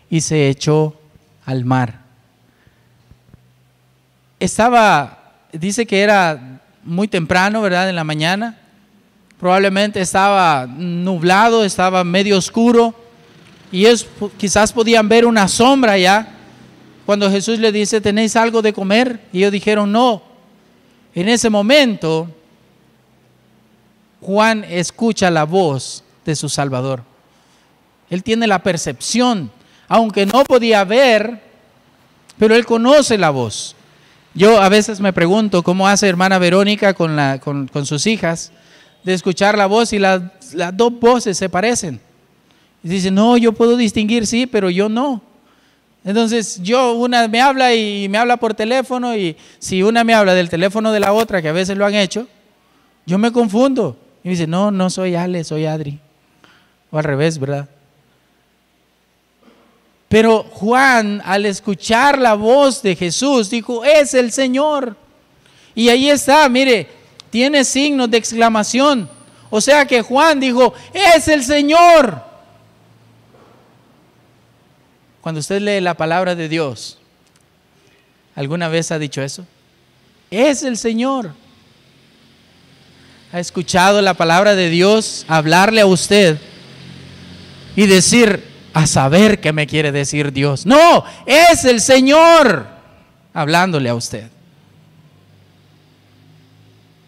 y 0.09 0.21
se 0.21 0.49
echó 0.49 0.95
al 1.45 1.65
mar. 1.65 2.01
Estaba, 4.39 5.16
dice 5.59 5.85
que 5.85 6.01
era 6.01 6.61
muy 6.83 7.07
temprano, 7.07 7.61
¿verdad? 7.61 7.89
En 7.89 7.95
la 7.95 8.03
mañana. 8.03 8.57
Probablemente 9.39 10.01
estaba 10.01 10.65
nublado, 10.65 11.63
estaba 11.63 12.03
medio 12.03 12.37
oscuro 12.37 12.95
y 13.71 13.85
ellos 13.85 14.07
quizás 14.37 14.73
podían 14.73 15.07
ver 15.07 15.25
una 15.25 15.47
sombra 15.47 15.97
ya 15.97 16.33
cuando 17.05 17.29
Jesús 17.29 17.59
le 17.59 17.71
dice, 17.71 18.01
¿tenéis 18.01 18.35
algo 18.35 18.61
de 18.61 18.73
comer? 18.73 19.21
Y 19.31 19.39
ellos 19.39 19.51
dijeron, 19.51 19.91
no. 19.91 20.23
En 21.13 21.29
ese 21.29 21.49
momento, 21.49 22.27
Juan 24.19 24.65
escucha 24.67 25.31
la 25.31 25.45
voz 25.45 26.03
de 26.25 26.35
su 26.35 26.49
Salvador. 26.49 27.03
Él 28.09 28.23
tiene 28.23 28.45
la 28.45 28.61
percepción, 28.61 29.51
aunque 29.87 30.25
no 30.25 30.43
podía 30.43 30.83
ver, 30.83 31.41
pero 32.37 32.55
él 32.55 32.65
conoce 32.65 33.17
la 33.17 33.29
voz. 33.29 33.76
Yo 34.37 34.61
a 34.61 34.69
veces 34.69 34.99
me 34.99 35.13
pregunto 35.13 35.63
cómo 35.63 35.87
hace 35.87 36.07
hermana 36.07 36.37
Verónica 36.37 36.93
con, 36.93 37.15
la, 37.15 37.39
con, 37.39 37.85
sus 37.87 38.05
hijas 38.05 38.51
de 39.03 39.15
escuchar 39.15 39.57
la 39.57 39.65
voz 39.65 39.93
y 39.93 39.97
las 39.97 40.21
dos 40.73 40.99
voces 40.99 41.39
se 41.39 41.49
parecen. 41.49 41.99
Y 42.83 42.87
dice, 42.89 43.09
no, 43.09 43.35
yo 43.37 43.51
puedo 43.53 43.75
distinguir, 43.75 44.27
sí, 44.27 44.45
pero 44.45 44.69
yo 44.69 44.89
no. 44.89 45.23
Entonces 46.05 46.61
yo, 46.61 46.93
una 46.93 47.27
me 47.27 47.41
habla 47.41 47.73
y 47.73 48.07
me 48.09 48.19
habla 48.19 48.37
por 48.37 48.53
teléfono 48.53 49.17
y 49.17 49.35
si 49.57 49.81
una 49.81 50.03
me 50.03 50.13
habla 50.13 50.35
del 50.35 50.49
teléfono 50.49 50.91
de 50.91 50.99
la 50.99 51.13
otra, 51.13 51.41
que 51.41 51.49
a 51.49 51.53
veces 51.53 51.75
lo 51.75 51.87
han 51.87 51.95
hecho, 51.95 52.27
yo 53.07 53.17
me 53.17 53.31
confundo. 53.31 53.97
Y 54.23 54.27
me 54.27 54.31
dice, 54.33 54.45
no, 54.45 54.69
no 54.69 54.91
soy 54.91 55.15
Ale, 55.15 55.43
soy 55.45 55.65
Adri. 55.65 55.99
O 56.91 56.99
al 56.99 57.05
revés, 57.05 57.39
¿verdad? 57.39 57.67
Pero 60.09 60.43
Juan, 60.43 61.21
al 61.25 61.45
escuchar 61.45 62.17
la 62.17 62.33
voz 62.33 62.81
de 62.81 62.95
Jesús, 62.95 63.49
dijo, 63.49 63.83
es 63.83 64.13
el 64.13 64.31
Señor. 64.31 64.95
Y 65.75 65.89
ahí 65.89 66.09
está, 66.09 66.47
mire, 66.47 66.87
tiene 67.29 67.65
signos 67.65 68.09
de 68.09 68.17
exclamación. 68.17 69.09
O 69.49 69.59
sea 69.59 69.85
que 69.85 70.01
Juan 70.01 70.39
dijo, 70.39 70.73
es 70.93 71.27
el 71.27 71.43
Señor. 71.43 72.23
Cuando 75.21 75.39
usted 75.39 75.61
lee 75.61 75.81
la 75.81 75.95
palabra 75.95 76.35
de 76.35 76.47
Dios, 76.47 76.97
¿alguna 78.33 78.69
vez 78.69 78.91
ha 78.91 78.99
dicho 78.99 79.21
eso? 79.21 79.45
Es 80.31 80.63
el 80.63 80.77
Señor. 80.77 81.31
¿Ha 83.33 83.39
escuchado 83.41 84.01
la 84.01 84.13
palabra 84.13 84.55
de 84.55 84.69
Dios 84.69 85.25
hablarle 85.27 85.81
a 85.81 85.85
usted 85.85 86.39
y 87.75 87.85
decir, 87.87 88.56
a 88.77 88.85
saber 88.85 89.39
qué 89.41 89.51
me 89.53 89.65
quiere 89.65 89.91
decir 89.91 90.31
Dios? 90.31 90.67
No, 90.67 91.03
es 91.25 91.65
el 91.65 91.81
Señor 91.81 92.67
hablándole 93.33 93.89
a 93.89 93.95
usted. 93.95 94.29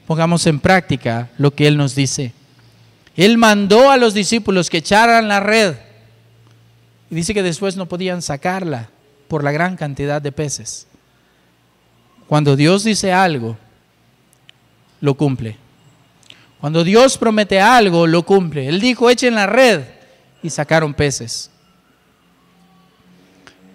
Pongamos 0.07 0.47
en 0.47 0.59
práctica 0.59 1.29
lo 1.37 1.51
que 1.53 1.67
Él 1.67 1.77
nos 1.77 1.93
dice. 1.93 2.33
Él 3.15 3.37
mandó 3.37 3.91
a 3.91 3.97
los 3.97 4.15
discípulos 4.15 4.67
que 4.67 4.77
echaran 4.77 5.27
la 5.27 5.41
red 5.41 5.75
y 7.11 7.13
dice 7.13 7.35
que 7.35 7.43
después 7.43 7.75
no 7.75 7.85
podían 7.85 8.23
sacarla 8.23 8.89
por 9.27 9.43
la 9.43 9.51
gran 9.51 9.75
cantidad 9.75 10.23
de 10.23 10.31
peces. 10.31 10.87
Cuando 12.25 12.55
Dios 12.55 12.83
dice 12.83 13.13
algo, 13.13 13.55
lo 15.01 15.13
cumple. 15.13 15.55
Cuando 16.59 16.83
Dios 16.83 17.15
promete 17.19 17.61
algo, 17.61 18.07
lo 18.07 18.23
cumple. 18.23 18.67
Él 18.67 18.81
dijo, 18.81 19.07
echen 19.07 19.35
la 19.35 19.45
red 19.45 19.83
y 20.41 20.49
sacaron 20.49 20.95
peces. 20.95 21.51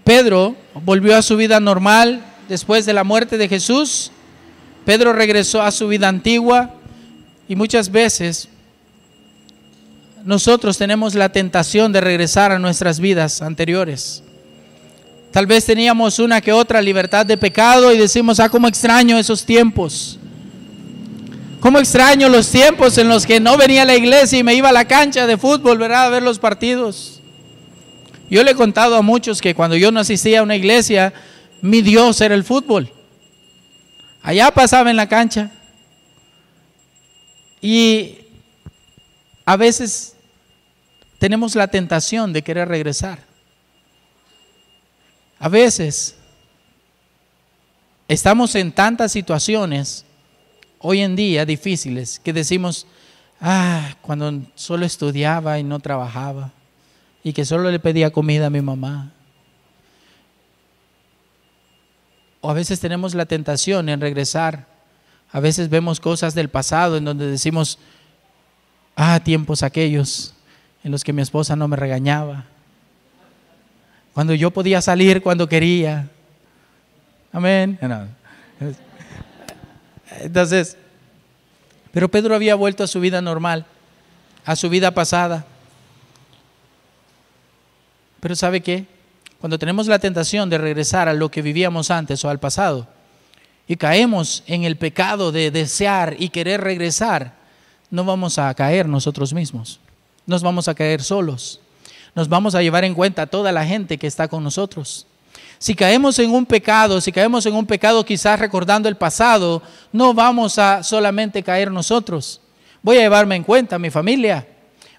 Pedro 0.04 0.54
volvió 0.84 1.16
a 1.16 1.22
su 1.22 1.36
vida 1.36 1.60
normal 1.60 2.22
después 2.48 2.86
de 2.86 2.92
la 2.92 3.04
muerte 3.04 3.38
de 3.38 3.48
Jesús. 3.48 4.10
Pedro 4.84 5.12
regresó 5.12 5.62
a 5.62 5.70
su 5.70 5.88
vida 5.88 6.08
antigua 6.08 6.70
y 7.48 7.56
muchas 7.56 7.90
veces 7.90 8.48
nosotros 10.24 10.78
tenemos 10.78 11.14
la 11.14 11.30
tentación 11.30 11.92
de 11.92 12.00
regresar 12.00 12.52
a 12.52 12.58
nuestras 12.58 13.00
vidas 13.00 13.42
anteriores. 13.42 14.22
Tal 15.30 15.46
vez 15.46 15.64
teníamos 15.64 16.18
una 16.18 16.40
que 16.40 16.52
otra 16.52 16.80
libertad 16.80 17.26
de 17.26 17.36
pecado 17.36 17.92
y 17.92 17.98
decimos, 17.98 18.38
ah, 18.40 18.48
cómo 18.48 18.68
extraño 18.68 19.18
esos 19.18 19.44
tiempos. 19.44 20.18
Cómo 21.60 21.78
extraño 21.78 22.28
los 22.28 22.50
tiempos 22.50 22.96
en 22.98 23.08
los 23.08 23.26
que 23.26 23.40
no 23.40 23.56
venía 23.56 23.82
a 23.82 23.86
la 23.86 23.96
iglesia 23.96 24.38
y 24.38 24.44
me 24.44 24.54
iba 24.54 24.68
a 24.68 24.72
la 24.72 24.84
cancha 24.84 25.26
de 25.26 25.36
fútbol, 25.36 25.78
¿verdad? 25.78 26.06
A 26.06 26.10
ver 26.10 26.22
los 26.22 26.38
partidos. 26.38 27.13
Yo 28.30 28.42
le 28.42 28.52
he 28.52 28.54
contado 28.54 28.96
a 28.96 29.02
muchos 29.02 29.40
que 29.40 29.54
cuando 29.54 29.76
yo 29.76 29.92
no 29.92 30.00
asistía 30.00 30.40
a 30.40 30.42
una 30.42 30.56
iglesia, 30.56 31.12
mi 31.60 31.82
Dios 31.82 32.20
era 32.20 32.34
el 32.34 32.44
fútbol. 32.44 32.90
Allá 34.22 34.50
pasaba 34.50 34.90
en 34.90 34.96
la 34.96 35.08
cancha. 35.08 35.50
Y 37.60 38.18
a 39.44 39.56
veces 39.56 40.16
tenemos 41.18 41.54
la 41.54 41.68
tentación 41.68 42.32
de 42.32 42.42
querer 42.42 42.68
regresar. 42.68 43.18
A 45.38 45.48
veces 45.48 46.16
estamos 48.08 48.54
en 48.54 48.72
tantas 48.72 49.12
situaciones 49.12 50.06
hoy 50.78 51.00
en 51.00 51.16
día 51.16 51.44
difíciles 51.44 52.18
que 52.18 52.32
decimos, 52.32 52.86
ah, 53.40 53.96
cuando 54.00 54.40
solo 54.54 54.86
estudiaba 54.86 55.58
y 55.58 55.62
no 55.62 55.80
trabajaba 55.80 56.50
y 57.24 57.32
que 57.32 57.44
solo 57.44 57.70
le 57.70 57.80
pedía 57.80 58.12
comida 58.12 58.46
a 58.46 58.50
mi 58.50 58.60
mamá. 58.60 59.10
O 62.42 62.50
a 62.50 62.54
veces 62.54 62.78
tenemos 62.78 63.14
la 63.14 63.24
tentación 63.24 63.88
en 63.88 64.00
regresar. 64.00 64.66
A 65.32 65.40
veces 65.40 65.70
vemos 65.70 65.98
cosas 65.98 66.34
del 66.34 66.50
pasado 66.50 66.98
en 66.98 67.06
donde 67.06 67.26
decimos, 67.26 67.78
ah, 68.94 69.18
tiempos 69.24 69.62
aquellos 69.62 70.34
en 70.84 70.92
los 70.92 71.02
que 71.02 71.14
mi 71.14 71.22
esposa 71.22 71.56
no 71.56 71.66
me 71.66 71.76
regañaba, 71.76 72.44
cuando 74.12 74.34
yo 74.34 74.50
podía 74.50 74.82
salir 74.82 75.22
cuando 75.22 75.48
quería. 75.48 76.08
Amén. 77.32 77.78
Entonces, 80.20 80.76
pero 81.90 82.08
Pedro 82.10 82.34
había 82.34 82.54
vuelto 82.54 82.84
a 82.84 82.86
su 82.86 83.00
vida 83.00 83.22
normal, 83.22 83.64
a 84.44 84.54
su 84.54 84.68
vida 84.68 84.92
pasada. 84.92 85.46
Pero 88.24 88.34
¿sabe 88.34 88.62
qué? 88.62 88.86
Cuando 89.38 89.58
tenemos 89.58 89.86
la 89.86 89.98
tentación 89.98 90.48
de 90.48 90.56
regresar 90.56 91.10
a 91.10 91.12
lo 91.12 91.30
que 91.30 91.42
vivíamos 91.42 91.90
antes 91.90 92.24
o 92.24 92.30
al 92.30 92.40
pasado 92.40 92.86
y 93.68 93.76
caemos 93.76 94.42
en 94.46 94.64
el 94.64 94.78
pecado 94.78 95.30
de 95.30 95.50
desear 95.50 96.16
y 96.18 96.30
querer 96.30 96.62
regresar, 96.62 97.34
no 97.90 98.02
vamos 98.02 98.38
a 98.38 98.54
caer 98.54 98.88
nosotros 98.88 99.34
mismos 99.34 99.78
nos 100.24 100.42
vamos 100.42 100.68
a 100.68 100.74
caer 100.74 101.02
solos. 101.02 101.60
Nos 102.14 102.30
vamos 102.30 102.54
a 102.54 102.62
llevar 102.62 102.84
en 102.84 102.94
cuenta 102.94 103.20
a 103.20 103.26
toda 103.26 103.52
la 103.52 103.66
gente 103.66 103.98
que 103.98 104.06
está 104.06 104.26
con 104.26 104.42
nosotros. 104.42 105.06
Si 105.58 105.74
caemos 105.74 106.18
en 106.18 106.30
un 106.30 106.46
pecado, 106.46 106.98
si 107.02 107.12
caemos 107.12 107.44
en 107.44 107.54
un 107.54 107.66
pecado 107.66 108.06
quizás 108.06 108.40
recordando 108.40 108.88
el 108.88 108.96
pasado, 108.96 109.62
no 109.92 110.14
vamos 110.14 110.58
a 110.58 110.82
solamente 110.82 111.42
caer 111.42 111.70
nosotros. 111.70 112.40
voy 112.82 112.96
a 112.96 113.00
llevarme 113.00 113.36
en 113.36 113.42
cuenta 113.42 113.76
a 113.76 113.78
mi 113.78 113.90
familia, 113.90 114.46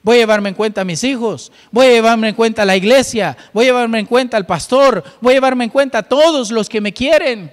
voy 0.05 0.17
a 0.17 0.19
llevarme 0.19 0.49
en 0.49 0.55
cuenta 0.55 0.81
a 0.81 0.85
mis 0.85 1.03
hijos, 1.03 1.51
voy 1.71 1.87
a 1.87 1.89
llevarme 1.89 2.29
en 2.29 2.35
cuenta 2.35 2.61
a 2.61 2.65
la 2.65 2.75
iglesia, 2.75 3.35
voy 3.51 3.65
a 3.65 3.69
llevarme 3.69 3.97
en 3.97 4.05
cuenta 4.05 4.37
al 4.37 4.45
pastor, 4.45 5.03
voy 5.19 5.31
a 5.31 5.37
llevarme 5.37 5.63
en 5.63 5.71
cuenta 5.71 5.97
a 5.97 6.03
todos 6.03 6.51
los 6.51 6.69
que 6.69 6.79
me 6.79 6.93
quieren. 6.93 7.51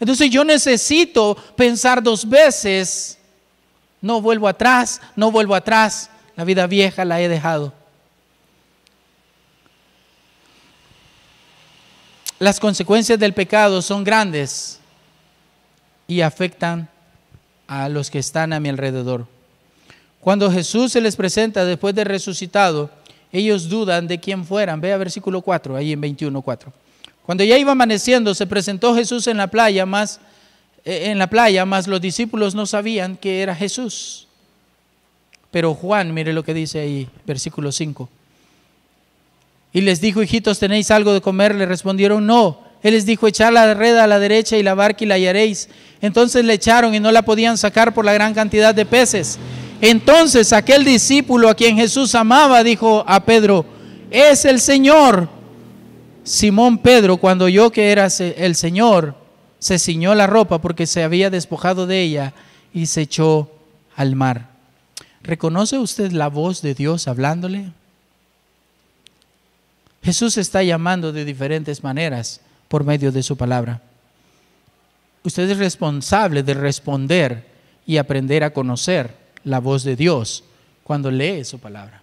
Entonces 0.00 0.28
yo 0.28 0.42
necesito 0.42 1.36
pensar 1.54 2.02
dos 2.02 2.28
veces, 2.28 3.16
no 4.00 4.20
vuelvo 4.20 4.48
atrás, 4.48 5.00
no 5.14 5.30
vuelvo 5.30 5.54
atrás, 5.54 6.10
la 6.34 6.42
vida 6.42 6.66
vieja 6.66 7.04
la 7.04 7.20
he 7.20 7.28
dejado. 7.28 7.72
Las 12.40 12.58
consecuencias 12.58 13.20
del 13.20 13.34
pecado 13.34 13.82
son 13.82 14.02
grandes 14.02 14.80
y 16.08 16.22
afectan 16.22 16.88
a 17.68 17.88
los 17.88 18.10
que 18.10 18.18
están 18.18 18.52
a 18.52 18.58
mi 18.58 18.68
alrededor. 18.68 19.31
Cuando 20.22 20.48
Jesús 20.52 20.92
se 20.92 21.00
les 21.00 21.16
presenta 21.16 21.64
después 21.64 21.96
de 21.96 22.04
resucitado, 22.04 22.88
ellos 23.32 23.68
dudan 23.68 24.06
de 24.06 24.20
quién 24.20 24.44
fueran. 24.44 24.80
Vea 24.80 24.96
versículo 24.96 25.42
4, 25.42 25.74
ahí 25.74 25.90
en 25.90 26.00
21.4. 26.00 26.66
Cuando 27.26 27.42
ya 27.42 27.58
iba 27.58 27.72
amaneciendo, 27.72 28.32
se 28.32 28.46
presentó 28.46 28.94
Jesús 28.94 29.26
en 29.26 29.38
la 29.38 29.48
playa, 29.48 29.84
más 29.84 30.20
eh, 30.84 31.10
en 31.10 31.18
la 31.18 31.26
playa, 31.26 31.64
más 31.64 31.88
los 31.88 32.00
discípulos 32.00 32.54
no 32.54 32.66
sabían 32.66 33.16
que 33.16 33.42
era 33.42 33.52
Jesús. 33.56 34.28
Pero 35.50 35.74
Juan, 35.74 36.14
mire 36.14 36.32
lo 36.32 36.44
que 36.44 36.54
dice 36.54 36.78
ahí, 36.78 37.08
versículo 37.26 37.72
5. 37.72 38.08
Y 39.72 39.80
les 39.80 40.00
dijo, 40.00 40.22
hijitos, 40.22 40.60
¿tenéis 40.60 40.92
algo 40.92 41.12
de 41.12 41.20
comer? 41.20 41.52
Le 41.56 41.66
respondieron, 41.66 42.24
no. 42.24 42.60
Él 42.84 42.94
les 42.94 43.06
dijo, 43.06 43.26
echad 43.26 43.52
la 43.52 43.74
red 43.74 43.96
a 43.96 44.06
la 44.06 44.20
derecha 44.20 44.56
y 44.56 44.62
la 44.62 44.74
barca 44.74 45.02
y 45.02 45.08
la 45.08 45.16
hallaréis. 45.16 45.68
Entonces 46.00 46.44
le 46.44 46.52
echaron 46.54 46.94
y 46.94 47.00
no 47.00 47.10
la 47.10 47.22
podían 47.22 47.58
sacar 47.58 47.92
por 47.92 48.04
la 48.04 48.12
gran 48.12 48.34
cantidad 48.34 48.72
de 48.72 48.86
peces. 48.86 49.40
Entonces 49.82 50.52
aquel 50.52 50.84
discípulo 50.84 51.48
a 51.48 51.56
quien 51.56 51.76
Jesús 51.76 52.14
amaba 52.14 52.62
dijo 52.62 53.04
a 53.04 53.24
Pedro, 53.24 53.66
es 54.12 54.44
el 54.44 54.60
Señor. 54.60 55.28
Simón 56.22 56.78
Pedro, 56.78 57.16
cuando 57.16 57.46
oyó 57.46 57.72
que 57.72 57.90
era 57.90 58.06
el 58.06 58.54
Señor, 58.54 59.16
se 59.58 59.80
ciñó 59.80 60.14
la 60.14 60.28
ropa 60.28 60.60
porque 60.60 60.86
se 60.86 61.02
había 61.02 61.30
despojado 61.30 61.88
de 61.88 62.00
ella 62.00 62.32
y 62.72 62.86
se 62.86 63.00
echó 63.00 63.50
al 63.96 64.14
mar. 64.14 64.50
¿Reconoce 65.20 65.80
usted 65.80 66.12
la 66.12 66.28
voz 66.28 66.62
de 66.62 66.74
Dios 66.74 67.08
hablándole? 67.08 67.72
Jesús 70.04 70.38
está 70.38 70.62
llamando 70.62 71.12
de 71.12 71.24
diferentes 71.24 71.82
maneras 71.82 72.40
por 72.68 72.84
medio 72.84 73.10
de 73.10 73.24
su 73.24 73.36
palabra. 73.36 73.82
Usted 75.24 75.50
es 75.50 75.58
responsable 75.58 76.44
de 76.44 76.54
responder 76.54 77.50
y 77.84 77.96
aprender 77.96 78.44
a 78.44 78.52
conocer 78.52 79.21
la 79.44 79.60
voz 79.60 79.84
de 79.84 79.96
Dios 79.96 80.44
cuando 80.84 81.10
lee 81.10 81.44
su 81.44 81.58
palabra. 81.58 82.02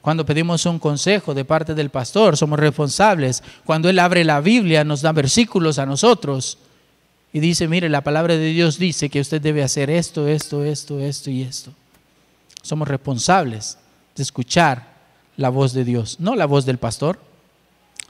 Cuando 0.00 0.26
pedimos 0.26 0.66
un 0.66 0.78
consejo 0.78 1.32
de 1.32 1.46
parte 1.46 1.74
del 1.74 1.88
pastor, 1.88 2.36
somos 2.36 2.58
responsables. 2.58 3.42
Cuando 3.64 3.88
Él 3.88 3.98
abre 3.98 4.22
la 4.22 4.40
Biblia, 4.40 4.84
nos 4.84 5.00
da 5.00 5.12
versículos 5.12 5.78
a 5.78 5.86
nosotros 5.86 6.58
y 7.32 7.40
dice, 7.40 7.68
mire, 7.68 7.88
la 7.88 8.02
palabra 8.02 8.36
de 8.36 8.52
Dios 8.52 8.78
dice 8.78 9.08
que 9.08 9.20
usted 9.20 9.40
debe 9.40 9.62
hacer 9.62 9.88
esto, 9.88 10.28
esto, 10.28 10.62
esto, 10.62 11.00
esto 11.00 11.30
y 11.30 11.42
esto. 11.42 11.72
Somos 12.62 12.86
responsables 12.86 13.78
de 14.14 14.22
escuchar 14.22 14.94
la 15.36 15.48
voz 15.48 15.72
de 15.72 15.84
Dios, 15.84 16.20
no 16.20 16.36
la 16.36 16.46
voz 16.46 16.66
del 16.66 16.78
pastor, 16.78 17.18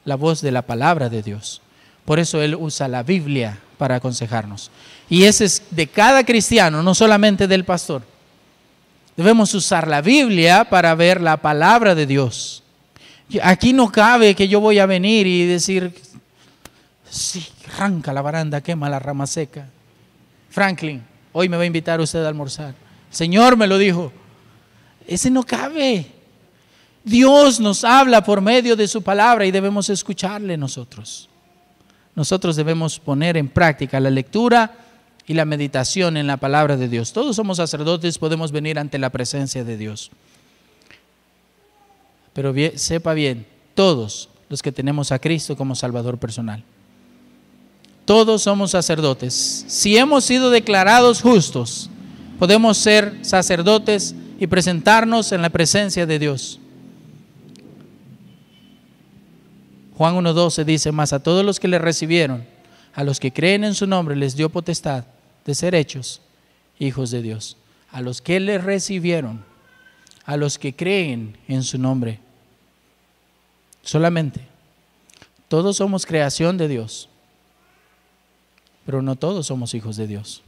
la 0.05 0.17
voz 0.17 0.43
de 0.43 0.51
la 0.51 0.63
palabra 0.63 1.09
de 1.09 1.23
Dios. 1.23 1.63
Por 2.05 2.19
eso 2.19 2.43
Él 2.43 2.55
usa 2.55 2.89
la 2.89 3.03
Biblia 3.03 3.61
para 3.85 3.97
aconsejarnos. 3.97 4.71
Y 5.11 5.25
ese 5.25 5.45
es 5.45 5.63
de 5.69 5.87
cada 5.87 6.25
cristiano, 6.25 6.83
no 6.83 6.95
solamente 6.95 7.47
del 7.47 7.67
pastor. 7.67 8.01
Debemos 9.15 9.53
usar 9.53 9.87
la 9.89 10.01
Biblia 10.01 10.65
para 10.65 10.95
ver 10.95 11.21
la 11.21 11.37
palabra 11.37 11.95
de 11.95 12.07
Dios. 12.07 12.63
Aquí 13.43 13.75
no 13.75 13.93
cabe 13.93 14.35
que 14.35 14.49
yo 14.49 14.59
voy 14.59 14.79
a 14.79 14.87
venir 14.87 15.27
y 15.27 15.45
decir, 15.45 15.95
sí, 17.11 17.47
arranca 17.75 18.15
la 18.15 18.23
baranda, 18.23 18.63
quema 18.63 18.89
la 18.89 19.01
rama 19.01 19.27
seca. 19.27 19.69
Franklin, 20.49 21.03
hoy 21.35 21.51
me 21.51 21.59
va 21.59 21.65
a 21.65 21.67
invitar 21.67 22.01
usted 22.01 22.25
a 22.25 22.29
almorzar. 22.29 22.75
Señor 23.11 23.59
me 23.59 23.67
lo 23.67 23.77
dijo. 23.77 24.11
Ese 25.07 25.31
no 25.31 25.43
cabe. 25.43 26.07
Dios 27.05 27.61
nos 27.61 27.85
habla 27.85 28.25
por 28.25 28.41
medio 28.41 28.77
de 28.77 28.89
su 28.89 29.03
palabra 29.03 29.45
y 29.45 29.51
debemos 29.51 29.91
escucharle 29.91 30.57
nosotros. 30.57 31.29
Nosotros 32.17 32.57
debemos 32.57 32.99
poner 32.99 33.37
en 33.37 33.49
práctica 33.49 34.01
la 34.01 34.11
lectura 34.11 34.73
y 35.27 35.35
la 35.35 35.45
meditación 35.45 36.17
en 36.17 36.27
la 36.27 36.37
palabra 36.37 36.77
de 36.77 36.89
Dios. 36.89 37.13
Todos 37.13 37.37
somos 37.37 37.57
sacerdotes, 37.57 38.19
podemos 38.19 38.53
venir 38.53 38.79
ante 38.79 38.99
la 38.99 39.11
presencia 39.11 39.65
de 39.65 39.77
Dios. 39.77 40.11
Pero 42.33 42.53
sepa 42.77 43.15
bien, 43.15 43.47
todos 43.75 44.29
los 44.49 44.63
que 44.63 44.73
tenemos 44.73 45.13
a 45.13 45.19
Cristo 45.19 45.57
como 45.57 45.75
Salvador 45.75 46.19
personal. 46.19 46.63
Todos 48.05 48.43
somos 48.43 48.73
sacerdotes. 48.73 49.65
Si 49.67 49.97
hemos 49.97 50.25
sido 50.25 50.51
declarados 50.51 51.23
justos, 51.23 51.89
podemos 52.39 52.77
ser 52.77 53.19
sacerdotes 53.23 54.15
y 54.39 54.47
presentarnos 54.47 55.33
en 55.33 55.41
la 55.41 55.49
presencia 55.49 56.05
de 56.05 56.19
Dios. 56.19 56.61
Juan 59.97 60.17
1.12 60.17 60.65
dice, 60.65 60.93
más 60.93 61.13
a 61.13 61.23
todos 61.23 61.45
los 61.45 61.61
que 61.61 61.69
le 61.69 61.79
recibieron, 61.79 62.45
a 62.95 63.05
los 63.05 63.21
que 63.21 63.33
creen 63.33 63.65
en 63.65 63.75
su 63.75 63.87
nombre, 63.87 64.17
les 64.17 64.35
dio 64.37 64.51
potestad 64.51 65.05
de 65.45 65.55
ser 65.55 65.75
hechos 65.75 66.21
hijos 66.79 67.11
de 67.11 67.23
Dios. 67.23 67.57
A 67.91 68.01
los 68.01 68.21
que 68.21 68.41
le 68.41 68.59
recibieron, 68.59 69.45
a 70.25 70.37
los 70.37 70.59
que 70.59 70.75
creen 70.75 71.37
en 71.47 71.63
su 71.63 71.79
nombre. 71.79 72.19
Solamente. 73.83 74.41
Todos 75.49 75.77
somos 75.77 76.07
creación 76.07 76.57
de 76.57 76.67
Dios, 76.67 77.09
pero 78.85 79.03
no 79.03 79.15
todos 79.15 79.47
somos 79.47 79.75
hijos 79.75 79.97
de 79.97 80.09
Dios. 80.09 80.43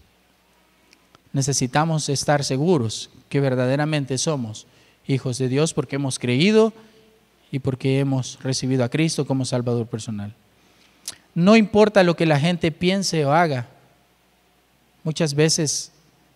Necesitamos 1.32 2.08
estar 2.08 2.42
seguros 2.42 3.10
que 3.28 3.40
verdaderamente 3.40 4.18
somos 4.18 4.66
hijos 5.06 5.38
de 5.38 5.48
Dios 5.48 5.74
porque 5.74 5.96
hemos 5.96 6.18
creído 6.18 6.72
y 7.50 7.58
porque 7.58 8.00
hemos 8.00 8.38
recibido 8.42 8.84
a 8.84 8.88
Cristo 8.88 9.26
como 9.26 9.44
Salvador 9.44 9.86
personal. 9.86 10.34
No 11.34 11.56
importa 11.56 12.02
lo 12.02 12.16
que 12.16 12.26
la 12.26 12.40
gente 12.40 12.72
piense 12.72 13.24
o 13.24 13.32
haga, 13.32 13.66
muchas 15.04 15.34
veces 15.34 15.92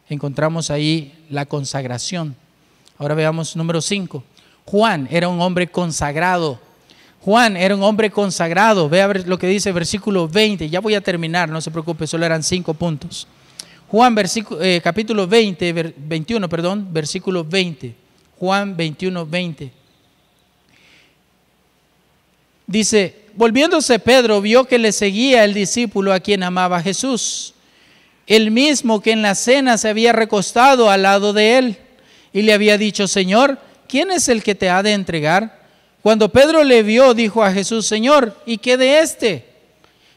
encontramos 0.09 0.71
ahí 0.71 1.15
la 1.31 1.47
consagración. 1.47 2.37
Ahora 2.99 3.15
veamos 3.15 3.57
número 3.57 3.81
5. 3.81 4.23
Juan 4.67 5.09
era 5.11 5.29
un 5.29 5.41
hombre 5.41 5.67
consagrado. 5.69 6.61
Juan 7.23 7.57
era 7.57 7.75
un 7.75 7.83
hombre 7.83 8.11
consagrado. 8.11 8.89
Vea 8.89 9.09
lo 9.09 9.39
que 9.39 9.47
dice 9.47 9.73
versículo 9.73 10.29
20. 10.29 10.69
Ya 10.69 10.81
voy 10.81 10.95
a 10.95 11.01
terminar, 11.01 11.49
no 11.49 11.61
se 11.61 11.71
preocupe, 11.71 12.07
solo 12.07 12.27
eran 12.27 12.43
cinco 12.43 12.75
puntos. 12.75 13.27
Juan 13.89 14.15
versículo, 14.15 14.63
eh, 14.63 14.81
capítulo 14.83 15.27
20, 15.27 15.95
21, 15.97 16.49
perdón, 16.49 16.89
versículo 16.93 17.45
20. 17.45 17.95
Juan 18.39 18.77
21, 18.77 19.27
20. 19.27 19.80
Dice, 22.71 23.17
volviéndose 23.35 23.99
Pedro, 23.99 24.41
vio 24.41 24.65
que 24.65 24.79
le 24.79 24.93
seguía 24.93 25.43
el 25.43 25.55
discípulo 25.55 26.13
a 26.13 26.21
quien 26.21 26.45
amaba 26.45 26.81
Jesús, 26.81 27.53
el 28.29 28.53
mismo 28.53 29.03
que 29.03 29.11
en 29.11 29.23
la 29.23 29.35
cena 29.35 29.77
se 29.77 29.89
había 29.89 30.13
recostado 30.13 30.89
al 30.89 31.03
lado 31.03 31.33
de 31.33 31.59
él 31.59 31.79
y 32.33 32.43
le 32.43 32.53
había 32.53 32.79
dicho, 32.79 33.09
Señor, 33.09 33.59
¿quién 33.89 34.13
es 34.13 34.29
el 34.29 34.45
que 34.45 34.55
te 34.55 34.71
ha 34.71 34.85
de 34.85 34.93
entregar? 34.93 35.67
Cuando 36.01 36.29
Pedro 36.29 36.63
le 36.63 36.85
vio, 36.85 37.13
dijo 37.13 37.43
a 37.43 37.51
Jesús, 37.51 37.87
Señor, 37.87 38.41
¿y 38.47 38.59
qué 38.59 38.77
de 38.77 39.01
este? 39.01 39.47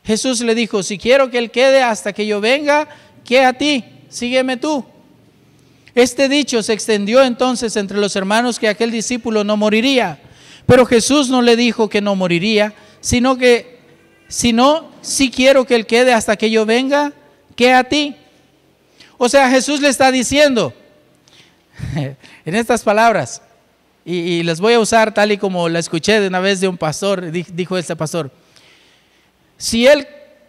Jesús 0.05 0.41
le 0.41 0.53
dijo, 0.53 0.83
si 0.83 0.99
quiero 0.99 1.31
que 1.31 1.39
él 1.39 1.49
quede 1.49 1.81
hasta 1.81 2.13
que 2.13 2.27
yo 2.27 2.39
venga, 2.39 2.87
¿qué 3.25 3.43
a 3.43 3.53
ti? 3.53 3.83
Sígueme 4.09 4.57
tú. 4.57 4.85
Este 5.95 6.29
dicho 6.29 6.61
se 6.61 6.73
extendió 6.73 7.23
entonces 7.23 7.75
entre 7.77 7.97
los 7.97 8.15
hermanos 8.15 8.59
que 8.59 8.67
aquel 8.67 8.91
discípulo 8.91 9.43
no 9.43 9.57
moriría. 9.57 10.19
Pero 10.65 10.85
Jesús 10.85 11.29
no 11.29 11.41
le 11.41 11.55
dijo 11.55 11.89
que 11.89 12.01
no 12.01 12.15
moriría, 12.15 12.73
sino 13.01 13.37
que, 13.37 13.79
si 14.27 14.53
no, 14.53 14.91
si 15.01 15.29
quiero 15.29 15.65
que 15.65 15.75
él 15.75 15.85
quede 15.85 16.13
hasta 16.13 16.37
que 16.37 16.49
yo 16.49 16.65
venga, 16.65 17.13
que 17.55 17.73
a 17.73 17.83
ti. 17.83 18.15
O 19.17 19.29
sea, 19.29 19.49
Jesús 19.49 19.81
le 19.81 19.89
está 19.89 20.11
diciendo, 20.11 20.73
en 21.95 22.55
estas 22.55 22.83
palabras, 22.83 23.41
y, 24.05 24.15
y, 24.15 24.43
las 24.43 24.59
voy 24.59 24.73
a 24.73 24.79
usar 24.79 25.13
tal 25.13 25.31
y 25.31 25.37
como 25.37 25.69
la 25.69 25.79
escuché 25.79 26.19
de 26.19 26.27
una 26.27 26.41
vez 26.41 26.59
de 26.59 26.67
un 26.67 26.77
pastor, 26.77 27.31
dijo 27.31 27.77
este 27.77 27.95
pastor, 27.95 28.31
si 29.57 29.87
él 29.87 30.05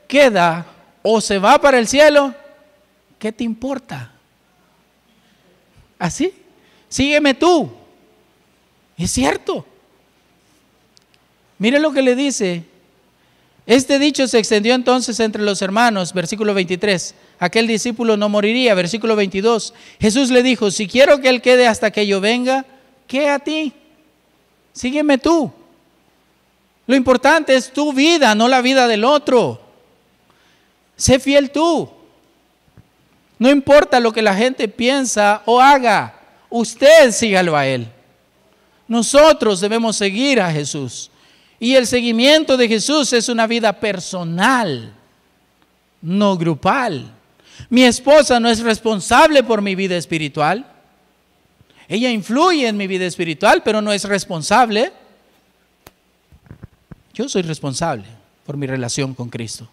queda 0.09 0.67
o 1.03 1.21
se 1.21 1.39
va 1.39 1.61
para 1.61 1.79
el 1.79 1.87
cielo, 1.87 2.35
¿qué 3.19 3.31
te 3.31 3.45
importa? 3.45 4.11
¿Así? 5.99 6.35
Sígueme 6.89 7.35
tú. 7.35 7.73
Es 8.97 9.11
cierto. 9.11 9.65
Mire 11.59 11.79
lo 11.79 11.93
que 11.93 12.03
le 12.03 12.15
dice 12.15 12.65
Este 13.67 13.99
dicho 13.99 14.27
se 14.27 14.39
extendió 14.39 14.75
entonces 14.75 15.21
entre 15.21 15.43
los 15.43 15.63
hermanos, 15.63 16.13
versículo 16.13 16.55
23. 16.55 17.15
Aquel 17.39 17.67
discípulo 17.67 18.17
no 18.17 18.29
moriría, 18.29 18.75
versículo 18.75 19.17
22. 19.17 19.75
Jesús 20.01 20.31
le 20.31 20.43
dijo, 20.43 20.71
si 20.71 20.87
quiero 20.87 21.21
que 21.21 21.29
él 21.29 21.41
quede 21.41 21.67
hasta 21.67 21.91
que 21.91 22.07
yo 22.07 22.21
venga, 22.21 22.65
¿qué 23.07 23.29
a 23.29 23.39
ti? 23.39 23.73
Sígueme 24.73 25.19
tú. 25.19 25.53
Lo 26.87 26.95
importante 26.95 27.55
es 27.55 27.73
tu 27.73 27.93
vida, 27.93 28.35
no 28.35 28.49
la 28.49 28.61
vida 28.61 28.87
del 28.87 29.05
otro. 29.05 29.61
Sé 30.97 31.19
fiel 31.19 31.51
tú. 31.51 31.91
No 33.39 33.51
importa 33.51 34.01
lo 34.01 34.13
que 34.13 34.23
la 34.23 34.35
gente 34.35 34.69
piensa 34.69 35.43
o 35.47 35.61
haga, 35.61 36.21
usted 36.51 37.11
sígalo 37.11 37.57
a 37.57 37.67
Él. 37.67 37.89
Nosotros 38.87 39.61
debemos 39.61 39.97
seguir 39.97 40.41
a 40.41 40.53
Jesús. 40.53 41.11
Y 41.65 41.77
el 41.77 41.87
seguimiento 41.87 42.59
de 42.59 42.69
Jesús 42.69 43.15
es 43.15 43.31
una 43.31 43.47
vida 43.47 43.73
personal, 43.81 44.93
no 46.03 46.37
grupal. 46.37 47.11
Mi 47.71 47.85
esposa 47.85 48.39
no 48.39 48.51
es 48.51 48.61
responsable 48.61 49.43
por 49.43 49.63
mi 49.63 49.75
vida 49.75 49.97
espiritual. 49.97 50.71
Ella 51.89 52.11
influye 52.11 52.69
en 52.69 52.77
mi 52.77 52.87
vida 52.87 53.07
espiritual, 53.07 53.63
pero 53.63 53.81
no 53.81 53.95
es 53.95 54.05
responsable. 54.05 54.93
Yo 57.15 57.31
soy 57.31 57.41
responsable 57.41 58.05
por 58.45 58.59
mi 58.59 58.67
relación 58.67 59.15
con 59.15 59.31
Cristo. 59.31 59.67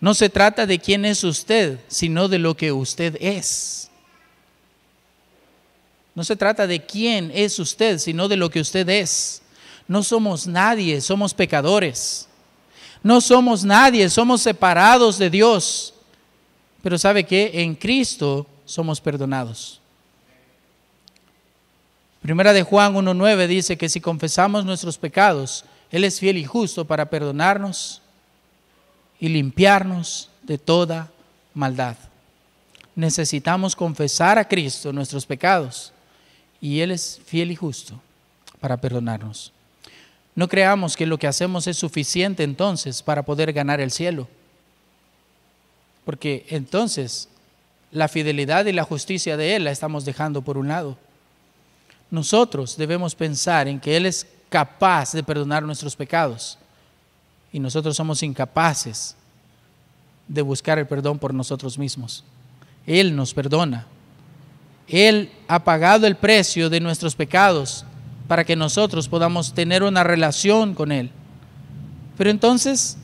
No 0.00 0.14
se 0.14 0.30
trata 0.30 0.64
de 0.64 0.78
quién 0.78 1.04
es 1.04 1.24
usted, 1.24 1.78
sino 1.88 2.28
de 2.28 2.38
lo 2.38 2.56
que 2.56 2.72
usted 2.72 3.18
es. 3.20 3.90
No 6.14 6.24
se 6.24 6.36
trata 6.36 6.66
de 6.66 6.86
quién 6.86 7.30
es 7.34 7.58
usted, 7.58 7.98
sino 7.98 8.28
de 8.28 8.38
lo 8.38 8.48
que 8.48 8.60
usted 8.60 8.88
es. 8.88 9.42
No 9.88 10.02
somos 10.02 10.46
nadie, 10.46 11.00
somos 11.00 11.32
pecadores. 11.32 12.28
No 13.02 13.20
somos 13.20 13.64
nadie, 13.64 14.08
somos 14.10 14.42
separados 14.42 15.18
de 15.18 15.30
Dios. 15.30 15.94
Pero 16.82 16.98
sabe 16.98 17.24
que 17.24 17.62
en 17.62 17.74
Cristo 17.74 18.46
somos 18.64 19.00
perdonados. 19.00 19.80
Primera 22.20 22.52
de 22.52 22.64
Juan 22.64 22.94
1.9 22.94 23.46
dice 23.46 23.78
que 23.78 23.88
si 23.88 24.00
confesamos 24.00 24.64
nuestros 24.64 24.98
pecados, 24.98 25.64
Él 25.90 26.02
es 26.02 26.18
fiel 26.18 26.38
y 26.38 26.44
justo 26.44 26.84
para 26.84 27.08
perdonarnos 27.08 28.02
y 29.20 29.28
limpiarnos 29.28 30.30
de 30.42 30.58
toda 30.58 31.10
maldad. 31.54 31.96
Necesitamos 32.96 33.76
confesar 33.76 34.38
a 34.38 34.48
Cristo 34.48 34.92
nuestros 34.92 35.24
pecados 35.26 35.92
y 36.60 36.80
Él 36.80 36.90
es 36.90 37.20
fiel 37.24 37.52
y 37.52 37.56
justo 37.56 38.00
para 38.58 38.76
perdonarnos. 38.76 39.52
No 40.36 40.48
creamos 40.48 40.96
que 40.96 41.06
lo 41.06 41.18
que 41.18 41.26
hacemos 41.26 41.66
es 41.66 41.78
suficiente 41.78 42.44
entonces 42.44 43.02
para 43.02 43.24
poder 43.24 43.52
ganar 43.54 43.80
el 43.80 43.90
cielo, 43.90 44.28
porque 46.04 46.46
entonces 46.50 47.28
la 47.90 48.06
fidelidad 48.06 48.66
y 48.66 48.72
la 48.72 48.84
justicia 48.84 49.38
de 49.38 49.56
Él 49.56 49.64
la 49.64 49.70
estamos 49.70 50.04
dejando 50.04 50.42
por 50.42 50.58
un 50.58 50.68
lado. 50.68 50.98
Nosotros 52.10 52.76
debemos 52.76 53.14
pensar 53.14 53.66
en 53.66 53.80
que 53.80 53.96
Él 53.96 54.04
es 54.04 54.26
capaz 54.50 55.12
de 55.12 55.24
perdonar 55.24 55.62
nuestros 55.62 55.96
pecados 55.96 56.58
y 57.50 57.58
nosotros 57.58 57.96
somos 57.96 58.22
incapaces 58.22 59.16
de 60.28 60.42
buscar 60.42 60.78
el 60.78 60.86
perdón 60.86 61.18
por 61.18 61.32
nosotros 61.32 61.78
mismos. 61.78 62.24
Él 62.86 63.16
nos 63.16 63.32
perdona. 63.32 63.86
Él 64.86 65.32
ha 65.48 65.64
pagado 65.64 66.06
el 66.06 66.16
precio 66.16 66.68
de 66.68 66.80
nuestros 66.80 67.16
pecados 67.16 67.86
para 68.28 68.44
que 68.44 68.56
nosotros 68.56 69.08
podamos 69.08 69.54
tener 69.54 69.82
una 69.82 70.02
relación 70.02 70.74
con 70.74 70.92
Él. 70.92 71.10
Pero 72.16 72.30
entonces, 72.30 72.96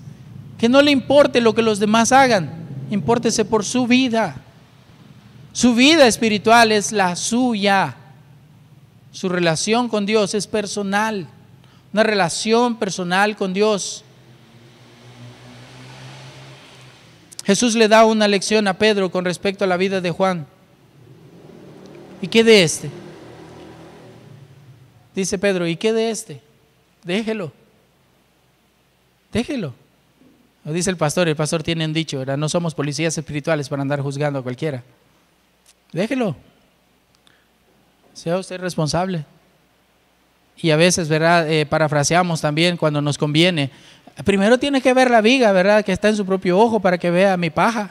que 0.58 0.68
no 0.68 0.82
le 0.82 0.90
importe 0.90 1.40
lo 1.40 1.54
que 1.54 1.62
los 1.62 1.78
demás 1.78 2.12
hagan, 2.12 2.50
impórtese 2.90 3.44
por 3.44 3.64
su 3.64 3.86
vida. 3.86 4.36
Su 5.52 5.74
vida 5.74 6.06
espiritual 6.06 6.72
es 6.72 6.92
la 6.92 7.14
suya. 7.14 7.96
Su 9.12 9.28
relación 9.28 9.88
con 9.88 10.06
Dios 10.06 10.34
es 10.34 10.46
personal, 10.46 11.28
una 11.92 12.02
relación 12.02 12.76
personal 12.76 13.36
con 13.36 13.52
Dios. 13.52 14.04
Jesús 17.44 17.74
le 17.74 17.88
da 17.88 18.06
una 18.06 18.28
lección 18.28 18.66
a 18.68 18.78
Pedro 18.78 19.10
con 19.10 19.24
respecto 19.24 19.64
a 19.64 19.66
la 19.66 19.76
vida 19.76 20.00
de 20.00 20.10
Juan. 20.10 20.46
¿Y 22.22 22.28
qué 22.28 22.44
de 22.44 22.62
este? 22.62 23.01
Dice 25.14 25.38
Pedro, 25.38 25.66
¿y 25.66 25.76
qué 25.76 25.92
de 25.92 26.10
este? 26.10 26.40
Déjelo. 27.04 27.52
Déjelo. 29.32 29.74
dice 30.64 30.90
el 30.90 30.96
pastor, 30.96 31.28
el 31.28 31.36
pastor 31.36 31.62
tiene 31.62 31.84
un 31.84 31.92
dicho, 31.92 32.24
no 32.36 32.48
somos 32.48 32.74
policías 32.74 33.16
espirituales 33.16 33.68
para 33.68 33.82
andar 33.82 34.00
juzgando 34.00 34.38
a 34.38 34.42
cualquiera. 34.42 34.82
Déjelo. 35.92 36.36
Sea 38.14 38.38
usted 38.38 38.60
responsable. 38.60 39.24
Y 40.56 40.70
a 40.70 40.76
veces, 40.76 41.08
¿verdad? 41.08 41.50
Eh, 41.50 41.66
parafraseamos 41.66 42.40
también 42.40 42.76
cuando 42.76 43.00
nos 43.00 43.18
conviene. 43.18 43.70
Primero 44.24 44.58
tiene 44.58 44.82
que 44.82 44.92
ver 44.92 45.10
la 45.10 45.20
viga, 45.20 45.50
¿verdad? 45.52 45.84
Que 45.84 45.92
está 45.92 46.08
en 46.08 46.16
su 46.16 46.26
propio 46.26 46.58
ojo 46.58 46.80
para 46.80 46.98
que 46.98 47.10
vea 47.10 47.36
mi 47.36 47.50
paja. 47.50 47.90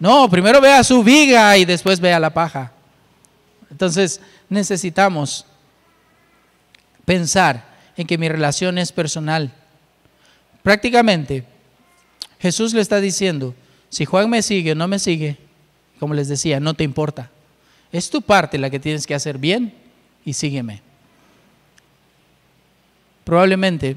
No, 0.00 0.28
primero 0.28 0.60
vea 0.60 0.82
su 0.82 1.02
viga 1.04 1.56
y 1.56 1.64
después 1.64 2.00
vea 2.00 2.18
la 2.18 2.30
paja. 2.30 2.72
Entonces 3.70 4.20
necesitamos 4.48 5.46
pensar 7.04 7.74
en 7.96 8.06
que 8.06 8.18
mi 8.18 8.28
relación 8.28 8.78
es 8.78 8.92
personal. 8.92 9.52
Prácticamente, 10.62 11.44
Jesús 12.38 12.74
le 12.74 12.80
está 12.80 13.00
diciendo, 13.00 13.54
si 13.88 14.04
Juan 14.04 14.28
me 14.28 14.42
sigue 14.42 14.72
o 14.72 14.74
no 14.74 14.88
me 14.88 14.98
sigue, 14.98 15.38
como 16.00 16.14
les 16.14 16.28
decía, 16.28 16.60
no 16.60 16.74
te 16.74 16.84
importa. 16.84 17.30
Es 17.92 18.10
tu 18.10 18.22
parte 18.22 18.58
la 18.58 18.70
que 18.70 18.80
tienes 18.80 19.06
que 19.06 19.14
hacer 19.14 19.38
bien 19.38 19.74
y 20.24 20.32
sígueme. 20.32 20.82
Probablemente 23.24 23.96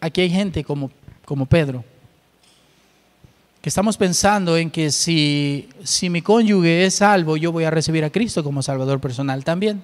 aquí 0.00 0.20
hay 0.20 0.30
gente 0.30 0.62
como, 0.62 0.90
como 1.24 1.46
Pedro, 1.46 1.84
que 3.62 3.70
estamos 3.70 3.96
pensando 3.96 4.58
en 4.58 4.70
que 4.70 4.90
si, 4.90 5.70
si 5.82 6.10
mi 6.10 6.20
cónyuge 6.20 6.84
es 6.84 6.96
salvo, 6.96 7.38
yo 7.38 7.50
voy 7.50 7.64
a 7.64 7.70
recibir 7.70 8.04
a 8.04 8.10
Cristo 8.10 8.44
como 8.44 8.62
Salvador 8.62 9.00
personal 9.00 9.42
también. 9.42 9.82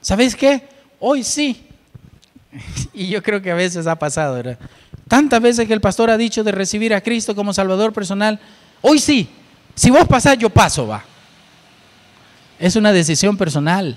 ¿Sabéis 0.00 0.34
qué? 0.34 0.71
Hoy 1.04 1.24
sí. 1.24 1.66
Y 2.94 3.08
yo 3.08 3.22
creo 3.22 3.42
que 3.42 3.50
a 3.50 3.54
veces 3.54 3.86
ha 3.86 3.96
pasado, 3.96 4.34
¿verdad? 4.34 4.58
Tantas 5.08 5.40
veces 5.40 5.66
que 5.66 5.72
el 5.72 5.80
pastor 5.80 6.10
ha 6.10 6.16
dicho 6.16 6.44
de 6.44 6.52
recibir 6.52 6.94
a 6.94 7.00
Cristo 7.00 7.34
como 7.34 7.52
Salvador 7.52 7.92
personal, 7.92 8.38
hoy 8.80 8.98
sí. 8.98 9.28
Si 9.74 9.90
vos 9.90 10.06
pasás, 10.06 10.38
yo 10.38 10.50
paso, 10.50 10.86
va. 10.86 11.02
Es 12.58 12.76
una 12.76 12.92
decisión 12.92 13.36
personal, 13.36 13.96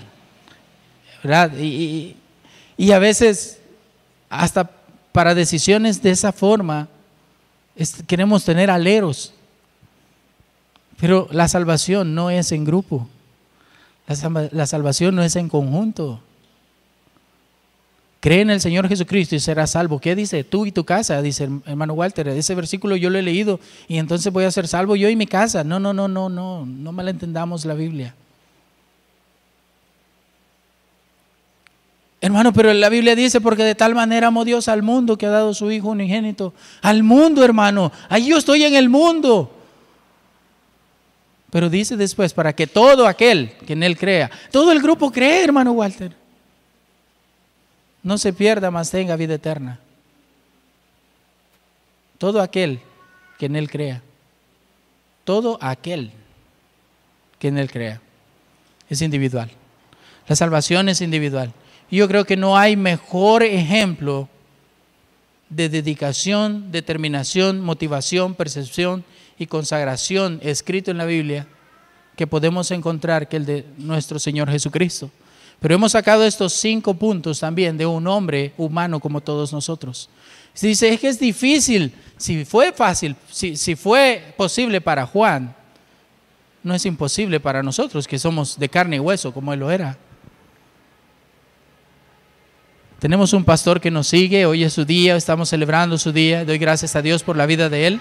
¿verdad? 1.22 1.52
Y, 1.58 2.16
y 2.76 2.90
a 2.90 2.98
veces 2.98 3.60
hasta 4.28 4.70
para 5.12 5.34
decisiones 5.34 6.02
de 6.02 6.10
esa 6.10 6.32
forma 6.32 6.88
queremos 8.06 8.44
tener 8.44 8.70
aleros. 8.70 9.32
Pero 10.98 11.28
la 11.30 11.46
salvación 11.46 12.14
no 12.14 12.30
es 12.30 12.52
en 12.52 12.64
grupo. 12.64 13.08
La, 14.52 14.66
salvación 14.66 15.14
no 15.16 15.22
es 15.22 15.36
en 15.36 15.48
conjunto. 15.48 16.20
Cree 18.20 18.40
en 18.40 18.50
el 18.50 18.60
Señor 18.60 18.88
Jesucristo 18.88 19.34
y 19.34 19.40
serás 19.40 19.72
salvo. 19.72 20.00
¿Qué 20.00 20.16
dice? 20.16 20.42
Tú 20.42 20.66
y 20.66 20.72
tu 20.72 20.84
casa, 20.84 21.20
dice 21.22 21.48
hermano 21.66 21.94
Walter. 21.94 22.28
Ese 22.28 22.54
versículo 22.54 22.96
yo 22.96 23.10
lo 23.10 23.18
he 23.18 23.22
leído 23.22 23.60
y 23.88 23.98
entonces 23.98 24.32
voy 24.32 24.44
a 24.44 24.50
ser 24.50 24.66
salvo 24.66 24.96
yo 24.96 25.08
y 25.08 25.16
mi 25.16 25.26
casa. 25.26 25.64
No, 25.64 25.78
no, 25.78 25.92
no, 25.92 26.08
no, 26.08 26.28
no. 26.28 26.66
No 26.66 26.92
malentendamos 26.92 27.64
la 27.64 27.74
Biblia. 27.74 28.14
Hermano, 32.20 32.52
pero 32.52 32.72
la 32.72 32.88
Biblia 32.88 33.14
dice, 33.14 33.40
porque 33.40 33.62
de 33.62 33.74
tal 33.74 33.94
manera 33.94 34.28
amó 34.28 34.44
Dios 34.44 34.68
al 34.68 34.82
mundo 34.82 35.16
que 35.16 35.26
ha 35.26 35.30
dado 35.30 35.54
su 35.54 35.70
Hijo 35.70 35.90
unigénito. 35.90 36.54
Al 36.82 37.02
mundo, 37.02 37.44
hermano. 37.44 37.92
Ahí 38.08 38.26
yo 38.28 38.38
estoy 38.38 38.64
en 38.64 38.74
el 38.74 38.88
mundo. 38.88 39.52
Pero 41.50 41.70
dice 41.70 41.96
después, 41.96 42.32
para 42.32 42.52
que 42.54 42.66
todo 42.66 43.06
aquel 43.06 43.52
que 43.66 43.74
en 43.74 43.82
Él 43.82 43.96
crea, 43.96 44.30
todo 44.50 44.72
el 44.72 44.80
grupo 44.82 45.12
cree, 45.12 45.44
hermano 45.44 45.72
Walter. 45.72 46.25
No 48.06 48.18
se 48.18 48.32
pierda, 48.32 48.70
mas 48.70 48.92
tenga 48.92 49.16
vida 49.16 49.34
eterna. 49.34 49.80
Todo 52.18 52.40
aquel 52.40 52.78
que 53.36 53.46
en 53.46 53.56
Él 53.56 53.68
crea. 53.68 54.00
Todo 55.24 55.58
aquel 55.60 56.12
que 57.40 57.48
en 57.48 57.58
Él 57.58 57.68
crea. 57.68 58.00
Es 58.88 59.02
individual. 59.02 59.50
La 60.28 60.36
salvación 60.36 60.88
es 60.88 61.00
individual. 61.00 61.52
Yo 61.90 62.06
creo 62.06 62.24
que 62.24 62.36
no 62.36 62.56
hay 62.56 62.76
mejor 62.76 63.42
ejemplo 63.42 64.28
de 65.48 65.68
dedicación, 65.68 66.70
determinación, 66.70 67.60
motivación, 67.60 68.36
percepción 68.36 69.04
y 69.36 69.46
consagración 69.46 70.38
escrito 70.44 70.92
en 70.92 70.98
la 70.98 71.06
Biblia 71.06 71.48
que 72.14 72.28
podemos 72.28 72.70
encontrar 72.70 73.28
que 73.28 73.38
el 73.38 73.46
de 73.46 73.66
nuestro 73.78 74.20
Señor 74.20 74.48
Jesucristo. 74.48 75.10
Pero 75.60 75.74
hemos 75.74 75.92
sacado 75.92 76.24
estos 76.24 76.52
cinco 76.52 76.94
puntos 76.94 77.40
también 77.40 77.76
de 77.76 77.86
un 77.86 78.06
hombre 78.06 78.52
humano 78.56 79.00
como 79.00 79.20
todos 79.20 79.52
nosotros. 79.52 80.08
Dice, 80.60 80.88
es 80.88 81.00
que 81.00 81.08
es 81.08 81.18
difícil. 81.18 81.92
Si 82.16 82.44
fue 82.44 82.72
fácil, 82.72 83.16
si 83.30 83.76
fue 83.76 84.34
posible 84.36 84.80
para 84.80 85.06
Juan, 85.06 85.54
no 86.66 86.74
es 86.74 86.84
imposible 86.84 87.38
para 87.38 87.62
nosotros 87.62 88.08
que 88.08 88.18
somos 88.18 88.58
de 88.58 88.68
carne 88.68 88.96
y 88.96 88.98
hueso 88.98 89.32
como 89.32 89.52
él 89.52 89.60
lo 89.60 89.70
era. 89.70 89.96
Tenemos 92.98 93.32
un 93.34 93.44
pastor 93.44 93.80
que 93.80 93.90
nos 93.90 94.08
sigue, 94.08 94.46
hoy 94.46 94.64
es 94.64 94.72
su 94.72 94.84
día, 94.84 95.14
estamos 95.14 95.50
celebrando 95.50 95.96
su 95.96 96.12
día, 96.12 96.44
doy 96.44 96.58
gracias 96.58 96.96
a 96.96 97.02
Dios 97.02 97.22
por 97.22 97.36
la 97.36 97.46
vida 97.46 97.68
de 97.68 97.86
él. 97.86 98.00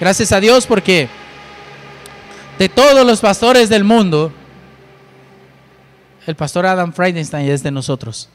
Gracias 0.00 0.32
a 0.32 0.40
Dios 0.40 0.66
porque 0.66 1.08
de 2.58 2.68
todos 2.70 3.04
los 3.04 3.20
pastores 3.20 3.68
del 3.68 3.84
mundo, 3.84 4.32
el 6.26 6.34
pastor 6.36 6.66
Adam 6.66 6.92
Friedenstein 6.92 7.48
es 7.48 7.62
de 7.62 7.70
nosotros. 7.70 8.28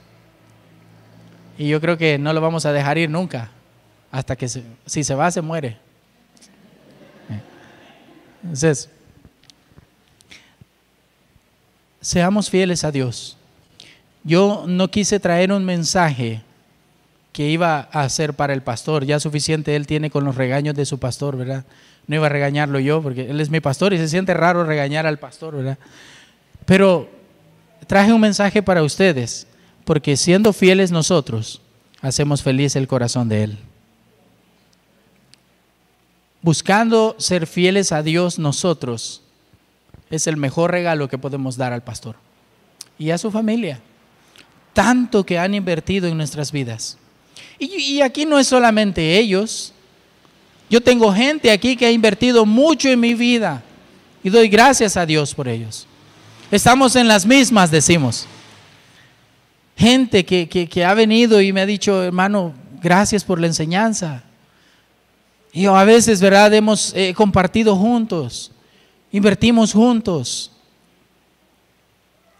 Y 1.57 1.69
yo 1.69 1.81
creo 1.81 1.97
que 1.97 2.17
no 2.17 2.33
lo 2.33 2.41
vamos 2.41 2.65
a 2.65 2.73
dejar 2.73 2.97
ir 2.97 3.09
nunca, 3.09 3.49
hasta 4.11 4.35
que 4.35 4.47
si 4.47 5.03
se 5.03 5.15
va, 5.15 5.31
se 5.31 5.41
muere. 5.41 5.77
Entonces, 8.43 8.89
seamos 11.99 12.49
fieles 12.49 12.83
a 12.83 12.91
Dios. 12.91 13.37
Yo 14.23 14.65
no 14.67 14.89
quise 14.89 15.19
traer 15.19 15.51
un 15.51 15.65
mensaje 15.65 16.41
que 17.33 17.47
iba 17.49 17.87
a 17.91 18.01
hacer 18.01 18.33
para 18.33 18.53
el 18.53 18.61
pastor, 18.61 19.05
ya 19.05 19.19
suficiente 19.19 19.75
él 19.75 19.87
tiene 19.87 20.09
con 20.09 20.23
los 20.23 20.35
regaños 20.35 20.75
de 20.75 20.85
su 20.85 20.99
pastor, 20.99 21.37
¿verdad? 21.37 21.65
No 22.07 22.15
iba 22.15 22.25
a 22.25 22.29
regañarlo 22.29 22.79
yo, 22.79 23.01
porque 23.01 23.29
él 23.29 23.39
es 23.39 23.49
mi 23.49 23.59
pastor 23.59 23.93
y 23.93 23.97
se 23.97 24.07
siente 24.07 24.33
raro 24.33 24.63
regañar 24.63 25.05
al 25.05 25.19
pastor, 25.19 25.55
¿verdad? 25.55 25.77
Pero 26.65 27.09
traje 27.87 28.13
un 28.13 28.21
mensaje 28.21 28.61
para 28.61 28.83
ustedes, 28.83 29.47
porque 29.85 30.17
siendo 30.17 30.53
fieles 30.53 30.91
nosotros, 30.91 31.61
hacemos 32.01 32.43
feliz 32.43 32.75
el 32.75 32.87
corazón 32.87 33.29
de 33.29 33.43
Él. 33.43 33.57
Buscando 36.41 37.15
ser 37.17 37.47
fieles 37.47 37.91
a 37.91 38.03
Dios 38.03 38.37
nosotros, 38.37 39.21
es 40.09 40.27
el 40.27 40.37
mejor 40.37 40.71
regalo 40.71 41.09
que 41.09 41.17
podemos 41.17 41.57
dar 41.57 41.73
al 41.73 41.83
pastor 41.83 42.15
y 42.99 43.09
a 43.09 43.17
su 43.17 43.31
familia 43.31 43.81
tanto 44.77 45.25
que 45.25 45.39
han 45.39 45.55
invertido 45.55 46.07
en 46.07 46.15
nuestras 46.15 46.51
vidas. 46.51 46.99
Y, 47.57 47.99
aquí 48.01 48.27
no 48.27 48.37
es 48.37 48.45
solamente 48.45 49.17
ellos. 49.17 49.73
Yo 50.69 50.81
tengo 50.81 51.11
gente 51.11 51.49
aquí 51.49 51.75
que 51.75 51.87
ha 51.87 51.91
invertido 51.91 52.45
mucho 52.45 52.87
en 52.87 52.99
mi 52.99 53.15
vida 53.15 53.63
y 54.23 54.29
doy 54.29 54.47
gracias 54.47 54.95
a 54.95 55.03
Dios 55.07 55.33
por 55.33 55.47
ellos. 55.47 55.87
Estamos 56.51 56.95
en 56.95 57.07
las 57.07 57.25
mismas, 57.25 57.71
decimos. 57.71 58.25
Gente 59.75 60.25
que, 60.25 60.85
ha 60.85 60.93
venido 60.93 61.41
y 61.41 61.53
me 61.53 61.61
ha 61.61 61.65
dicho, 61.65 62.03
hermano, 62.03 62.53
gracias 62.81 63.23
por 63.23 63.39
la 63.39 63.47
enseñanza. 63.47 64.23
Y 65.53 65.65
a 65.65 65.83
veces, 65.83 66.19
¿verdad? 66.21 66.53
Hemos 66.53 66.93
eh, 66.95 67.13
compartido 67.15 67.75
juntos, 67.75 68.51
invertimos 69.11 69.73
juntos. 69.73 70.51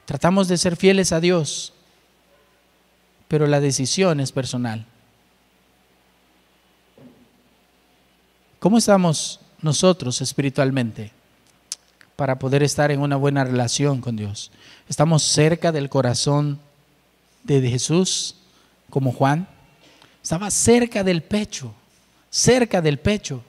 Tratamos 0.05 0.47
de 0.47 0.57
ser 0.57 0.75
fieles 0.75 1.11
a 1.11 1.19
Dios 1.19 1.73
pero 3.27 3.47
la 3.47 3.59
decisión 3.59 4.19
es 4.19 4.31
personal. 4.31 4.85
¿Cómo 8.59 8.77
estamos 8.77 9.39
nosotros 9.61 10.21
espiritualmente 10.21 11.11
para 12.17 12.39
poder 12.39 12.63
estar 12.63 12.91
en 12.91 12.99
una 12.99 13.15
buena 13.15 13.45
relación 13.45 14.01
con 14.01 14.17
Dios? 14.17 14.51
¿Estamos 14.89 15.23
cerca 15.23 15.71
del 15.71 15.87
corazón 15.87 16.59
de 17.43 17.61
Jesús 17.69 18.35
como 18.89 19.13
Juan? 19.13 19.47
Estaba 20.21 20.51
cerca 20.51 21.03
del 21.03 21.21
pecho, 21.21 21.73
cerca 22.29 22.81
del 22.81 22.97
pecho. 22.97 23.43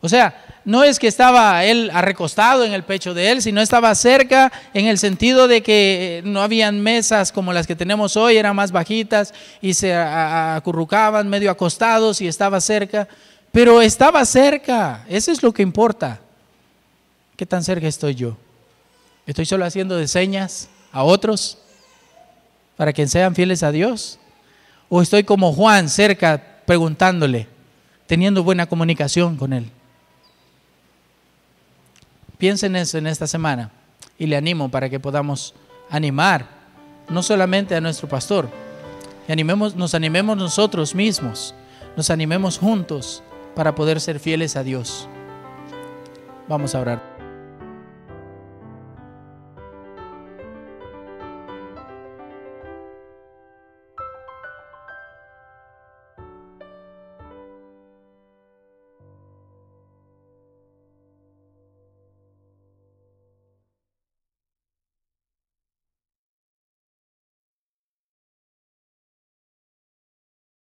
O 0.00 0.08
sea, 0.08 0.60
no 0.64 0.84
es 0.84 1.00
que 1.00 1.08
estaba 1.08 1.64
él 1.64 1.90
recostado 1.92 2.64
en 2.64 2.72
el 2.72 2.84
pecho 2.84 3.14
de 3.14 3.32
él, 3.32 3.42
sino 3.42 3.60
estaba 3.60 3.92
cerca 3.96 4.52
en 4.74 4.86
el 4.86 4.96
sentido 4.96 5.48
de 5.48 5.64
que 5.64 6.22
no 6.24 6.40
habían 6.40 6.80
mesas 6.80 7.32
como 7.32 7.52
las 7.52 7.66
que 7.66 7.74
tenemos 7.74 8.16
hoy, 8.16 8.36
eran 8.36 8.54
más 8.54 8.70
bajitas 8.70 9.34
y 9.60 9.74
se 9.74 9.92
acurrucaban 9.92 11.28
medio 11.28 11.50
acostados 11.50 12.20
y 12.20 12.28
estaba 12.28 12.60
cerca, 12.60 13.08
pero 13.50 13.82
estaba 13.82 14.24
cerca, 14.24 15.04
eso 15.08 15.32
es 15.32 15.42
lo 15.42 15.52
que 15.52 15.62
importa. 15.62 16.20
¿Qué 17.38 17.46
tan 17.46 17.62
cerca 17.62 17.86
estoy 17.86 18.16
yo? 18.16 18.36
¿Estoy 19.24 19.46
solo 19.46 19.64
haciendo 19.64 19.96
de 19.96 20.08
señas 20.08 20.68
a 20.90 21.04
otros 21.04 21.56
para 22.76 22.92
que 22.92 23.06
sean 23.06 23.36
fieles 23.36 23.62
a 23.62 23.70
Dios? 23.70 24.18
¿O 24.88 25.00
estoy 25.00 25.22
como 25.22 25.52
Juan 25.52 25.88
cerca 25.88 26.42
preguntándole, 26.66 27.46
teniendo 28.08 28.42
buena 28.42 28.66
comunicación 28.66 29.36
con 29.36 29.52
él? 29.52 29.70
Piensen 32.38 32.74
en 32.74 32.82
eso 32.82 32.98
en 32.98 33.06
esta 33.06 33.28
semana 33.28 33.70
y 34.18 34.26
le 34.26 34.36
animo 34.36 34.68
para 34.68 34.90
que 34.90 34.98
podamos 34.98 35.54
animar 35.90 36.44
no 37.08 37.22
solamente 37.22 37.76
a 37.76 37.80
nuestro 37.80 38.08
pastor, 38.08 38.50
animemos, 39.28 39.76
nos 39.76 39.94
animemos 39.94 40.36
nosotros 40.36 40.92
mismos, 40.92 41.54
nos 41.96 42.10
animemos 42.10 42.58
juntos 42.58 43.22
para 43.54 43.76
poder 43.76 44.00
ser 44.00 44.18
fieles 44.18 44.56
a 44.56 44.64
Dios. 44.64 45.08
Vamos 46.48 46.74
a 46.74 46.80
orar. 46.80 47.07